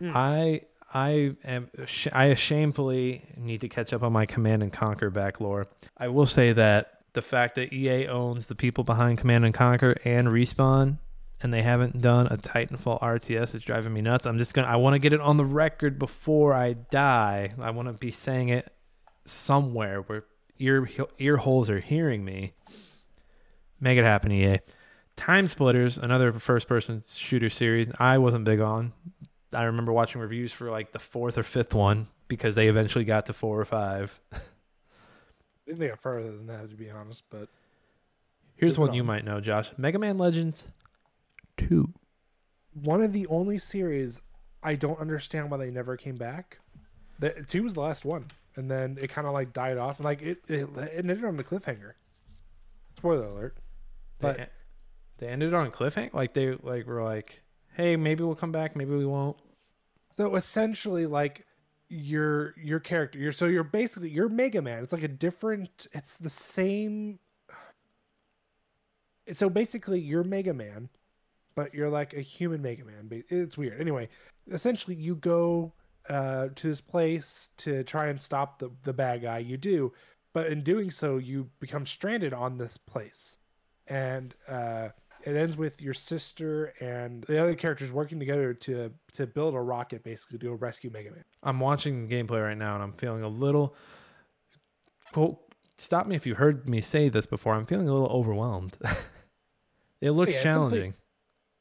[0.00, 0.12] Hmm.
[0.14, 0.62] I
[0.92, 1.70] I am
[2.12, 5.66] I shamefully need to catch up on my Command and Conquer back lore.
[5.96, 9.96] I will say that the fact that EA owns the people behind Command and Conquer
[10.04, 10.98] and Respawn
[11.42, 14.26] and they haven't done a Titanfall RTS is driving me nuts.
[14.26, 17.52] I'm just going to I want to get it on the record before I die.
[17.60, 18.72] I want to be saying it
[19.24, 20.24] somewhere where
[20.58, 22.52] ear ear holes are hearing me.
[23.80, 24.60] Make it happen, EA.
[25.16, 28.92] Time Splitters, another first person shooter series I wasn't big on.
[29.52, 33.26] I remember watching reviews for like the fourth or fifth one because they eventually got
[33.26, 34.18] to four or five.
[35.64, 37.24] I think they got further than that, to be honest.
[37.30, 37.48] But
[38.56, 39.70] Here's one you might know, Josh.
[39.76, 40.68] Mega Man Legends
[41.56, 41.92] 2.
[42.74, 44.20] one of the only series
[44.62, 46.58] I don't understand why they never came back.
[47.18, 48.26] The two was the last one,
[48.56, 51.36] and then it kind of like died off, and like it, it, it ended on
[51.36, 51.92] the cliffhanger.
[52.96, 53.56] Spoiler alert.
[54.20, 54.46] But they,
[55.18, 56.12] they ended on a cliffhanger.
[56.12, 57.42] Like they like were like,
[57.74, 59.36] hey, maybe we'll come back, maybe we won't.
[60.10, 61.46] So essentially, like
[61.92, 64.82] your your character, you're so you're basically you're Mega Man.
[64.82, 65.86] It's like a different.
[65.92, 67.18] It's the same.
[69.30, 70.88] So basically, you're Mega Man,
[71.54, 73.24] but you're like a human Mega Man.
[73.28, 73.80] It's weird.
[73.80, 74.08] Anyway,
[74.50, 75.72] essentially, you go
[76.08, 79.38] uh, to this place to try and stop the the bad guy.
[79.38, 79.92] You do,
[80.32, 83.38] but in doing so, you become stranded on this place,
[83.86, 84.88] and uh,
[85.24, 89.60] it ends with your sister and the other characters working together to to build a
[89.60, 91.24] rocket basically to go rescue Mega Man.
[91.42, 93.74] I'm watching the gameplay right now and I'm feeling a little.
[95.12, 95.38] Quote,
[95.76, 97.54] stop me if you heard me say this before.
[97.54, 98.76] I'm feeling a little overwhelmed.
[100.00, 100.94] it looks Yeah, challenging.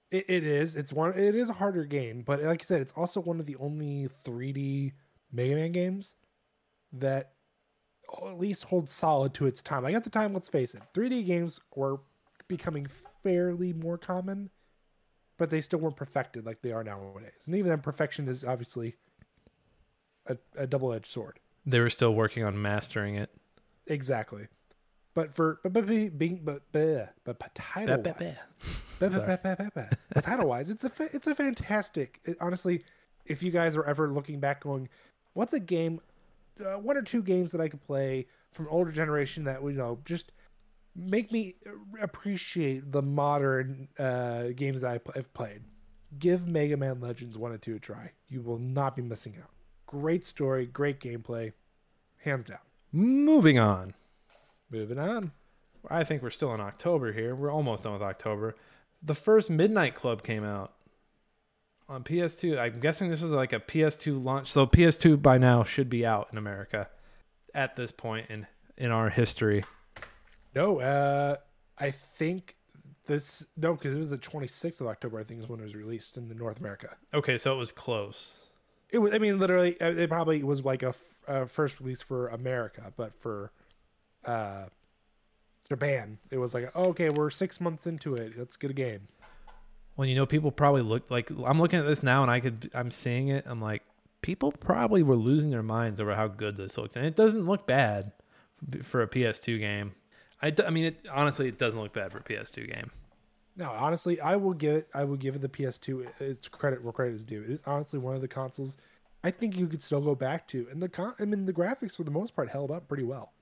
[0.09, 0.75] It, it is.
[0.75, 1.17] It's one.
[1.17, 4.07] It is a harder game, but like I said, it's also one of the only
[4.25, 4.93] 3D
[5.31, 6.15] Mega Man games
[6.93, 7.33] that
[8.25, 9.83] at least holds solid to its time.
[9.83, 12.01] Like at the time, let's face it, 3D games were
[12.47, 12.88] becoming
[13.23, 14.49] fairly more common,
[15.38, 17.43] but they still weren't perfected like they are nowadays.
[17.45, 18.95] And even then, perfection is obviously
[20.27, 21.39] a, a double-edged sword.
[21.65, 23.30] They were still working on mastering it.
[23.88, 24.48] Exactly.
[25.14, 28.26] But for but but being but but but title Ba- ba- ba.
[28.26, 28.45] wise,
[28.99, 32.22] but, but, but, but, but, but, but title wise, it's a it's a fantastic.
[32.23, 32.85] It, honestly,
[33.26, 34.88] if you guys are ever looking back, going,
[35.34, 35.99] what's a game,
[36.65, 39.80] uh, one or two games that I could play from older generation that would you
[39.80, 40.31] know just
[40.95, 41.55] make me
[42.01, 45.61] appreciate the modern uh, games that I've played.
[46.19, 48.11] Give Mega Man Legends one and two a try.
[48.27, 49.49] You will not be missing out.
[49.85, 51.53] Great story, great gameplay,
[52.18, 52.59] hands down.
[52.91, 53.93] Moving on.
[54.69, 55.31] Moving on.
[55.89, 57.35] I think we're still in October here.
[57.35, 58.55] We're almost done with October.
[59.01, 60.73] The first Midnight Club came out
[61.89, 62.59] on PS2.
[62.59, 64.51] I'm guessing this is like a PS2 launch.
[64.51, 66.89] So PS2 by now should be out in America
[67.53, 68.47] at this point in
[68.77, 69.63] in our history.
[70.53, 71.38] No, uh,
[71.78, 72.56] I think
[73.06, 75.19] this no, because it was the 26th of October.
[75.19, 76.90] I think is when it was released in the North America.
[77.14, 78.45] Okay, so it was close.
[78.90, 79.14] It was.
[79.14, 82.94] I mean, literally, uh, it probably was like a, f- a first release for America,
[82.95, 83.52] but for
[84.26, 84.65] uh,
[85.69, 88.34] Japan, it was like, oh, okay, we're six months into it.
[88.38, 89.07] Let's get a game.
[89.95, 92.69] Well, you know, people probably look like I'm looking at this now, and I could
[92.73, 93.45] I'm seeing it.
[93.48, 93.84] I'm like,
[94.22, 97.65] people probably were losing their minds over how good this looks, and it doesn't look
[97.68, 98.11] bad
[98.84, 99.94] for a PS2 game.
[100.41, 102.89] I, d- I mean, it honestly, it doesn't look bad for a PS2 game.
[103.57, 104.88] No, honestly, I will give it.
[104.93, 107.41] I will give it the PS2 its credit where credit is due.
[107.43, 108.77] It is honestly one of the consoles
[109.23, 111.95] I think you could still go back to, and the con- I mean, the graphics
[111.97, 113.34] for the most part held up pretty well.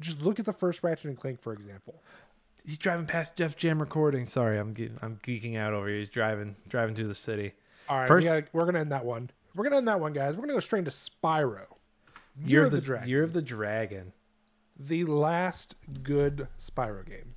[0.00, 2.02] Just look at the first Ratchet and Clank, for example.
[2.66, 4.26] He's driving past Def Jam recording.
[4.26, 5.98] Sorry, I'm ge- I'm geeking out over here.
[5.98, 7.52] He's driving driving through the city.
[7.88, 9.30] All right, First- we gotta, we're gonna end that one.
[9.54, 10.34] We're gonna end that one, guys.
[10.34, 11.66] We're gonna go straight into Spyro.
[12.38, 14.12] Year, Year of the, Dragon, Year of the Dragon.
[14.80, 17.34] The last good Spyro game.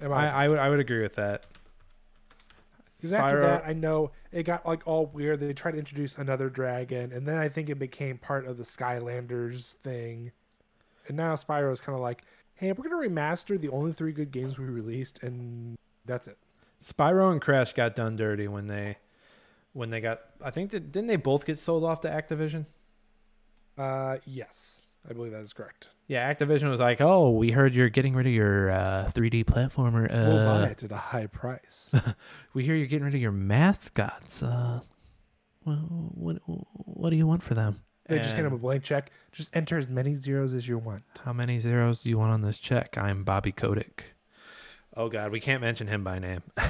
[0.00, 0.44] Am I, I?
[0.44, 1.44] I would I would agree with that.
[2.96, 5.38] Because after Spyro- that, I know it got like all weird.
[5.38, 8.64] They tried to introduce another dragon, and then I think it became part of the
[8.64, 10.32] Skylanders thing.
[11.06, 12.24] And now Spyro is kind of like,
[12.54, 16.36] hey, we're gonna remaster the only three good games we released, and that's it.
[16.82, 18.96] Spyro and Crash got done dirty when they
[19.72, 20.22] when they got.
[20.42, 22.66] I think that didn't they both get sold off to Activision?
[23.76, 25.88] Uh, yes, I believe that is correct.
[26.08, 30.10] Yeah, Activision was like, "Oh, we heard you're getting rid of your uh, 3D platformer.
[30.10, 31.94] we'll buy Uh, it at a high price.
[32.54, 34.42] we hear you're getting rid of your mascots.
[34.42, 34.80] Uh,
[35.66, 35.76] well,
[36.14, 37.82] what what do you want for them?
[38.08, 39.10] they just hand And him a blank check.
[39.32, 41.04] Just enter as many zeros as you want.
[41.26, 42.96] How many zeros do you want on this check?
[42.96, 44.14] I'm Bobby Kotick.
[44.96, 46.42] Oh God, we can't mention him by name.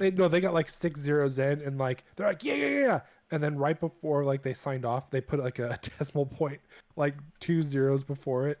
[0.00, 3.00] They no, they got like six zeros in, and like they're like yeah, yeah, yeah.
[3.30, 6.60] And then right before like they signed off, they put like a decimal point,
[6.96, 8.58] like two zeros before it.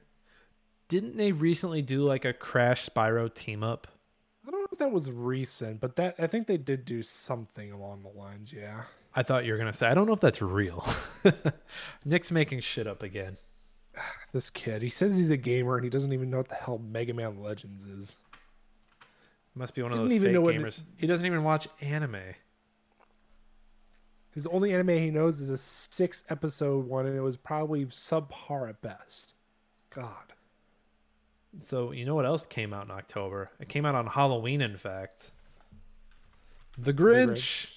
[0.88, 3.86] Didn't they recently do like a Crash Spyro team up?
[4.46, 7.72] I don't know if that was recent, but that I think they did do something
[7.72, 8.52] along the lines.
[8.52, 8.82] Yeah.
[9.14, 9.86] I thought you were gonna say.
[9.86, 10.86] I don't know if that's real.
[12.04, 13.38] Nick's making shit up again.
[14.32, 16.78] This kid, he says he's a gamer and he doesn't even know what the hell
[16.78, 18.18] Mega Man Legends is.
[19.54, 20.82] Must be one of Didn't those even fake know what gamers.
[20.96, 22.16] He doesn't even watch anime.
[24.34, 28.68] His only anime he knows is a six episode one, and it was probably subpar
[28.68, 29.32] at best.
[29.90, 30.32] God.
[31.58, 33.50] So you know what else came out in October?
[33.60, 35.30] It came out on Halloween, in fact.
[36.76, 37.68] The Grinch.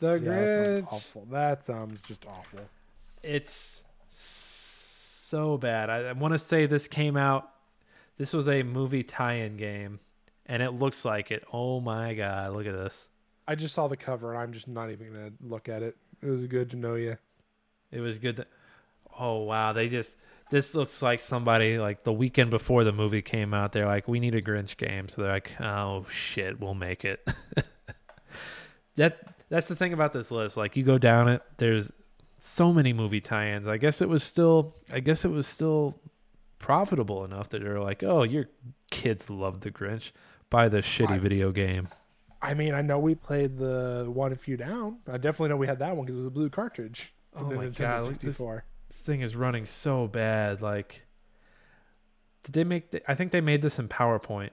[0.00, 1.26] The Yeah, that sounds awful.
[1.30, 2.60] That sounds just awful.
[3.22, 5.90] It's so bad.
[5.90, 7.48] I, I want to say this came out.
[8.16, 10.00] This was a movie tie-in game,
[10.46, 11.44] and it looks like it.
[11.52, 12.52] Oh my god!
[12.52, 13.08] Look at this.
[13.46, 15.96] I just saw the cover and I'm just not even gonna look at it.
[16.22, 17.16] It was good to know you.
[17.90, 18.36] It was good.
[18.36, 18.46] To,
[19.18, 20.16] Oh wow, they just
[20.50, 23.72] this looks like somebody like the weekend before the movie came out.
[23.72, 27.26] They're like, we need a Grinch game, so they're like, oh shit, we'll make it.
[28.96, 30.56] that that's the thing about this list.
[30.56, 31.92] Like you go down it, there's
[32.38, 33.68] so many movie tie-ins.
[33.68, 36.00] I guess it was still, I guess it was still
[36.58, 38.48] profitable enough that they're like, oh, your
[38.90, 40.10] kids love the Grinch.
[40.50, 41.88] Buy the shitty I- video game.
[42.42, 44.98] I mean, I know we played the one a few down.
[45.06, 47.50] I definitely know we had that one because it was a blue cartridge from Oh
[47.50, 48.64] the my Nintendo God, look at this- 64.
[48.88, 50.60] This thing is running so bad.
[50.60, 51.06] Like,
[52.42, 52.90] did they make?
[52.90, 54.50] The, I think they made this in PowerPoint.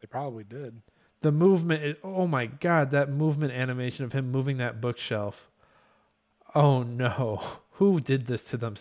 [0.00, 0.82] They probably did.
[1.22, 5.48] The movement is oh my god, that movement animation of him moving that bookshelf.
[6.54, 7.40] Oh no.
[7.78, 8.74] Who did this to them?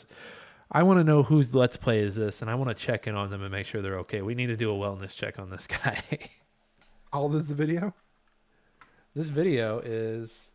[0.72, 3.15] I want to know whose let's play is this and I want to check in
[3.15, 4.22] on them and make sure they're okay.
[4.22, 6.02] We need to do a wellness check on this guy.
[7.14, 7.94] How old is the video?
[9.15, 10.52] this video is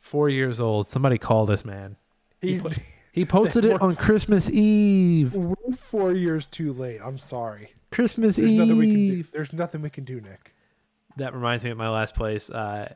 [0.00, 0.86] 4 years old.
[0.86, 1.96] Somebody call this man.
[2.42, 2.76] He's put-
[3.12, 5.34] He posted it on Christmas Eve.
[5.34, 6.98] we're four years too late.
[7.04, 7.70] I'm sorry.
[7.90, 8.58] Christmas There's Eve.
[8.58, 9.24] nothing we can do.
[9.32, 10.54] There's nothing we can do, Nick.
[11.18, 12.48] that reminds me of my last place.
[12.48, 12.94] Uh,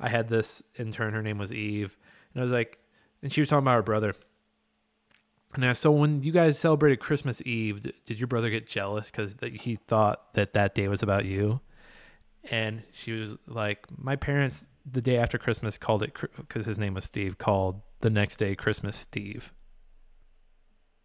[0.00, 1.12] I had this intern.
[1.12, 1.98] Her name was Eve,
[2.32, 2.78] and I was like,
[3.22, 4.14] and she was talking about her brother.
[5.54, 9.36] And I so when you guys celebrated Christmas Eve, did your brother get jealous because
[9.52, 11.60] he thought that that day was about you?
[12.50, 16.94] And she was like, my parents the day after Christmas called it because his name
[16.94, 17.38] was Steve.
[17.38, 19.52] Called the next day Christmas Steve.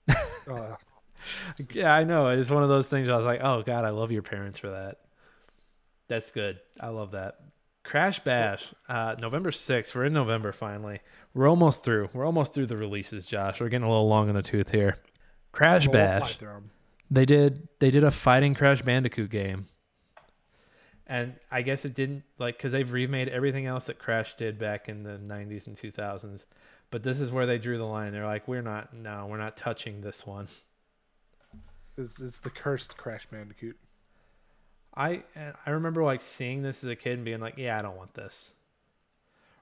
[0.45, 0.75] Uh,
[1.71, 2.27] Yeah, I know.
[2.27, 3.07] It's one of those things.
[3.07, 4.97] I was like, oh god, I love your parents for that.
[6.09, 6.59] That's good.
[6.81, 7.35] I love that.
[7.83, 9.93] Crash Bash, uh, November 6th.
[9.95, 10.99] We're in November finally.
[11.33, 12.09] We're almost through.
[12.13, 13.59] We're almost through the releases, Josh.
[13.59, 14.97] We're getting a little long in the tooth here.
[15.51, 16.37] Crash we'll Bash.
[17.11, 19.67] They did they did a fighting Crash Bandicoot game.
[21.07, 24.87] And I guess it didn't like cuz they've remade everything else that Crash did back
[24.87, 26.45] in the 90s and 2000s.
[26.91, 28.13] But this is where they drew the line.
[28.13, 30.47] They're like, "We're not no, we're not touching this one."
[31.97, 33.77] It's, it's the cursed Crash Bandicoot.
[34.95, 35.23] I
[35.65, 38.13] I remember like seeing this as a kid and being like, "Yeah, I don't want
[38.13, 38.53] this."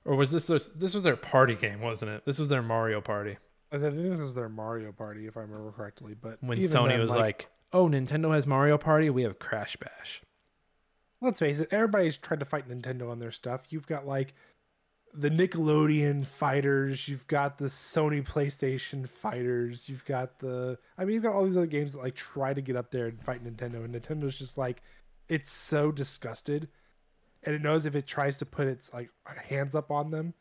[0.04, 2.26] Or was this their, this was their party game, wasn't it?
[2.26, 3.38] This was their Mario Party
[3.72, 6.14] I think this was their Mario Party, if I remember correctly.
[6.20, 10.22] But when Sony then, was like, "Oh, Nintendo has Mario Party, we have Crash Bash."
[11.22, 13.66] Let's face it, everybody's tried to fight Nintendo on their stuff.
[13.70, 14.34] You've got like
[15.14, 21.24] the Nickelodeon fighters, you've got the Sony PlayStation fighters, you've got the I mean you've
[21.24, 23.84] got all these other games that like try to get up there and fight Nintendo
[23.86, 24.82] and Nintendo's just like
[25.30, 26.68] it's so disgusted
[27.44, 29.10] and it knows if it tries to put its like
[29.48, 30.34] hands up on them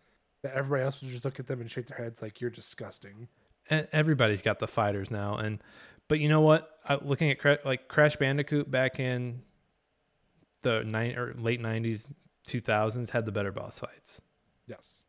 [0.43, 3.29] that everybody else will just look at them and shake their heads like you're disgusting.
[3.69, 5.63] Everybody's got the fighters now, and
[6.09, 6.79] but you know what?
[6.89, 9.43] I, looking at like Crash Bandicoot back in
[10.63, 12.07] the nine or late '90s,
[12.47, 14.23] 2000s had the better boss fights.
[14.67, 15.05] Yes.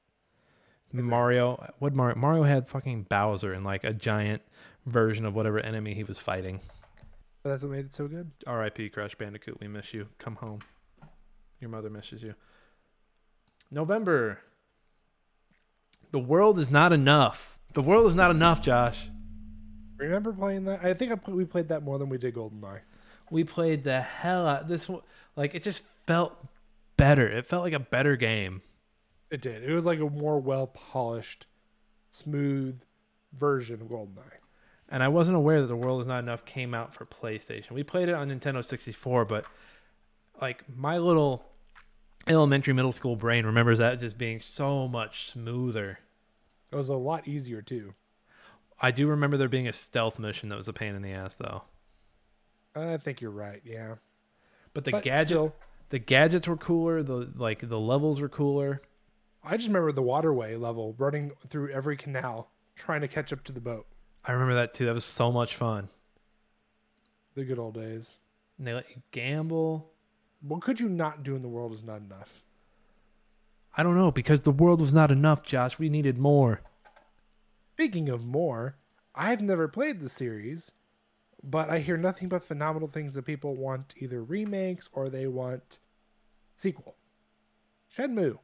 [0.94, 2.18] Mario, what Mario?
[2.18, 4.42] Mario had fucking Bowser and like a giant
[4.86, 6.60] version of whatever enemy he was fighting.
[7.44, 8.32] But that's what made it so good.
[8.46, 8.90] R.I.P.
[8.90, 9.60] Crash Bandicoot.
[9.60, 10.08] We miss you.
[10.20, 10.60] Come home.
[11.60, 12.36] Your mother misses you.
[13.72, 14.40] November.
[16.12, 17.58] The world is not enough.
[17.74, 19.08] The world is not enough, Josh.
[19.98, 20.84] Remember playing that?
[20.84, 22.82] I think I we played that more than we did GoldenEye.
[23.30, 25.02] We played the hell out this one.
[25.36, 26.36] Like it just felt
[26.98, 27.28] better.
[27.28, 28.62] It felt like a better game.
[29.30, 29.64] It did.
[29.64, 31.48] It was like a more well polished,
[32.12, 32.82] smooth
[33.34, 34.40] version of GoldenEye.
[34.90, 37.72] And I wasn't aware that the world is not enough came out for PlayStation.
[37.72, 39.46] We played it on Nintendo 64, but
[40.42, 41.46] like my little
[42.28, 46.00] elementary middle school brain remembers that just being so much smoother.
[46.72, 47.94] It was a lot easier too.
[48.82, 51.36] I do remember there being a stealth mission that was a pain in the ass
[51.36, 51.64] though.
[52.76, 53.62] I think you're right.
[53.64, 53.96] Yeah.
[54.74, 55.56] But the But gadget still,
[55.90, 58.82] the gadgets were cooler, the like the levels were cooler.
[59.44, 63.52] I just remember the waterway level running through every canal trying to catch up to
[63.52, 63.86] the boat.
[64.24, 64.86] I remember that too.
[64.86, 65.90] That was so much fun.
[67.36, 68.18] The good old days.
[68.58, 69.92] And they let you gamble.
[70.42, 72.44] What could you not do in the world is not enough.
[73.76, 75.80] I don't know because the world was not enough, Josh.
[75.80, 76.62] We needed more.
[77.76, 78.76] Speaking of more,
[79.16, 80.72] I've never played the series,
[81.44, 85.80] but I hear nothing but phenomenal things that people want either remakes or they want
[86.56, 86.96] sequel.
[87.96, 88.38] Shenmue.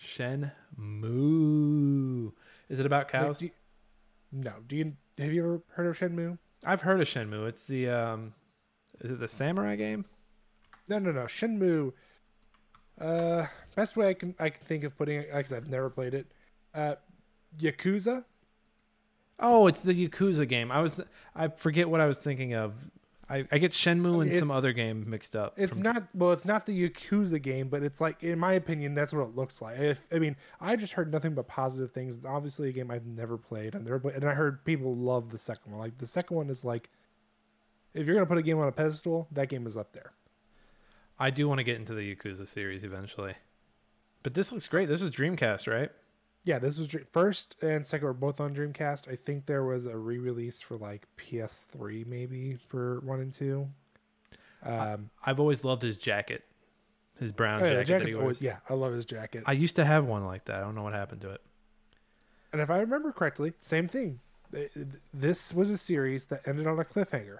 [0.00, 0.50] Shenmue.
[2.68, 3.38] Is it about cows?
[3.38, 3.50] do you-
[4.32, 4.52] no.
[4.66, 6.38] Do you have you ever heard of Shenmue?
[6.64, 7.48] I've heard of Shenmue.
[7.48, 8.34] It's the um
[9.00, 10.04] is it the samurai game?
[10.88, 11.22] No, no, no.
[11.24, 11.92] Shenmue.
[12.98, 16.14] Uh, best way I can I can think of putting it, because I've never played
[16.14, 16.26] it.
[16.74, 16.96] Uh,
[17.58, 18.24] Yakuza.
[19.38, 20.72] Oh, it's the Yakuza game.
[20.72, 21.00] I was
[21.34, 22.74] I forget what I was thinking of.
[23.28, 25.54] I, I get Shenmue and some other game mixed up.
[25.56, 26.30] It's from- not well.
[26.30, 29.60] It's not the Yakuza game, but it's like, in my opinion, that's what it looks
[29.60, 29.78] like.
[29.80, 32.16] If I mean, I just heard nothing but positive things.
[32.16, 33.74] It's obviously a game I've never played.
[33.74, 35.80] Never played, and I heard people love the second one.
[35.80, 36.88] Like the second one is like,
[37.94, 40.12] if you're gonna put a game on a pedestal, that game is up there.
[41.18, 43.34] I do want to get into the Yakuza series eventually.
[44.22, 44.88] But this looks great.
[44.88, 45.90] This is Dreamcast, right?
[46.46, 49.10] Yeah, this was first and second were both on Dreamcast.
[49.10, 53.68] I think there was a re-release for like PS3 maybe for one and two.
[54.62, 56.44] Um, I've always loved his jacket,
[57.18, 58.04] his brown oh, yeah, jacket.
[58.04, 59.42] that he always, yeah, I love his jacket.
[59.44, 60.58] I used to have one like that.
[60.58, 61.40] I don't know what happened to it.
[62.52, 64.20] And if I remember correctly, same thing.
[64.54, 67.38] Th- th- This was a series that ended on a cliffhanger.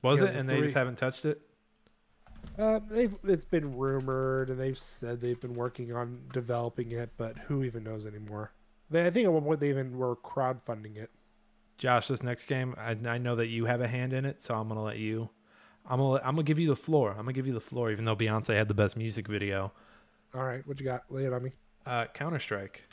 [0.00, 0.34] Was it?
[0.34, 1.42] And they just haven't touched it.
[2.58, 7.38] Uh, they've it's been rumored and they've said they've been working on developing it, but
[7.38, 8.52] who even knows anymore?
[8.90, 11.10] They, I think at one point they even were crowdfunding it.
[11.78, 14.54] Josh, this next game, I, I know that you have a hand in it, so
[14.54, 15.30] I'm gonna let you.
[15.86, 17.12] I'm gonna I'm gonna give you the floor.
[17.12, 19.72] I'm gonna give you the floor, even though Beyonce had the best music video.
[20.34, 21.04] All right, what you got?
[21.08, 21.52] Lay it on me.
[21.86, 22.84] Uh, Counter Strike.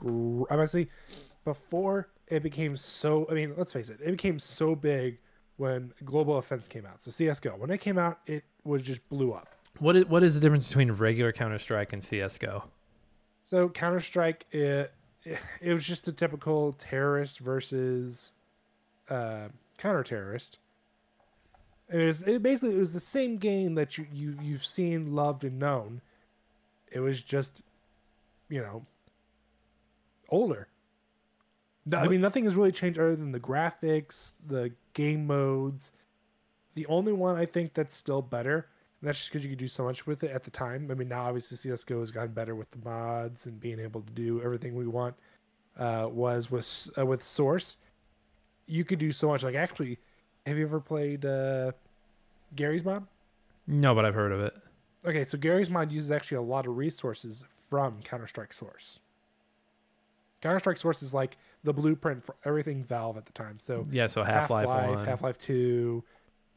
[0.00, 0.88] I'm gonna Honestly,
[1.44, 5.18] before it became so, I mean, let's face it, it became so big
[5.56, 7.02] when Global Offense came out.
[7.02, 9.48] So CS:GO, when it came out, it was just blew up.
[9.78, 12.64] What is what is the difference between regular Counter Strike and CS:GO?
[13.42, 14.92] So Counter Strike, it
[15.60, 18.32] it was just a typical terrorist versus
[19.08, 19.48] uh,
[19.78, 20.58] counter terrorist.
[21.88, 25.44] It was it basically it was the same game that you, you you've seen, loved,
[25.44, 26.00] and known.
[26.90, 27.62] It was just,
[28.48, 28.84] you know,
[30.28, 30.68] older.
[31.84, 35.92] No, I mean, nothing has really changed other than the graphics, the game modes.
[36.74, 38.68] The only one I think that's still better,
[39.00, 40.88] and that's just because you could do so much with it at the time.
[40.90, 44.12] I mean, now obviously CS:GO has gotten better with the mods and being able to
[44.12, 45.14] do everything we want.
[45.76, 47.78] Uh, was with uh, with Source,
[48.66, 49.42] you could do so much.
[49.42, 49.98] Like, actually,
[50.46, 51.72] have you ever played uh,
[52.54, 53.06] Garry's mod?
[53.66, 54.54] No, but I've heard of it.
[55.04, 59.00] Okay, so Garry's mod uses actually a lot of resources from Counter Strike Source.
[60.42, 63.58] Counter Strike Source is like the blueprint for everything Valve at the time.
[63.58, 64.68] So Yeah, so Half Life.
[65.06, 66.04] Half Life Two,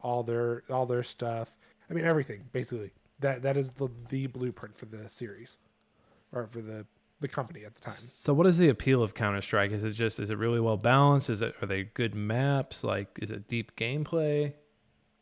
[0.02, 1.56] all their all their stuff.
[1.90, 2.91] I mean everything basically.
[3.20, 5.60] That that is the the blueprint for the series,
[6.34, 6.86] or for the
[7.22, 7.94] the company at the time.
[7.94, 9.72] So what is the appeal of Counter Strike?
[9.72, 11.30] Is it just is it really well balanced?
[11.30, 12.84] Is it are they good maps?
[12.84, 14.53] Like is it deep gameplay?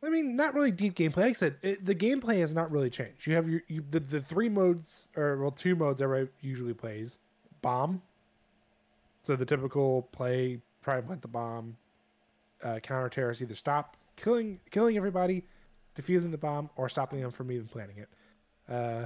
[0.03, 1.17] I mean, not really deep gameplay.
[1.17, 3.25] Like I said, it, the gameplay has not really changed.
[3.25, 7.19] You have your you, the the three modes, or well, two modes everybody usually plays.
[7.61, 8.01] Bomb.
[9.23, 11.77] So the typical play, try and plant the bomb.
[12.61, 15.43] Uh, counter terrorist, either stop killing killing everybody,
[15.97, 18.09] defusing the bomb, or stopping them from even planting it.
[18.69, 19.05] Uh,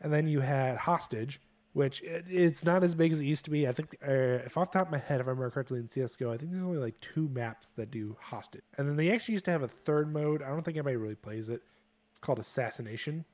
[0.00, 1.40] and then you had hostage,
[1.74, 3.68] which it, it's not as big as it used to be.
[3.68, 5.86] I think, uh, if off the top of my head, if I remember correctly, in
[5.86, 8.64] CS:GO, I think there's only like two maps that do hostage.
[8.78, 10.42] And then they actually used to have a third mode.
[10.42, 11.62] I don't think anybody really plays it.
[12.10, 13.24] It's called assassination.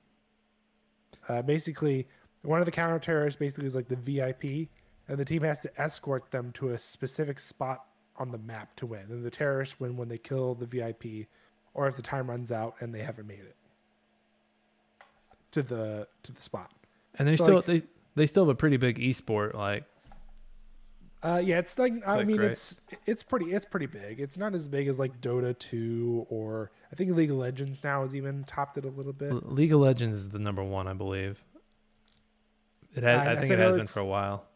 [1.29, 2.09] Uh, basically,
[2.43, 4.69] one of the counter terrorists basically is like the VIP,
[5.09, 7.87] and the team has to escort them to a specific spot
[8.17, 9.07] on the map to win.
[9.11, 11.27] And the terrorists win when they kill the VIP,
[11.75, 13.57] or if the time runs out and they haven't made it
[15.53, 16.73] to the to the spot.
[17.19, 17.83] And they So, still like- they
[18.15, 19.85] they still have a pretty big esport like
[21.23, 22.51] Uh, yeah, it's like I mean right?
[22.51, 24.21] it's it's pretty it's pretty big.
[24.21, 28.03] It's not as big as like Dota 2 or I think League of Legends now
[28.03, 29.33] has even topped it a little bit.
[29.51, 31.45] League of Legends is the number one, I believe.
[32.95, 34.47] It has, I- I, think it has been for a while.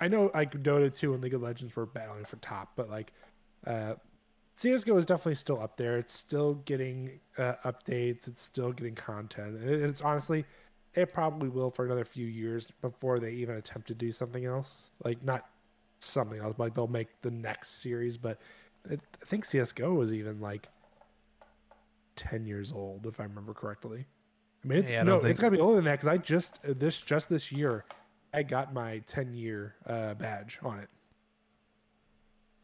[0.00, 3.12] I know like Dota 2 and League of Legends were battling for top, but like
[3.66, 3.94] uh
[4.54, 5.96] CS:GO is definitely still up there.
[5.96, 8.28] It's still getting uh, updates.
[8.28, 10.44] It's still getting content, and it's honestly,
[10.94, 14.90] it probably will for another few years before they even attempt to do something else.
[15.02, 15.46] Like not
[16.00, 18.18] something else, but like they'll make the next series.
[18.18, 18.40] But
[18.90, 20.68] it, I think CS:GO was even like
[22.16, 24.04] ten years old, if I remember correctly.
[24.62, 26.18] I mean, it's Yeah, I no, think- it's gotta be older than that because I
[26.18, 27.84] just this just this year,
[28.32, 30.88] I got my ten year uh, badge on it.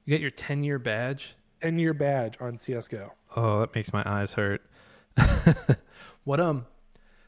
[0.04, 1.34] You got your 10 year badge?
[1.62, 3.12] 10 year badge on CS:GO.
[3.34, 4.62] Oh, that makes my eyes hurt.
[6.24, 6.66] what um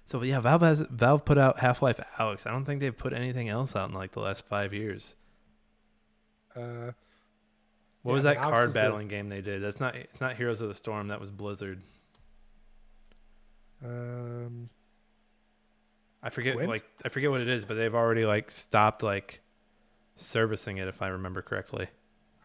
[0.05, 2.47] so yeah, Valve has Valve put out Half-Life Alyx.
[2.47, 5.15] I don't think they've put anything else out in like the last 5 years.
[6.55, 6.93] Uh,
[8.03, 9.61] What Yeah, was that Alex card is the- battling game they did?
[9.63, 11.83] That's not it's not Heroes of the Storm, that was Blizzard.
[13.85, 14.69] um,
[16.23, 19.41] I forget like I forget what it is, but they've already like stopped like
[20.17, 21.89] servicing it if I remember correctly.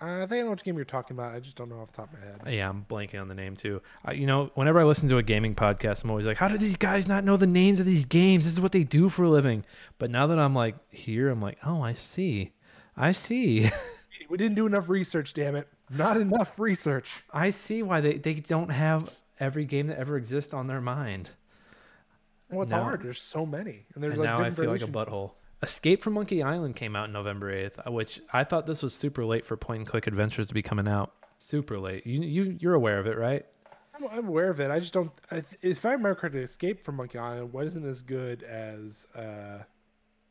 [0.03, 1.33] I think I know what game you're talking about.
[1.33, 2.41] I just don't know off the top of my head.
[2.53, 3.81] Yeah, I'm blanking on the name too.
[4.03, 6.57] I, you know, whenever I listen to a gaming podcast, I'm always like, "How do
[6.57, 8.43] these guys not know the names of these games?
[8.43, 9.63] This is what they do for a living."
[9.99, 12.51] But now that I'm like here, I'm like, "Oh, I see,
[12.97, 13.69] I see."
[14.29, 15.33] we didn't do enough research.
[15.33, 17.23] Damn it, not enough research.
[17.31, 19.09] I see why they, they don't have
[19.39, 21.29] every game that ever exists on their mind.
[22.53, 23.01] Well, it's Now- hard.
[23.01, 25.33] There's so many, and there's and like now I feel like a butthole.
[25.61, 29.23] Escape from Monkey Island came out November 8th, uh, which I thought this was super
[29.25, 31.13] late for point and click adventures to be coming out.
[31.37, 32.05] Super late.
[32.05, 33.45] You you you're aware of it, right?
[33.95, 34.71] I'm, I'm aware of it.
[34.71, 35.11] I just don't.
[35.31, 39.59] I, if I remember correctly, Escape from Monkey Island wasn't as good as uh,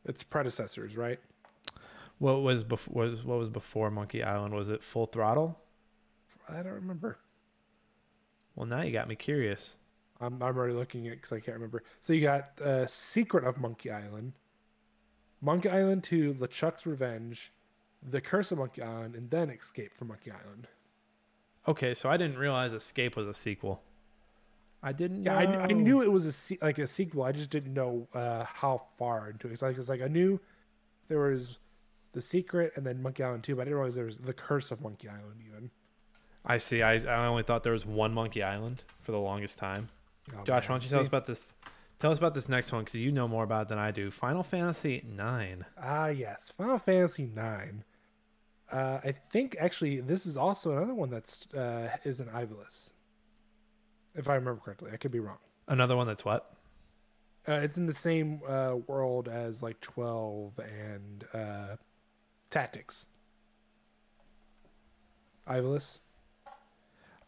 [0.05, 1.21] its predecessors, right?
[2.19, 4.55] What was before was what was before Monkey Island?
[4.55, 5.59] Was it Full Throttle?
[6.49, 7.19] I don't remember.
[8.55, 9.77] Well, now you got me curious.
[10.23, 11.83] I'm, I'm already looking at because I can't remember.
[12.01, 14.33] So you got uh, Secret of Monkey Island,
[15.41, 17.53] Monkey Island 2, LeChuck's Revenge,
[18.09, 20.69] The Curse of Monkey Island, and then Escape from Monkey Island.
[21.67, 23.83] Okay, so I didn't realize Escape was a sequel.
[24.83, 25.25] I didn't.
[25.25, 27.23] Yeah, I, I knew it was a se- like a sequel.
[27.23, 29.53] I just didn't know uh, how far into it.
[29.53, 30.41] It's like it's like I knew
[31.09, 31.59] there was
[32.13, 34.73] The Secret and then Monkey Island 2, but I didn't realize there was The Curse
[34.73, 35.71] of Monkey Island even.
[36.45, 36.83] I see.
[36.83, 39.89] I I only thought there was one Monkey Island for the longest time.
[40.31, 41.53] Oh, Josh, why don't you tell us about this?
[41.99, 44.11] Tell us about this next one because you know more about it than I do.
[44.11, 45.65] Final Fantasy Nine.
[45.81, 47.85] Ah, yes, Final Fantasy Nine.
[48.71, 52.91] Uh, I think actually this is also another one that's uh, is an Ivalice,
[54.15, 54.91] if I remember correctly.
[54.93, 55.39] I could be wrong.
[55.69, 56.55] Another one that's what?
[57.47, 61.77] Uh, it's in the same uh, world as like Twelve and uh,
[62.51, 63.09] Tactics.
[65.47, 65.99] Ivalice.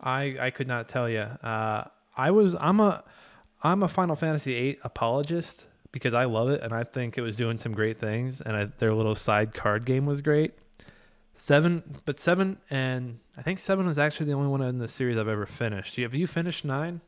[0.00, 1.20] I I could not tell you.
[1.20, 1.84] Uh,
[2.16, 3.04] I was I'm a
[3.62, 7.36] I'm a Final Fantasy VIII apologist because I love it and I think it was
[7.36, 10.54] doing some great things and I, their little side card game was great.
[11.36, 15.16] Seven, but seven and I think seven was actually the only one in the series
[15.16, 15.96] I've ever finished.
[15.96, 17.00] Have you finished nine?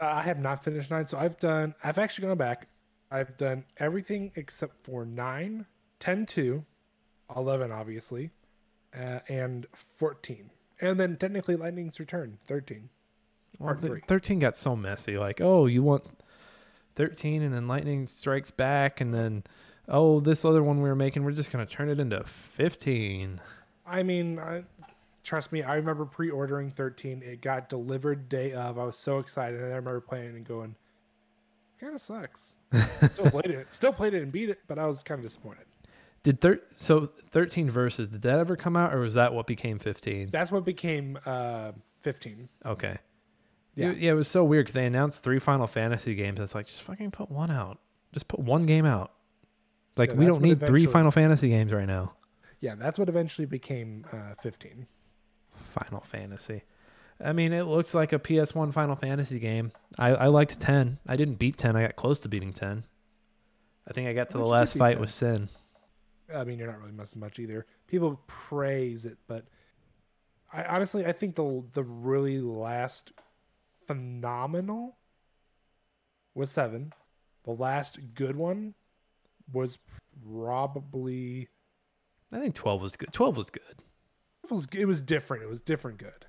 [0.00, 1.74] I have not finished nine, so I've done.
[1.82, 2.68] I've actually gone back.
[3.10, 5.64] I've done everything except for 9,
[6.00, 6.64] 10, 2,
[7.34, 8.30] 11, obviously,
[8.98, 10.50] uh, and 14.
[10.80, 12.88] And then technically Lightning's Return, 13.
[13.58, 14.00] Well, Part three.
[14.06, 15.18] 13 got so messy.
[15.18, 16.04] Like, oh, you want
[16.96, 19.44] 13 and then Lightning Strikes Back and then,
[19.88, 23.40] oh, this other one we were making, we're just going to turn it into 15.
[23.86, 24.64] I mean, I,
[25.22, 27.22] trust me, I remember pre ordering 13.
[27.22, 28.78] It got delivered day of.
[28.78, 29.60] I was so excited.
[29.60, 30.74] And I remember playing and going,
[31.80, 32.56] kind of sucks.
[33.12, 33.72] Still played it.
[33.72, 35.64] Still played it and beat it, but I was kind of disappointed.
[36.22, 39.78] Did thir- so 13 Versus, did that ever come out or was that what became
[39.78, 40.30] 15?
[40.32, 42.48] That's what became uh, 15.
[42.64, 42.98] Okay.
[43.76, 43.88] Yeah.
[43.88, 43.92] Yeah.
[43.92, 46.40] yeah, it was so weird because they announced three Final Fantasy games.
[46.40, 47.78] It's like, just fucking put one out.
[48.12, 49.12] Just put one game out.
[49.96, 52.14] Like, Yeah, we don't need three Final Fantasy games right now.
[52.60, 54.86] Yeah, that's what eventually became uh, 15.
[55.52, 56.62] Final Fantasy.
[57.22, 59.72] I mean, it looks like a PS1 Final Fantasy game.
[59.98, 60.98] I, I liked 10.
[61.06, 61.76] I didn't beat 10.
[61.76, 62.84] I got close to beating 10.
[63.88, 65.00] I think I got to the last fight 10?
[65.00, 65.48] with Sin.
[66.34, 67.66] I mean, you're not really missing much either.
[67.86, 69.44] People praise it, but
[70.52, 73.12] I honestly, I think the the really last
[73.86, 74.98] phenomenal
[76.34, 76.92] was seven.
[77.44, 78.74] The last good one
[79.52, 79.78] was
[80.32, 81.48] probably
[82.32, 83.12] I think 12 was good.
[83.12, 83.62] 12 was good.
[84.44, 85.42] it was it was different.
[85.44, 86.26] It was different good.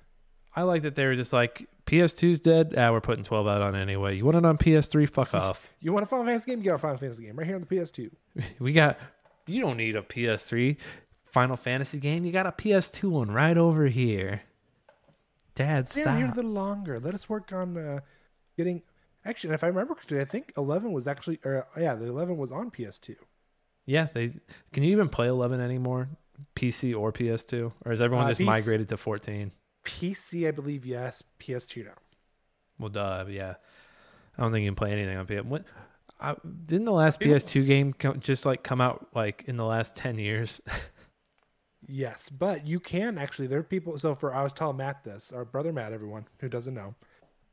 [0.56, 2.74] I like that they were just like, PS2's dead.
[2.76, 4.16] Ah, we're putting 12 out on anyway.
[4.16, 5.08] You want it on PS3?
[5.08, 5.68] Fuck off.
[5.80, 6.58] You want a Final Fantasy game?
[6.58, 8.10] You got a Final Fantasy game right here on the PS2.
[8.58, 8.98] We got,
[9.46, 10.76] you don't need a PS3
[11.26, 12.24] Final Fantasy game.
[12.24, 14.42] You got a PS2 one right over here.
[15.58, 16.36] Dad, Stay here a stop.
[16.36, 17.00] little longer.
[17.00, 18.00] Let us work on uh,
[18.56, 18.82] getting.
[19.24, 22.52] Actually, if I remember correctly, I think 11 was actually, or yeah, the 11 was
[22.52, 23.16] on PS2.
[23.84, 24.30] Yeah, they
[24.72, 26.08] can you even play 11 anymore?
[26.54, 27.72] PC or PS2?
[27.84, 29.50] Or is everyone Uh, just PC migrated to 14?
[29.84, 31.22] PC, I believe, yes.
[31.40, 31.92] PS2 now.
[32.78, 33.54] Well, duh, yeah.
[34.36, 35.42] I don't think you can play anything on PS.
[35.44, 35.64] What?
[36.20, 36.36] I,
[36.66, 40.18] didn't the last PS2 game come, just like come out like in the last 10
[40.18, 40.60] years?
[41.88, 43.46] Yes, but you can actually.
[43.48, 43.98] There are people.
[43.98, 46.94] So for I was telling Matt this, our brother Matt, everyone who doesn't know,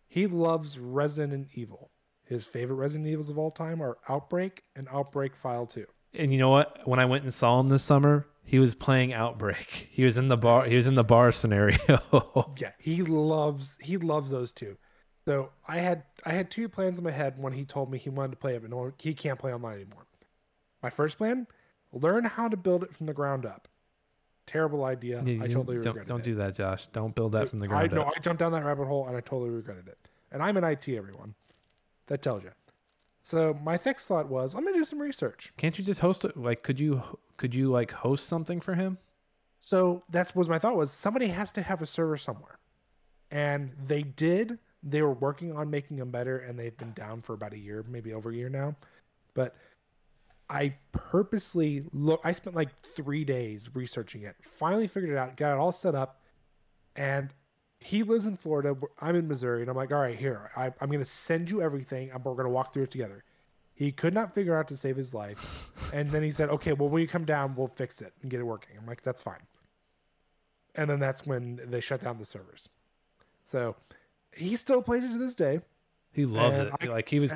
[0.08, 1.90] he loves Resident Evil.
[2.26, 5.86] His favorite Resident Evils of all time are Outbreak and Outbreak File Two.
[6.14, 6.86] and you know what?
[6.86, 9.90] When I went and saw him this summer, he was playing Outbreak.
[9.96, 10.66] He was in the bar.
[10.66, 11.78] He was in the bar scenario.
[12.58, 14.78] Yeah, he loves he loves those two.
[15.24, 18.10] So I had I had two plans in my head when he told me he
[18.10, 20.06] wanted to play it, but no, he can't play online anymore.
[20.84, 21.48] My first plan:
[21.94, 23.68] learn how to build it from the ground up.
[24.46, 25.24] Terrible idea.
[25.24, 26.24] You- I you- totally don't regretted don't it.
[26.24, 26.88] do that, Josh.
[26.94, 28.14] Don't build that from the I ground know up.
[28.16, 29.98] I jumped down that rabbit hole and I totally regretted it.
[30.32, 31.34] And I'm in IT, everyone.
[32.08, 32.52] That tells you.
[33.24, 35.52] So my next thought was, I'm gonna do some research.
[35.58, 36.38] Can't you just host it?
[36.38, 37.02] Like, could you
[37.38, 38.98] could you like host something for him?
[39.62, 42.60] So that's was my thought was somebody has to have a server somewhere,
[43.32, 44.60] and they did.
[44.84, 47.84] They were working on making them better, and they've been down for about a year,
[47.90, 48.76] maybe over a year now.
[49.34, 49.56] But
[50.50, 52.22] I purposely look.
[52.24, 54.36] I spent like three days researching it.
[54.42, 55.38] Finally figured it out.
[55.38, 56.22] Got it all set up,
[56.96, 57.34] and
[57.80, 58.76] he lives in Florida.
[59.02, 60.52] I'm in Missouri, and I'm like, all right, here.
[60.56, 63.24] I, I'm going to send you everything, and we're going to walk through it together.
[63.74, 66.90] He could not figure out to save his life, and then he said, okay, well,
[66.90, 68.78] when you come down, we'll fix it and get it working.
[68.80, 69.42] I'm like, that's fine.
[70.76, 72.70] And then that's when they shut down the servers.
[73.46, 73.76] So
[74.36, 75.62] he still plays it to this day.
[76.12, 76.72] He loves it.
[76.82, 77.32] I- like he was.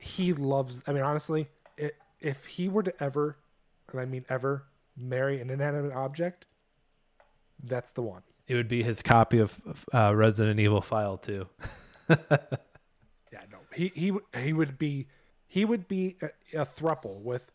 [0.00, 1.48] he loves i mean honestly
[2.20, 3.36] if he were to ever
[3.92, 4.64] and i mean ever
[4.96, 6.46] marry an inanimate object
[7.64, 9.58] that's the one It would be his copy of
[9.92, 11.46] uh, Resident Evil File 2.
[12.08, 12.16] yeah
[13.50, 15.06] no he he would- he would be
[15.46, 17.50] he would be a, a thruple with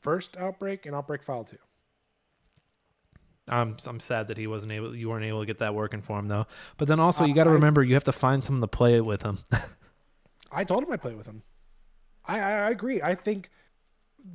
[0.00, 1.56] first outbreak and outbreak file 2
[3.48, 4.94] I'm I'm sad that he wasn't able.
[4.94, 6.46] You weren't able to get that working for him though.
[6.76, 8.94] But then also you Uh, got to remember you have to find someone to play
[8.96, 9.38] it with him.
[10.52, 11.42] i told him i'd play it with him
[12.26, 13.50] i, I agree i think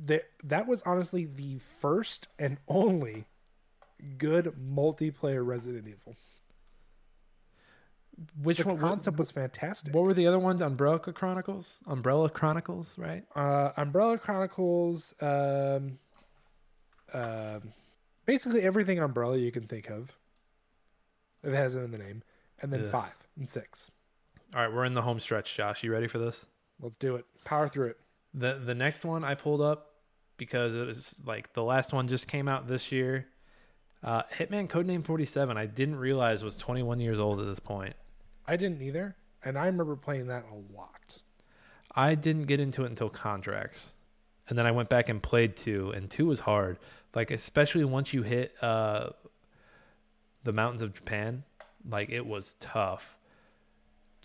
[0.06, 3.26] that that was honestly the first and only
[4.18, 6.14] good multiplayer resident evil
[8.42, 8.78] Which the one?
[8.78, 10.62] concept was fantastic What were the other ones?
[10.62, 11.80] Umbrella Chronicles.
[11.86, 13.24] Umbrella Chronicles, right?
[13.34, 15.98] uh, Umbrella Chronicles, um,
[17.12, 17.72] um,
[18.26, 20.16] basically everything Umbrella you can think of.
[21.42, 22.22] It has it in the name,
[22.60, 22.90] and then Ugh.
[22.90, 23.90] five and six.
[24.54, 25.54] All right, we're in the home stretch.
[25.54, 26.46] Josh, you ready for this?
[26.80, 27.24] Let's do it.
[27.44, 27.98] Power through it.
[28.36, 29.92] The the next one I pulled up
[30.36, 33.26] because it was like the last one just came out this year.
[34.02, 35.56] Uh, Hitman Codename 47.
[35.56, 37.94] I didn't realize was 21 years old at this point.
[38.46, 41.18] I didn't either, and I remember playing that a lot.
[41.94, 43.94] I didn't get into it until contracts.
[44.48, 46.78] And then I went back and played two, and two was hard.
[47.14, 49.10] Like especially once you hit uh
[50.44, 51.42] the mountains of Japan,
[51.88, 53.15] like it was tough.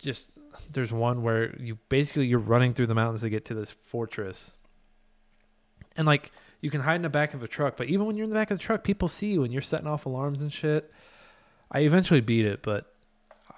[0.02, 0.32] Just
[0.72, 4.52] there's one where you basically you're running through the mountains to get to this fortress.
[5.96, 8.24] And like you can hide in the back of the truck, but even when you're
[8.26, 10.52] in the back of the truck, people see you and you're setting off alarms and
[10.52, 10.92] shit.
[11.72, 12.94] I eventually beat it, but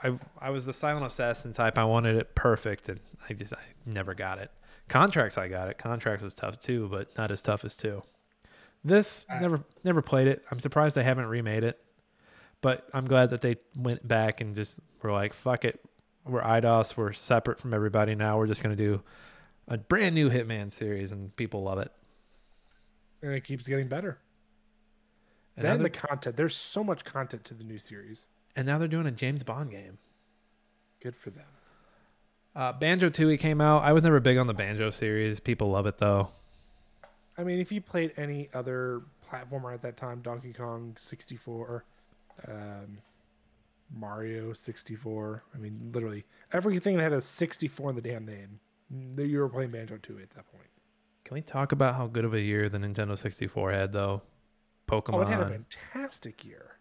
[0.03, 1.78] I I was the silent assassin type.
[1.78, 2.99] I wanted it perfect, and
[3.30, 4.52] I just I never got it.
[4.88, 5.78] Contracts I got it.
[5.78, 8.03] Contracts was tough too, but not as tough as two.
[8.84, 10.44] This I- never never played it.
[10.52, 11.80] I'm surprised they haven't remade it,
[12.61, 15.80] but I'm glad that they went back and just were like, "Fuck it,
[16.26, 16.95] we're Eidos.
[16.98, 18.38] We're separate from everybody now.
[18.38, 19.02] We're just gonna do
[19.68, 21.91] a brand new Hitman series, and people love it."
[23.22, 24.20] And it keeps getting better.
[25.56, 26.36] And, then the content.
[26.36, 28.28] There's so much content to the new series.
[28.56, 29.98] and now they're doing a James Bond game.
[31.00, 31.45] Good for them.
[32.56, 33.84] Uh, Banjo Tooie came out.
[33.84, 35.40] I was never big on the Banjo series.
[35.40, 36.30] People love it though.
[37.38, 41.84] I mean, if you played any other platformer at that time, Donkey Kong 64,
[42.48, 42.98] um,
[43.92, 48.60] Mario 64, I mean, literally everything that had a 64 in the damn name,
[49.18, 50.68] you were playing Banjo 2 at that point.
[51.26, 54.22] Can we talk about how good of a year the Nintendo 64 had though?
[54.88, 55.14] Pokemon.
[55.14, 56.78] Oh, it had a fantastic year.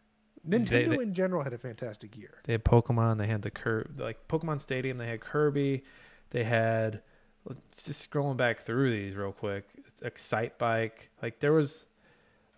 [0.49, 2.41] Nintendo they- in general had a fantastic year.
[2.45, 3.19] They had Pokemon.
[3.19, 4.99] They had the Cur like Pokemon Stadium.
[4.99, 5.85] They had Kirby.
[6.31, 7.03] They had
[7.45, 9.69] let's just scrolling back through these real quick.
[10.03, 11.09] Excitebike.
[11.23, 11.87] Like there was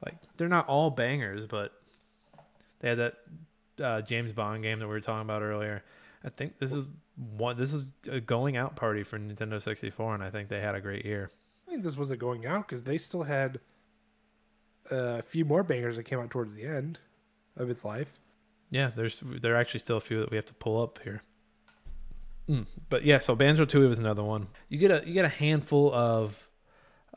[0.05, 1.73] like they're not all bangers, but
[2.81, 3.15] they had that
[3.83, 5.83] uh, James Bond game that we were talking about earlier.
[6.25, 6.87] I think this is
[7.37, 7.57] one.
[7.57, 10.81] This is a going out party for Nintendo 64, and I think they had a
[10.81, 11.31] great year.
[11.67, 13.61] I think this wasn't going out because they still had
[14.91, 16.99] a few more bangers that came out towards the end
[17.57, 18.21] of its life.
[18.71, 21.23] Yeah, there's there are actually still a few that we have to pull up here.
[22.49, 24.49] Mm, But yeah, so Banjo Tooie was another one.
[24.69, 26.49] You get a you get a handful of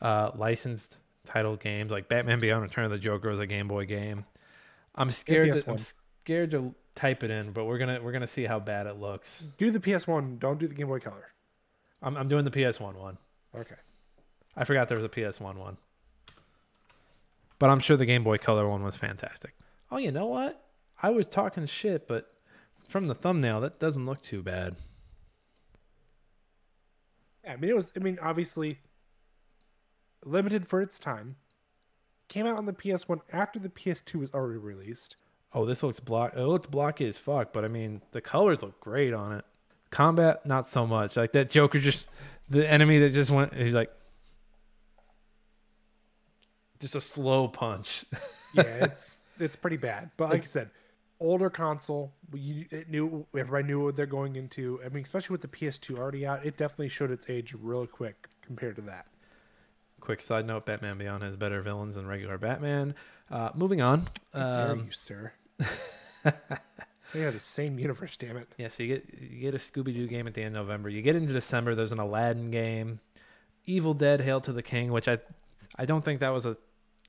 [0.00, 3.84] uh, licensed title games like Batman Beyond: Return of the Joker was a Game Boy
[3.86, 4.24] game.
[4.94, 5.48] I'm scared.
[5.48, 5.94] To, I'm PS1.
[6.28, 9.46] Scared to type it in, but we're gonna we're gonna see how bad it looks.
[9.56, 11.32] Do the PS1, don't do the Game Boy Color.
[12.02, 13.16] I'm I'm doing the PS1 one.
[13.56, 13.76] Okay.
[14.54, 15.78] I forgot there was a PS1 one,
[17.58, 19.54] but I'm sure the Game Boy Color one was fantastic.
[19.90, 20.62] Oh, you know what?
[21.02, 22.28] I was talking shit, but
[22.88, 24.76] from the thumbnail, that doesn't look too bad.
[27.42, 27.90] Yeah, I mean, it was.
[27.96, 28.80] I mean, obviously,
[30.26, 31.36] limited for its time.
[32.28, 35.16] Came out on the PS1 after the PS2 was already released.
[35.52, 36.34] Oh, this looks block.
[36.36, 39.44] It looks blocky as fuck, but I mean, the colors look great on it.
[39.90, 41.16] Combat, not so much.
[41.16, 42.06] Like that Joker, just
[42.50, 43.54] the enemy that just went.
[43.54, 43.90] He's like,
[46.80, 48.04] just a slow punch.
[48.54, 50.10] Yeah, it's it's pretty bad.
[50.16, 50.70] But like I said,
[51.20, 54.80] older console, you it knew everybody knew what they're going into.
[54.84, 58.26] I mean, especially with the PS2 already out, it definitely showed its age real quick
[58.40, 59.06] compared to that.
[60.00, 62.94] Quick side note: Batman Beyond has better villains than regular Batman.
[63.30, 64.04] Uh, moving on.
[64.32, 65.32] Dare Um, you, sir?
[67.12, 68.16] they are the same universe.
[68.16, 68.48] Damn it!
[68.56, 70.88] Yeah, so you get you get a Scooby Doo game at the end of November.
[70.88, 71.74] You get into December.
[71.74, 73.00] There's an Aladdin game.
[73.66, 75.18] Evil Dead: Hail to the King, which I
[75.76, 76.56] I don't think that was a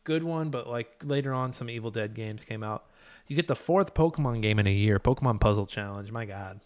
[0.03, 2.85] good one, but like later on, some Evil Dead games came out.
[3.27, 6.11] You get the fourth Pokemon game in a year, Pokemon Puzzle Challenge.
[6.11, 6.59] My God.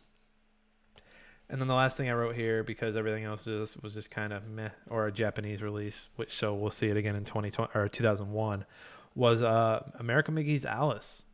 [1.53, 4.33] And then the last thing I wrote here, because everything else is, was just kind
[4.33, 7.87] of meh, or a Japanese release, which so we'll see it again in 2020 or
[7.87, 8.65] 2001,
[9.13, 11.25] was uh, American McGee's Alice.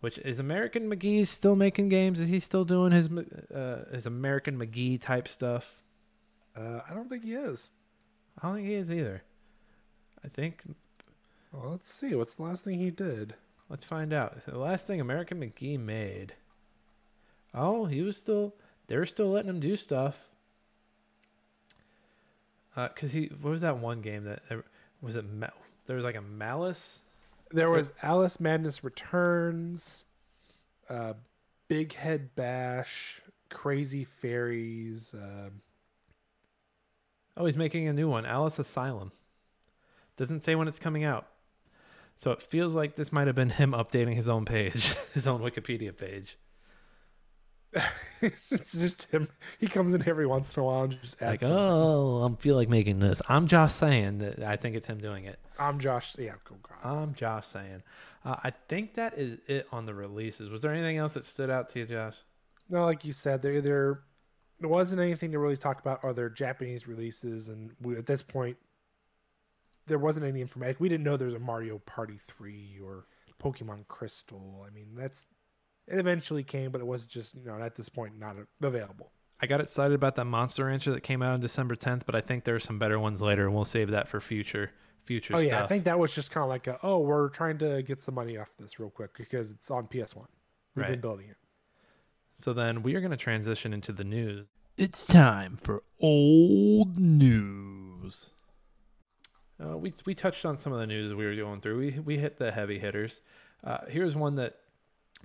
[0.00, 2.20] Which is American McGee still making games?
[2.20, 5.82] Is he still doing his uh, his American McGee type stuff?
[6.54, 7.70] Uh, I don't think he is.
[8.38, 9.22] I don't think he is either.
[10.22, 10.62] I think
[11.54, 12.14] Well, let's see.
[12.14, 13.34] What's the last thing he did?
[13.70, 14.44] let's find out.
[14.44, 16.34] The last thing American McGee made.
[17.54, 18.52] Oh, he was still
[18.88, 20.28] they were still letting him do stuff.
[22.76, 24.56] Uh, cause he what was that one game that uh,
[25.00, 25.24] was it?
[25.24, 25.48] Ma-
[25.86, 27.02] there was like a Malice.
[27.50, 30.04] There was Alice Madness Returns,
[30.90, 31.14] uh,
[31.68, 35.14] Big Head Bash, Crazy Fairies.
[35.14, 35.50] Uh,
[37.38, 39.12] Oh, he's making a new one, Alice Asylum.
[40.16, 41.28] Doesn't say when it's coming out.
[42.16, 45.40] So it feels like this might have been him updating his own page, his own
[45.40, 46.36] Wikipedia page.
[48.22, 49.28] it's just him.
[49.58, 51.56] He comes in every once in a while and just Like, something.
[51.56, 53.20] oh, I feel like making this.
[53.28, 55.38] I'm just saying that I think it's him doing it.
[55.58, 56.16] I'm Josh.
[56.18, 56.78] Yeah, oh God.
[57.02, 57.82] I'm Josh saying.
[58.24, 60.50] Uh, I think that is it on the releases.
[60.50, 62.16] Was there anything else that stood out to you, Josh?
[62.70, 64.00] No, like you said, there there
[64.60, 68.56] there wasn't anything to really talk about other Japanese releases, and we, at this point,
[69.86, 70.76] there wasn't any information.
[70.80, 73.06] We didn't know there was a Mario Party three or
[73.42, 74.66] Pokemon Crystal.
[74.66, 75.26] I mean, that's
[75.90, 79.10] it eventually came, but it was just you know at this point not available.
[79.40, 82.20] I got excited about that Monster Rancher that came out on December 10th, but I
[82.20, 84.70] think there's some better ones later, and we'll save that for future
[85.04, 85.50] future Oh stuff.
[85.50, 88.02] yeah, I think that was just kind of like a, oh we're trying to get
[88.02, 90.28] some money off this real quick because it's on PS One.
[90.74, 91.36] We've been building it.
[92.34, 94.50] So then we are going to transition into the news.
[94.76, 98.30] It's time for old news.
[99.60, 101.78] Uh, we we touched on some of the news as we were going through.
[101.78, 103.20] We we hit the heavy hitters.
[103.64, 104.56] Uh, here's one that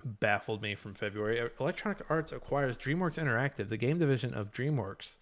[0.04, 1.50] baffled me from February.
[1.58, 5.16] Electronic Arts acquires DreamWorks Interactive, the game division of DreamWorks,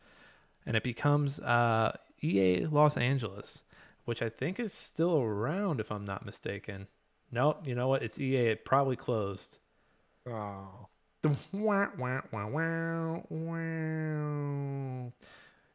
[0.67, 3.63] and it becomes uh, EA Los Angeles,
[4.05, 6.89] which I think is still around if I'm not mistaken.
[7.31, 8.03] No, you know what?
[8.03, 8.49] It's EA.
[8.49, 9.59] It probably closed.
[10.27, 10.89] Oh,
[11.23, 11.37] The.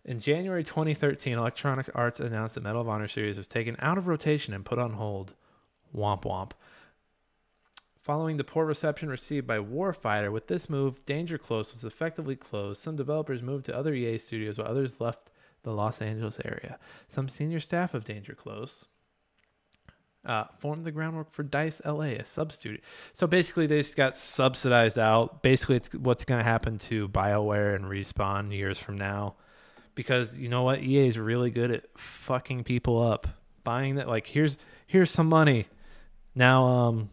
[0.05, 4.07] In January 2013, Electronic Arts announced that Medal of Honor series was taken out of
[4.07, 5.33] rotation and put on hold.
[5.95, 6.51] Womp womp.
[8.07, 12.81] Following the poor reception received by Warfighter, with this move, Danger Close was effectively closed.
[12.81, 15.29] Some developers moved to other EA studios while others left
[15.63, 16.79] the Los Angeles area.
[17.09, 18.85] Some senior staff of Danger Close
[20.23, 22.79] uh, formed the groundwork for Dice LA, a sub studio.
[23.11, 25.43] So basically, they just got subsidized out.
[25.43, 29.35] Basically, it's what's going to happen to BioWare and Respawn years from now.
[29.95, 30.81] Because you know what?
[30.81, 33.27] EA is really good at fucking people up.
[33.65, 35.65] Buying that, like, here's here's some money.
[36.35, 37.09] Now, um,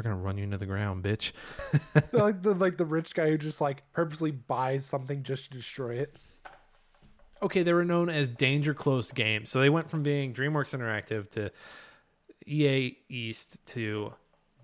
[0.00, 1.32] we're gonna run you into the ground, bitch.
[2.12, 5.96] like the like the rich guy who just like purposely buys something just to destroy
[5.96, 6.16] it.
[7.42, 9.50] okay, they were known as Danger Close Games.
[9.50, 11.52] So they went from being DreamWorks Interactive to
[12.46, 14.14] EA East to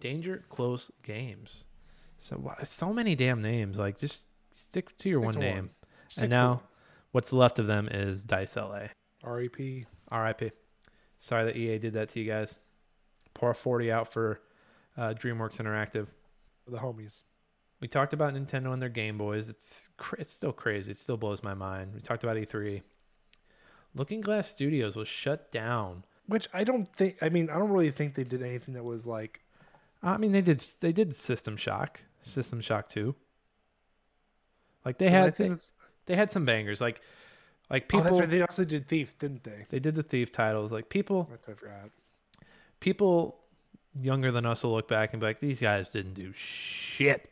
[0.01, 1.67] Danger Close Games.
[2.17, 3.79] So so many damn names.
[3.79, 5.57] Like just stick to your one name.
[5.57, 5.71] one.
[6.19, 6.61] And now one.
[7.13, 8.87] what's left of them is Dice LA.
[9.23, 9.85] REP.
[10.11, 10.57] RIP.
[11.19, 12.59] Sorry that EA did that to you guys.
[13.35, 14.41] Pour 40 out for
[14.97, 16.07] uh, DreamWorks Interactive.
[16.67, 17.23] the homies.
[17.81, 19.49] We talked about Nintendo and their Game Boys.
[19.49, 20.93] It's cra- it's still crazy.
[20.93, 21.93] It still blows my mind.
[21.95, 22.83] We talked about E3.
[23.95, 26.05] Looking Glass Studios was shut down.
[26.27, 27.19] Which I don't think.
[27.23, 29.43] I mean, I don't really think they did anything that was like.
[30.03, 33.15] I mean, they did they did System Shock, System Shock Two.
[34.85, 35.51] Like they had they,
[36.07, 36.81] they had some bangers.
[36.81, 37.01] Like
[37.71, 38.29] like oh, people that's right.
[38.29, 39.67] They also did Thief, didn't they?
[39.69, 40.73] they did the Thief titles.
[40.73, 41.91] Like people I forgot.
[42.81, 43.39] people
[44.01, 47.31] younger than us will look back and be like, these guys didn't do shit.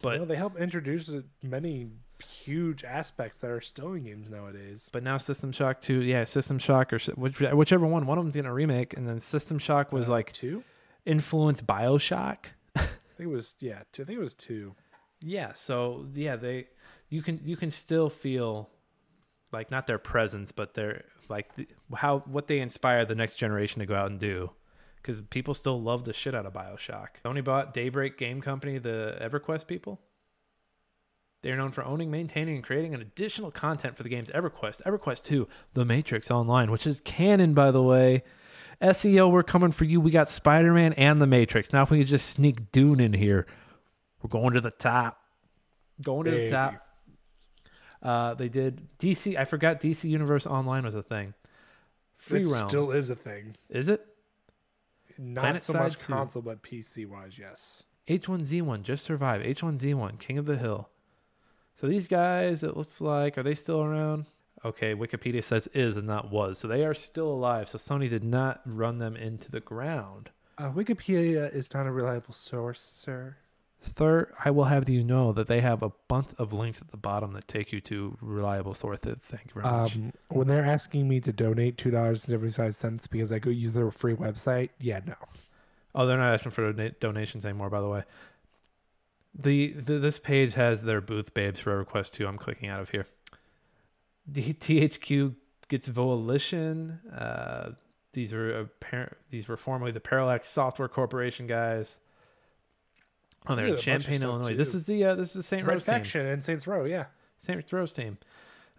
[0.00, 1.10] But Well, they helped introduce
[1.42, 1.88] many
[2.24, 4.88] huge aspects that are still in games nowadays.
[4.92, 8.34] But now System Shock 2, yeah, System Shock or which, whichever one, one of them's
[8.34, 10.62] getting a remake, and then System Shock was Uh, like two.
[11.06, 12.46] influenced Bioshock.
[12.76, 13.82] I think it was yeah.
[13.92, 14.74] Two, I think it was two.
[15.20, 16.68] Yeah, so yeah, they
[17.08, 18.70] you can you can still feel
[19.50, 21.66] like not their presence, but their like the,
[21.96, 24.50] how what they inspire the next generation to go out and do.
[25.00, 27.08] Because people still love the shit out of Bioshock.
[27.24, 30.00] Sony bought Daybreak Game Company, the EverQuest people.
[31.42, 35.24] They're known for owning, maintaining, and creating an additional content for the games EverQuest, EverQuest
[35.24, 38.24] 2, The Matrix Online, which is canon, by the way.
[38.82, 40.00] SEO, we're coming for you.
[40.00, 41.72] We got Spider Man and The Matrix.
[41.72, 43.46] Now, if we could just sneak Dune in here,
[44.22, 45.20] we're going to the top.
[46.02, 46.74] Going to the top.
[48.02, 49.36] Uh, they did DC.
[49.36, 51.34] I forgot DC Universe Online was a thing.
[52.16, 52.68] Free it rounds.
[52.68, 53.56] still is a thing.
[53.68, 54.04] Is it?
[55.18, 57.82] Not so much console, but PC wise, yes.
[58.06, 59.44] H1Z1 just survived.
[59.44, 60.88] H1Z1 King of the Hill.
[61.74, 64.26] So these guys, it looks like, are they still around?
[64.64, 66.58] Okay, Wikipedia says is and not was.
[66.58, 67.68] So they are still alive.
[67.68, 70.30] So Sony did not run them into the ground.
[70.56, 73.36] Uh, Wikipedia is not a reliable source, sir.
[73.80, 76.96] Third, I will have you know that they have a bunch of links at the
[76.96, 79.18] bottom that take you to reliable sources.
[79.30, 79.94] Thank you very much.
[79.94, 83.38] Um, when they're asking me to donate two dollars and seventy five cents because I
[83.38, 85.14] go use their free website, yeah, no.
[85.94, 88.02] Oh, they're not asking for dona- donations anymore, by the way.
[89.34, 92.26] The, the this page has their booth babes for a request too.
[92.26, 93.06] I'm clicking out of here.
[94.30, 95.34] D- THQ
[95.68, 96.98] gets Volition.
[97.16, 97.70] Uh,
[98.12, 99.16] these were apparent.
[99.30, 102.00] These were formerly the Parallax Software Corporation guys.
[103.46, 104.48] Oh, they're They in did a bunch of Champaign, Illinois.
[104.50, 104.56] too.
[104.56, 105.56] This is the uh, this is the.
[105.56, 105.94] Red Rose team.
[105.94, 107.06] Faction and Saints Row, yeah.
[107.38, 107.72] St.
[107.72, 108.18] Rose team.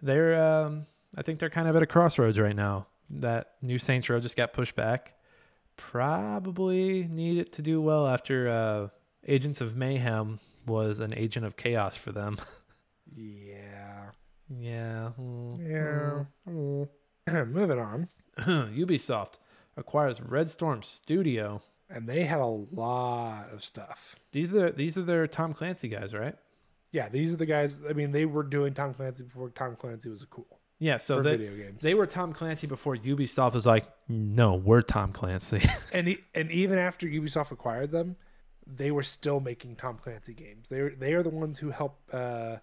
[0.02, 2.86] They're um, I think they're kind of at a crossroads right now.
[3.10, 5.14] That new Saints Row just got pushed back.
[5.76, 8.88] Probably need it to do well after uh,
[9.26, 12.38] Agents of Mayhem was an agent of chaos for them.
[13.16, 14.10] Yeah.
[14.48, 15.10] yeah.
[15.20, 16.24] mm,
[17.26, 17.44] Yeah.
[17.44, 18.08] Moving on.
[18.38, 18.72] mm.
[18.86, 19.40] Ubisoft
[19.76, 21.60] acquires Red Storm Studio.
[21.92, 24.14] And they had a lot of stuff.
[24.32, 26.36] These are their, these are their Tom Clancy guys, right?
[26.92, 27.80] Yeah, these are the guys.
[27.88, 30.46] I mean, they were doing Tom Clancy before Tom Clancy was cool
[30.78, 30.98] Yeah.
[30.98, 31.82] So they video games.
[31.82, 35.62] they were Tom Clancy before Ubisoft was like, no, we're Tom Clancy.
[35.92, 38.16] and e- and even after Ubisoft acquired them,
[38.66, 40.68] they were still making Tom Clancy games.
[40.68, 42.56] They are they are the ones who help uh,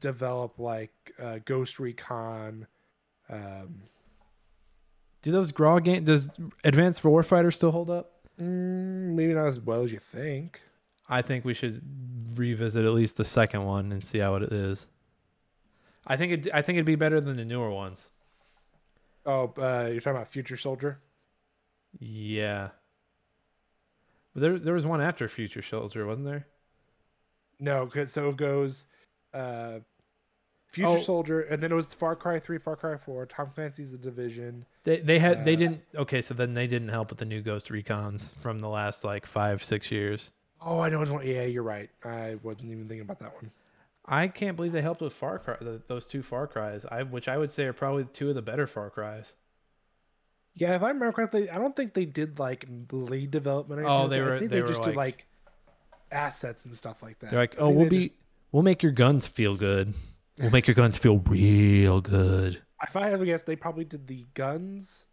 [0.00, 2.66] develop like uh, Ghost Recon.
[3.28, 3.82] Um,
[5.22, 6.04] Do those Graw game?
[6.04, 6.30] Does
[6.64, 8.12] Advanced Warfighter still hold up?
[8.40, 10.62] Mm, maybe not as well as you think.
[11.08, 11.82] I think we should
[12.34, 14.88] revisit at least the second one and see how it is.
[16.06, 16.48] I think it.
[16.54, 18.10] I think it'd be better than the newer ones.
[19.24, 21.00] Oh, uh, you're talking about Future Soldier.
[21.98, 22.68] Yeah.
[24.34, 26.46] But there, there was one after Future Soldier, wasn't there?
[27.58, 28.86] No, cause so it goes
[29.32, 29.80] uh,
[30.76, 31.00] Future Oh.
[31.00, 33.24] Soldier, and then it was Far Cry Three, Far Cry Four.
[33.26, 34.66] Tom Clancy's The Division.
[34.84, 35.80] They they had they Uh, didn't.
[35.96, 39.24] Okay, so then they didn't help with the new Ghost Recons from the last like
[39.26, 40.30] five six years.
[40.60, 41.26] Oh, I know one.
[41.26, 41.88] Yeah, you're right.
[42.04, 43.50] I wasn't even thinking about that one.
[44.04, 45.56] I can't believe they helped with Far Cry.
[45.60, 48.42] Those, those two Far Cries, I which I would say are probably two of the
[48.42, 49.32] better Far Cries.
[50.54, 53.80] Yeah, if I remember correctly, I don't think they did like lead development.
[53.80, 55.26] Or anything Oh, they were- I think they they, just did like- like
[56.12, 57.30] assets and stuff like that.
[57.30, 58.18] They're like, oh, we'll be, just-
[58.52, 59.94] we'll make your guns feel good.
[60.38, 62.60] We'll make your guns feel real good.
[62.82, 65.06] if I have a guess, they probably did the guns,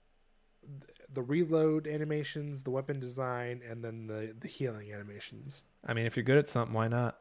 [1.13, 5.65] the reload animations, the weapon design, and then the the healing animations.
[5.85, 7.17] I mean, if you're good at something, why not?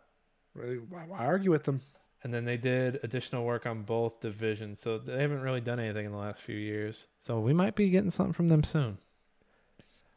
[0.55, 1.81] Really, why, why argue with them?
[2.24, 6.07] And then they did additional work on both divisions, so they haven't really done anything
[6.07, 7.07] in the last few years.
[7.19, 8.99] So we might be getting something from them soon.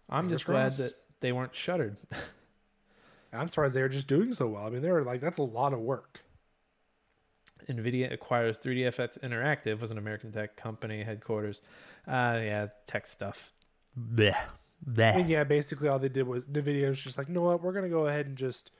[0.09, 0.77] I'm Fingers just glad crossed.
[0.79, 1.97] that they weren't shuttered.
[3.33, 4.65] I'm surprised they were just doing so well.
[4.65, 6.21] I mean, they were like, that's a lot of work.
[7.67, 11.61] Nvidia acquires 3DFX Interactive, was an American tech company headquarters.
[12.07, 13.53] Uh, yeah, tech stuff.
[13.99, 14.35] Bleh.
[14.87, 15.15] Bleh.
[15.15, 17.73] And yeah, basically all they did was Nvidia was just like, you know what, we're
[17.73, 18.71] gonna go ahead and just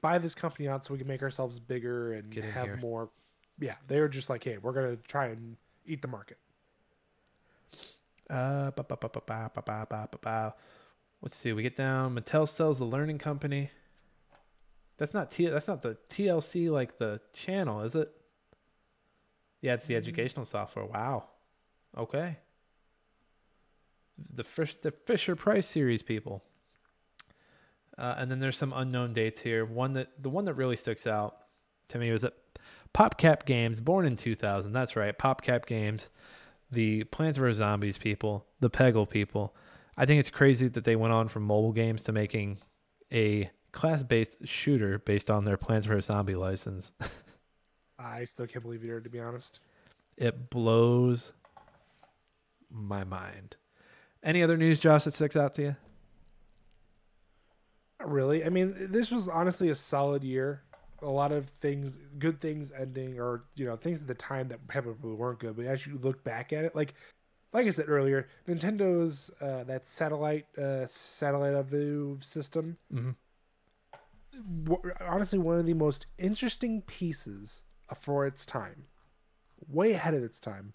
[0.00, 2.76] buy this company out so we can make ourselves bigger and Get have here.
[2.76, 3.10] more.
[3.58, 6.38] Yeah, they were just like, hey, we're gonna try and eat the market.
[8.28, 10.54] Uh, ba, ba, ba, ba, ba, ba, ba, ba, ba, ba.
[11.22, 11.52] Let's see.
[11.52, 12.14] We get down.
[12.14, 13.70] Mattel sells the Learning Company.
[14.98, 15.46] That's not T.
[15.46, 18.10] That's not the TLC like the channel, is it?
[19.60, 20.84] Yeah, it's the educational software.
[20.84, 21.24] Wow.
[21.96, 22.38] Okay.
[24.32, 26.42] The Fish, the Fisher Price series people.
[27.98, 29.64] Uh, and then there's some unknown dates here.
[29.64, 31.36] One that the one that really sticks out
[31.88, 32.34] to me was that
[32.94, 34.72] PopCap Games, born in 2000.
[34.72, 36.10] That's right, PopCap Games
[36.70, 39.54] the Plants vs Zombies people, the Peggle people.
[39.96, 42.58] I think it's crazy that they went on from mobile games to making
[43.12, 46.92] a class-based shooter based on their plans for a Zombie license.
[47.98, 49.60] I still can't believe it, to be honest.
[50.16, 51.34] it blows
[52.70, 53.56] my mind.
[54.22, 55.76] Any other news, Josh, that sticks out to you?
[58.00, 58.44] Not really.
[58.44, 60.62] I mean, this was honestly a solid year.
[61.02, 64.66] A lot of things, good things ending, or you know, things at the time that
[64.66, 65.54] probably weren't good.
[65.56, 66.94] But as you look back at it, like,
[67.52, 72.76] like I said earlier, Nintendo's uh, that satellite uh, satellite view system.
[72.92, 73.14] Mhm.
[75.00, 77.64] Honestly one of the most interesting pieces
[77.94, 78.86] for its time,
[79.68, 80.72] way ahead of its time.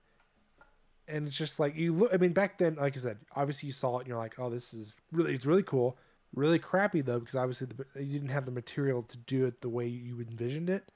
[1.08, 2.14] And it's just like you look.
[2.14, 4.50] I mean, back then, like I said, obviously you saw it and you're like, "Oh,
[4.50, 5.98] this is really, it's really cool."
[6.34, 9.68] Really crappy though, because obviously the, you didn't have the material to do it the
[9.68, 10.90] way you envisioned it.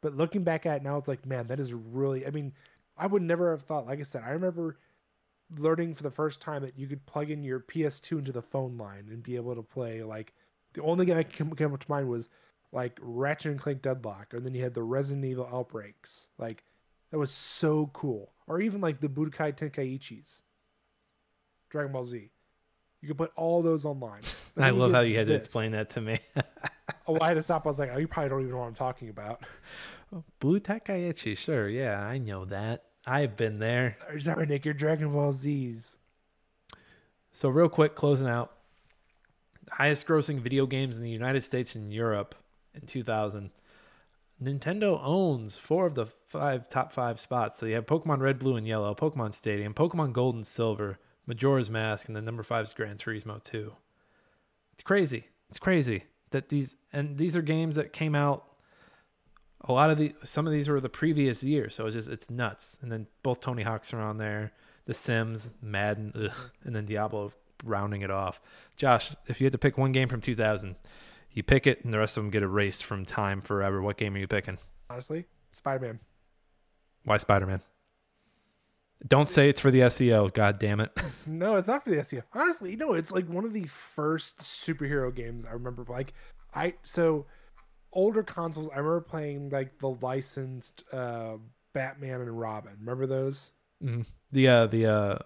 [0.00, 2.26] But looking back at it now, it's like, man, that is really.
[2.26, 2.54] I mean,
[2.96, 3.86] I would never have thought.
[3.86, 4.78] Like I said, I remember
[5.56, 8.78] learning for the first time that you could plug in your PS2 into the phone
[8.78, 10.02] line and be able to play.
[10.02, 10.32] Like
[10.78, 12.28] the only game I can come up to mind was
[12.70, 16.28] like Ratchet and Clank Deadlock, and then you had the Resident Evil Outbreaks.
[16.38, 16.62] Like
[17.10, 18.32] that was so cool.
[18.46, 20.42] Or even like the Budokai Tenkaichis,
[21.70, 22.30] Dragon Ball Z.
[23.00, 24.22] You could put all those online.
[24.56, 26.18] I love how you had to explain that to me.
[27.06, 27.64] Oh, I had to stop.
[27.64, 29.42] I was like, oh, you probably don't even know what I'm talking about.
[30.40, 32.84] Blue Takaichi, sure, yeah, I know that.
[33.06, 33.96] I've been there.
[34.26, 34.66] Right, Nick?
[34.66, 35.96] Your Dragon Ball Z's.
[37.32, 38.57] So real quick, closing out.
[39.72, 42.34] Highest grossing video games in the United States and Europe
[42.74, 43.50] in 2000.
[44.42, 47.58] Nintendo owns four of the five top five spots.
[47.58, 51.70] So you have Pokemon Red, Blue, and Yellow, Pokemon Stadium, Pokemon Gold and Silver, Majora's
[51.70, 53.72] Mask, and then number five is Gran Turismo 2.
[54.74, 55.24] It's crazy.
[55.48, 58.44] It's crazy that these and these are games that came out.
[59.62, 62.30] A lot of the some of these were the previous year, so it's just it's
[62.30, 62.78] nuts.
[62.80, 64.52] And then both Tony Hawks are on there,
[64.84, 67.32] The Sims, Madden, ugh, and then Diablo
[67.64, 68.40] rounding it off.
[68.76, 70.76] Josh, if you had to pick one game from 2000,
[71.32, 73.80] you pick it, and the rest of them get erased from time forever.
[73.82, 74.58] What game are you picking?
[74.90, 76.00] Honestly, Spider Man.
[77.04, 77.60] Why Spider Man?
[79.06, 80.32] Don't say it's for the SEO.
[80.32, 80.90] God damn it.
[81.26, 82.22] No, it's not for the SEO.
[82.32, 85.84] Honestly, no, it's like one of the first superhero games I remember.
[85.86, 86.14] Like,
[86.54, 87.26] I so
[87.92, 88.70] older consoles.
[88.72, 91.36] I remember playing like the licensed uh,
[91.74, 92.72] Batman and Robin.
[92.80, 93.52] Remember those?
[93.84, 94.06] Mhm.
[94.32, 95.18] The uh, the uh,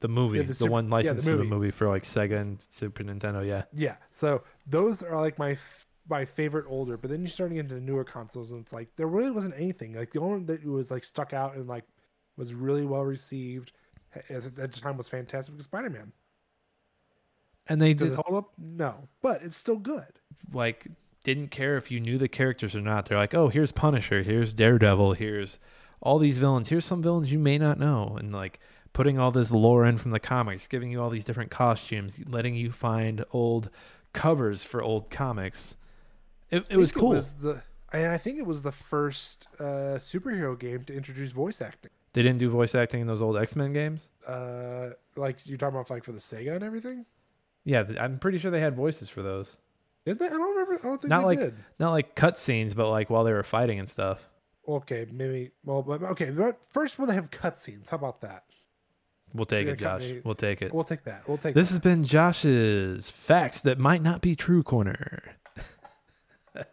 [0.00, 1.70] the movie, Yeah, the the, Super- one yeah, the licensed to the movie.
[1.70, 3.46] for like Sega and Super Nintendo.
[3.46, 3.64] Yeah.
[3.72, 3.96] Yeah.
[4.10, 6.96] So those are like my f- my favorite older.
[6.98, 9.94] But then you're starting into the newer consoles, and it's like there really wasn't anything.
[9.94, 11.84] Like the only one that was like stuck out and like
[12.36, 13.72] was really well received
[14.28, 16.12] at, at the time was fantastic was Spider Man.
[17.66, 18.52] And they Does did it hold up?
[18.58, 20.04] No, but it's still good.
[20.52, 20.86] like
[21.22, 23.06] didn't care if you knew the characters or not.
[23.06, 25.58] They're like, oh, here's Punisher, here's Daredevil, here's
[26.02, 26.68] all these villains.
[26.68, 28.60] Here's some villains you may not know, and like
[28.94, 32.54] putting all this lore in from the comics, giving you all these different costumes, letting
[32.54, 33.68] you find old
[34.14, 35.76] covers for old comics.
[36.50, 37.10] It, it was cool.
[37.10, 37.62] was the
[37.92, 41.90] I, think it was the first uh, superhero game to introduce voice acting.
[42.12, 44.10] They didn't do voice acting in those old X Men games.
[44.26, 47.04] Uh, like you're talking about like for the Sega and everything.
[47.64, 49.56] Yeah, I'm pretty sure they had voices for those.
[50.06, 50.26] Did they?
[50.26, 50.74] I don't remember.
[50.74, 51.54] I don't think Not they like did.
[51.78, 54.28] not like cutscenes, but like while they were fighting and stuff.
[54.68, 55.50] Okay, maybe.
[55.64, 56.30] Well, but okay.
[56.30, 57.88] But first, we'll have cutscenes.
[57.90, 58.44] How about that?
[59.34, 60.00] We'll take it, Josh.
[60.02, 60.72] company- We'll take it.
[60.72, 61.26] We'll take that.
[61.28, 61.54] We'll take it.
[61.54, 65.22] This has been Josh's facts that might not be true corner.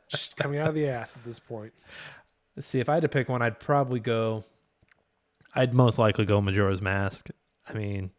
[0.09, 1.73] Just coming out of the ass at this point.
[2.55, 2.79] Let's see.
[2.79, 4.43] If I had to pick one, I'd probably go.
[5.55, 7.29] I'd most likely go Majora's Mask.
[7.67, 8.11] I mean,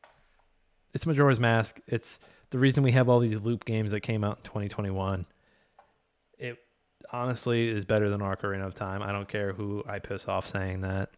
[0.93, 1.81] it's Majora's Mask.
[1.87, 2.19] It's
[2.51, 5.25] the reason we have all these loop games that came out in 2021.
[6.39, 6.59] It
[7.13, 9.01] honestly is better than Ocarina of Time.
[9.03, 11.11] I don't care who I piss off saying that.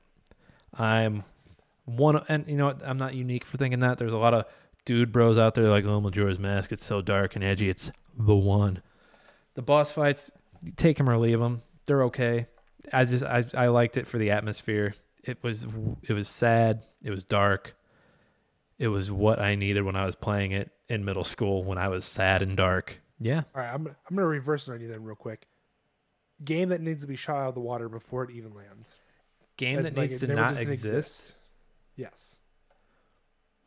[0.77, 1.25] I'm
[1.85, 2.83] one, and you know what?
[2.85, 3.99] I'm not unique for thinking that.
[3.99, 4.47] There's a lot of
[4.85, 6.73] dude bros out there like, oh, Majora's Mask.
[6.73, 7.69] It's so dark and edgy.
[7.69, 8.83] It's the one.
[9.55, 10.31] The boss fights,
[10.77, 11.63] take them or leave them.
[11.87, 12.47] They're okay.
[12.93, 14.95] I just I, I liked it for the atmosphere.
[15.23, 15.67] It was
[16.03, 16.85] it was sad.
[17.03, 17.75] It was dark.
[18.79, 21.89] It was what I needed when I was playing it in middle school when I
[21.89, 23.01] was sad and dark.
[23.21, 23.43] Yeah.
[23.55, 25.47] All right, I'm I'm gonna reverse it on you then real quick.
[26.45, 28.99] Game that needs to be shot out of the water before it even lands.
[29.57, 31.37] Game As that like needs to not doesn't exist.
[31.97, 32.41] Yes.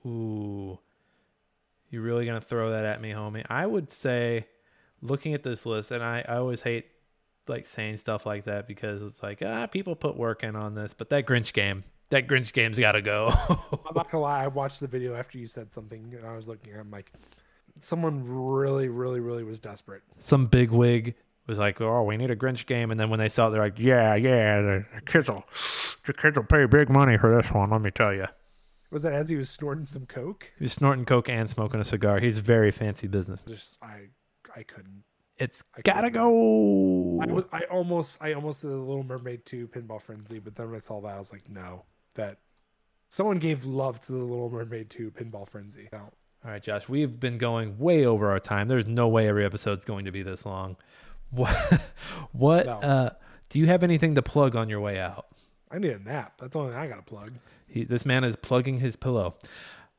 [0.06, 0.80] Ooh.
[1.90, 3.46] You really gonna throw that at me, homie?
[3.50, 4.46] I would say
[5.02, 6.88] looking at this list, and I, I always hate
[7.48, 10.94] like saying stuff like that because it's like, ah, people put work in on this,
[10.94, 13.32] but that Grinch game, that Grinch game's gotta go.
[13.50, 14.44] I'm not gonna lie.
[14.44, 16.74] I watched the video after you said something, and I was looking.
[16.78, 17.14] I'm like,
[17.80, 20.04] someone really, really, really was desperate.
[20.20, 21.16] some big wig
[21.48, 23.62] was like, "Oh, we need a Grinch game," and then when they saw it, they're
[23.62, 25.46] like, "Yeah, yeah, the, the kids will,
[26.06, 28.26] the kids will pay big money for this one." Let me tell you,
[28.92, 30.52] Was that as he was snorting some coke?
[30.58, 32.20] he was snorting coke and smoking a cigar.
[32.20, 33.42] He's very fancy business.
[33.48, 34.08] Just I,
[34.56, 35.04] I couldn't.
[35.38, 36.14] It's I gotta couldn't.
[36.14, 37.20] go.
[37.22, 40.68] I, was, I almost, I almost did the Little Mermaid 2 Pinball Frenzy, but then
[40.68, 41.84] when I saw that, I was like, no,
[42.16, 42.40] that
[43.10, 45.90] someone gave love to the Little Mermaid 2 Pinball Frenzy.
[45.94, 46.10] No.
[46.46, 48.68] All right, Josh, we've been going way over our time.
[48.68, 50.76] There's no way every episode's going to be this long.
[51.32, 51.82] What?
[52.34, 52.66] What?
[52.68, 52.74] No.
[52.74, 53.10] Uh,
[53.50, 55.26] do you have anything to plug on your way out?
[55.72, 56.34] I need a nap.
[56.40, 57.32] That's the only thing I got to plug.
[57.68, 59.36] He, this man is plugging his pillow.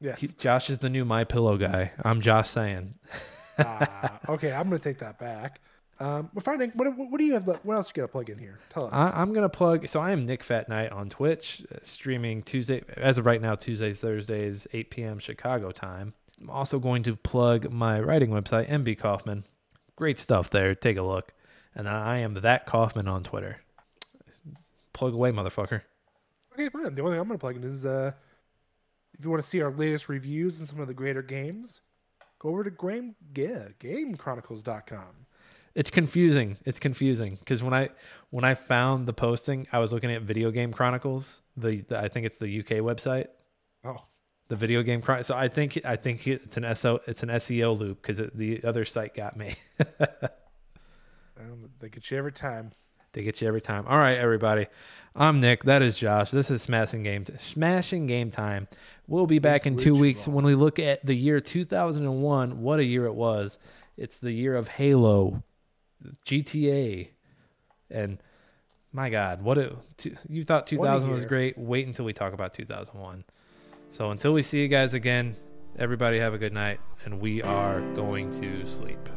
[0.00, 0.20] Yes.
[0.20, 1.90] He, Josh is the new my pillow guy.
[2.04, 2.94] I'm Josh saying.
[3.60, 5.60] Ah, okay, I'm gonna take that back.
[5.98, 6.60] Um, well, fine.
[6.60, 7.48] Nick, What, what, do you have?
[7.64, 8.60] What else you got to plug in here?
[8.70, 8.92] Tell us.
[8.92, 9.88] I, I'm gonna plug.
[9.88, 13.56] So I am Nick Fat Night on Twitch, uh, streaming Tuesday as of right now,
[13.56, 15.18] Tuesdays, Thursdays, 8 p.m.
[15.18, 16.14] Chicago time.
[16.40, 19.42] I'm also going to plug my writing website, MB Kaufman.
[19.98, 20.76] Great stuff there.
[20.76, 21.32] Take a look.
[21.74, 23.62] And I am that Kaufman on Twitter.
[24.92, 25.82] Plug away, motherfucker.
[26.52, 26.94] Okay, fine.
[26.94, 28.12] The only thing I'm gonna plug in is uh,
[29.18, 31.80] if you want to see our latest reviews and some of the greater games,
[32.38, 35.26] go over to Game yeah, GameChronicles.com.
[35.74, 36.58] It's confusing.
[36.64, 37.88] It's confusing because when I
[38.30, 41.42] when I found the posting, I was looking at Video Game Chronicles.
[41.56, 43.26] The, the I think it's the UK website.
[43.84, 44.04] Oh,
[44.48, 47.78] The video game Chron- so I think I think it's an SO it's an SEO
[47.78, 49.54] loop because the other site got me.
[51.38, 52.72] um, they get you every time.
[53.12, 53.84] They get you every time.
[53.86, 54.66] All right, everybody.
[55.14, 55.64] I'm Nick.
[55.64, 56.30] That is Josh.
[56.30, 58.68] This is Smashing Game Smashing Game Time.
[59.06, 62.62] We'll be back in two weeks when we look at the year 2001.
[62.62, 63.58] What a year it was!
[63.96, 65.42] It's the year of Halo,
[66.24, 67.08] GTA,
[67.90, 68.22] and
[68.92, 71.58] my God, what a two, you thought 2000 was great.
[71.58, 73.24] Wait until we talk about 2001.
[73.90, 75.36] So until we see you guys again,
[75.78, 79.08] everybody have a good night, and we are going to sleep.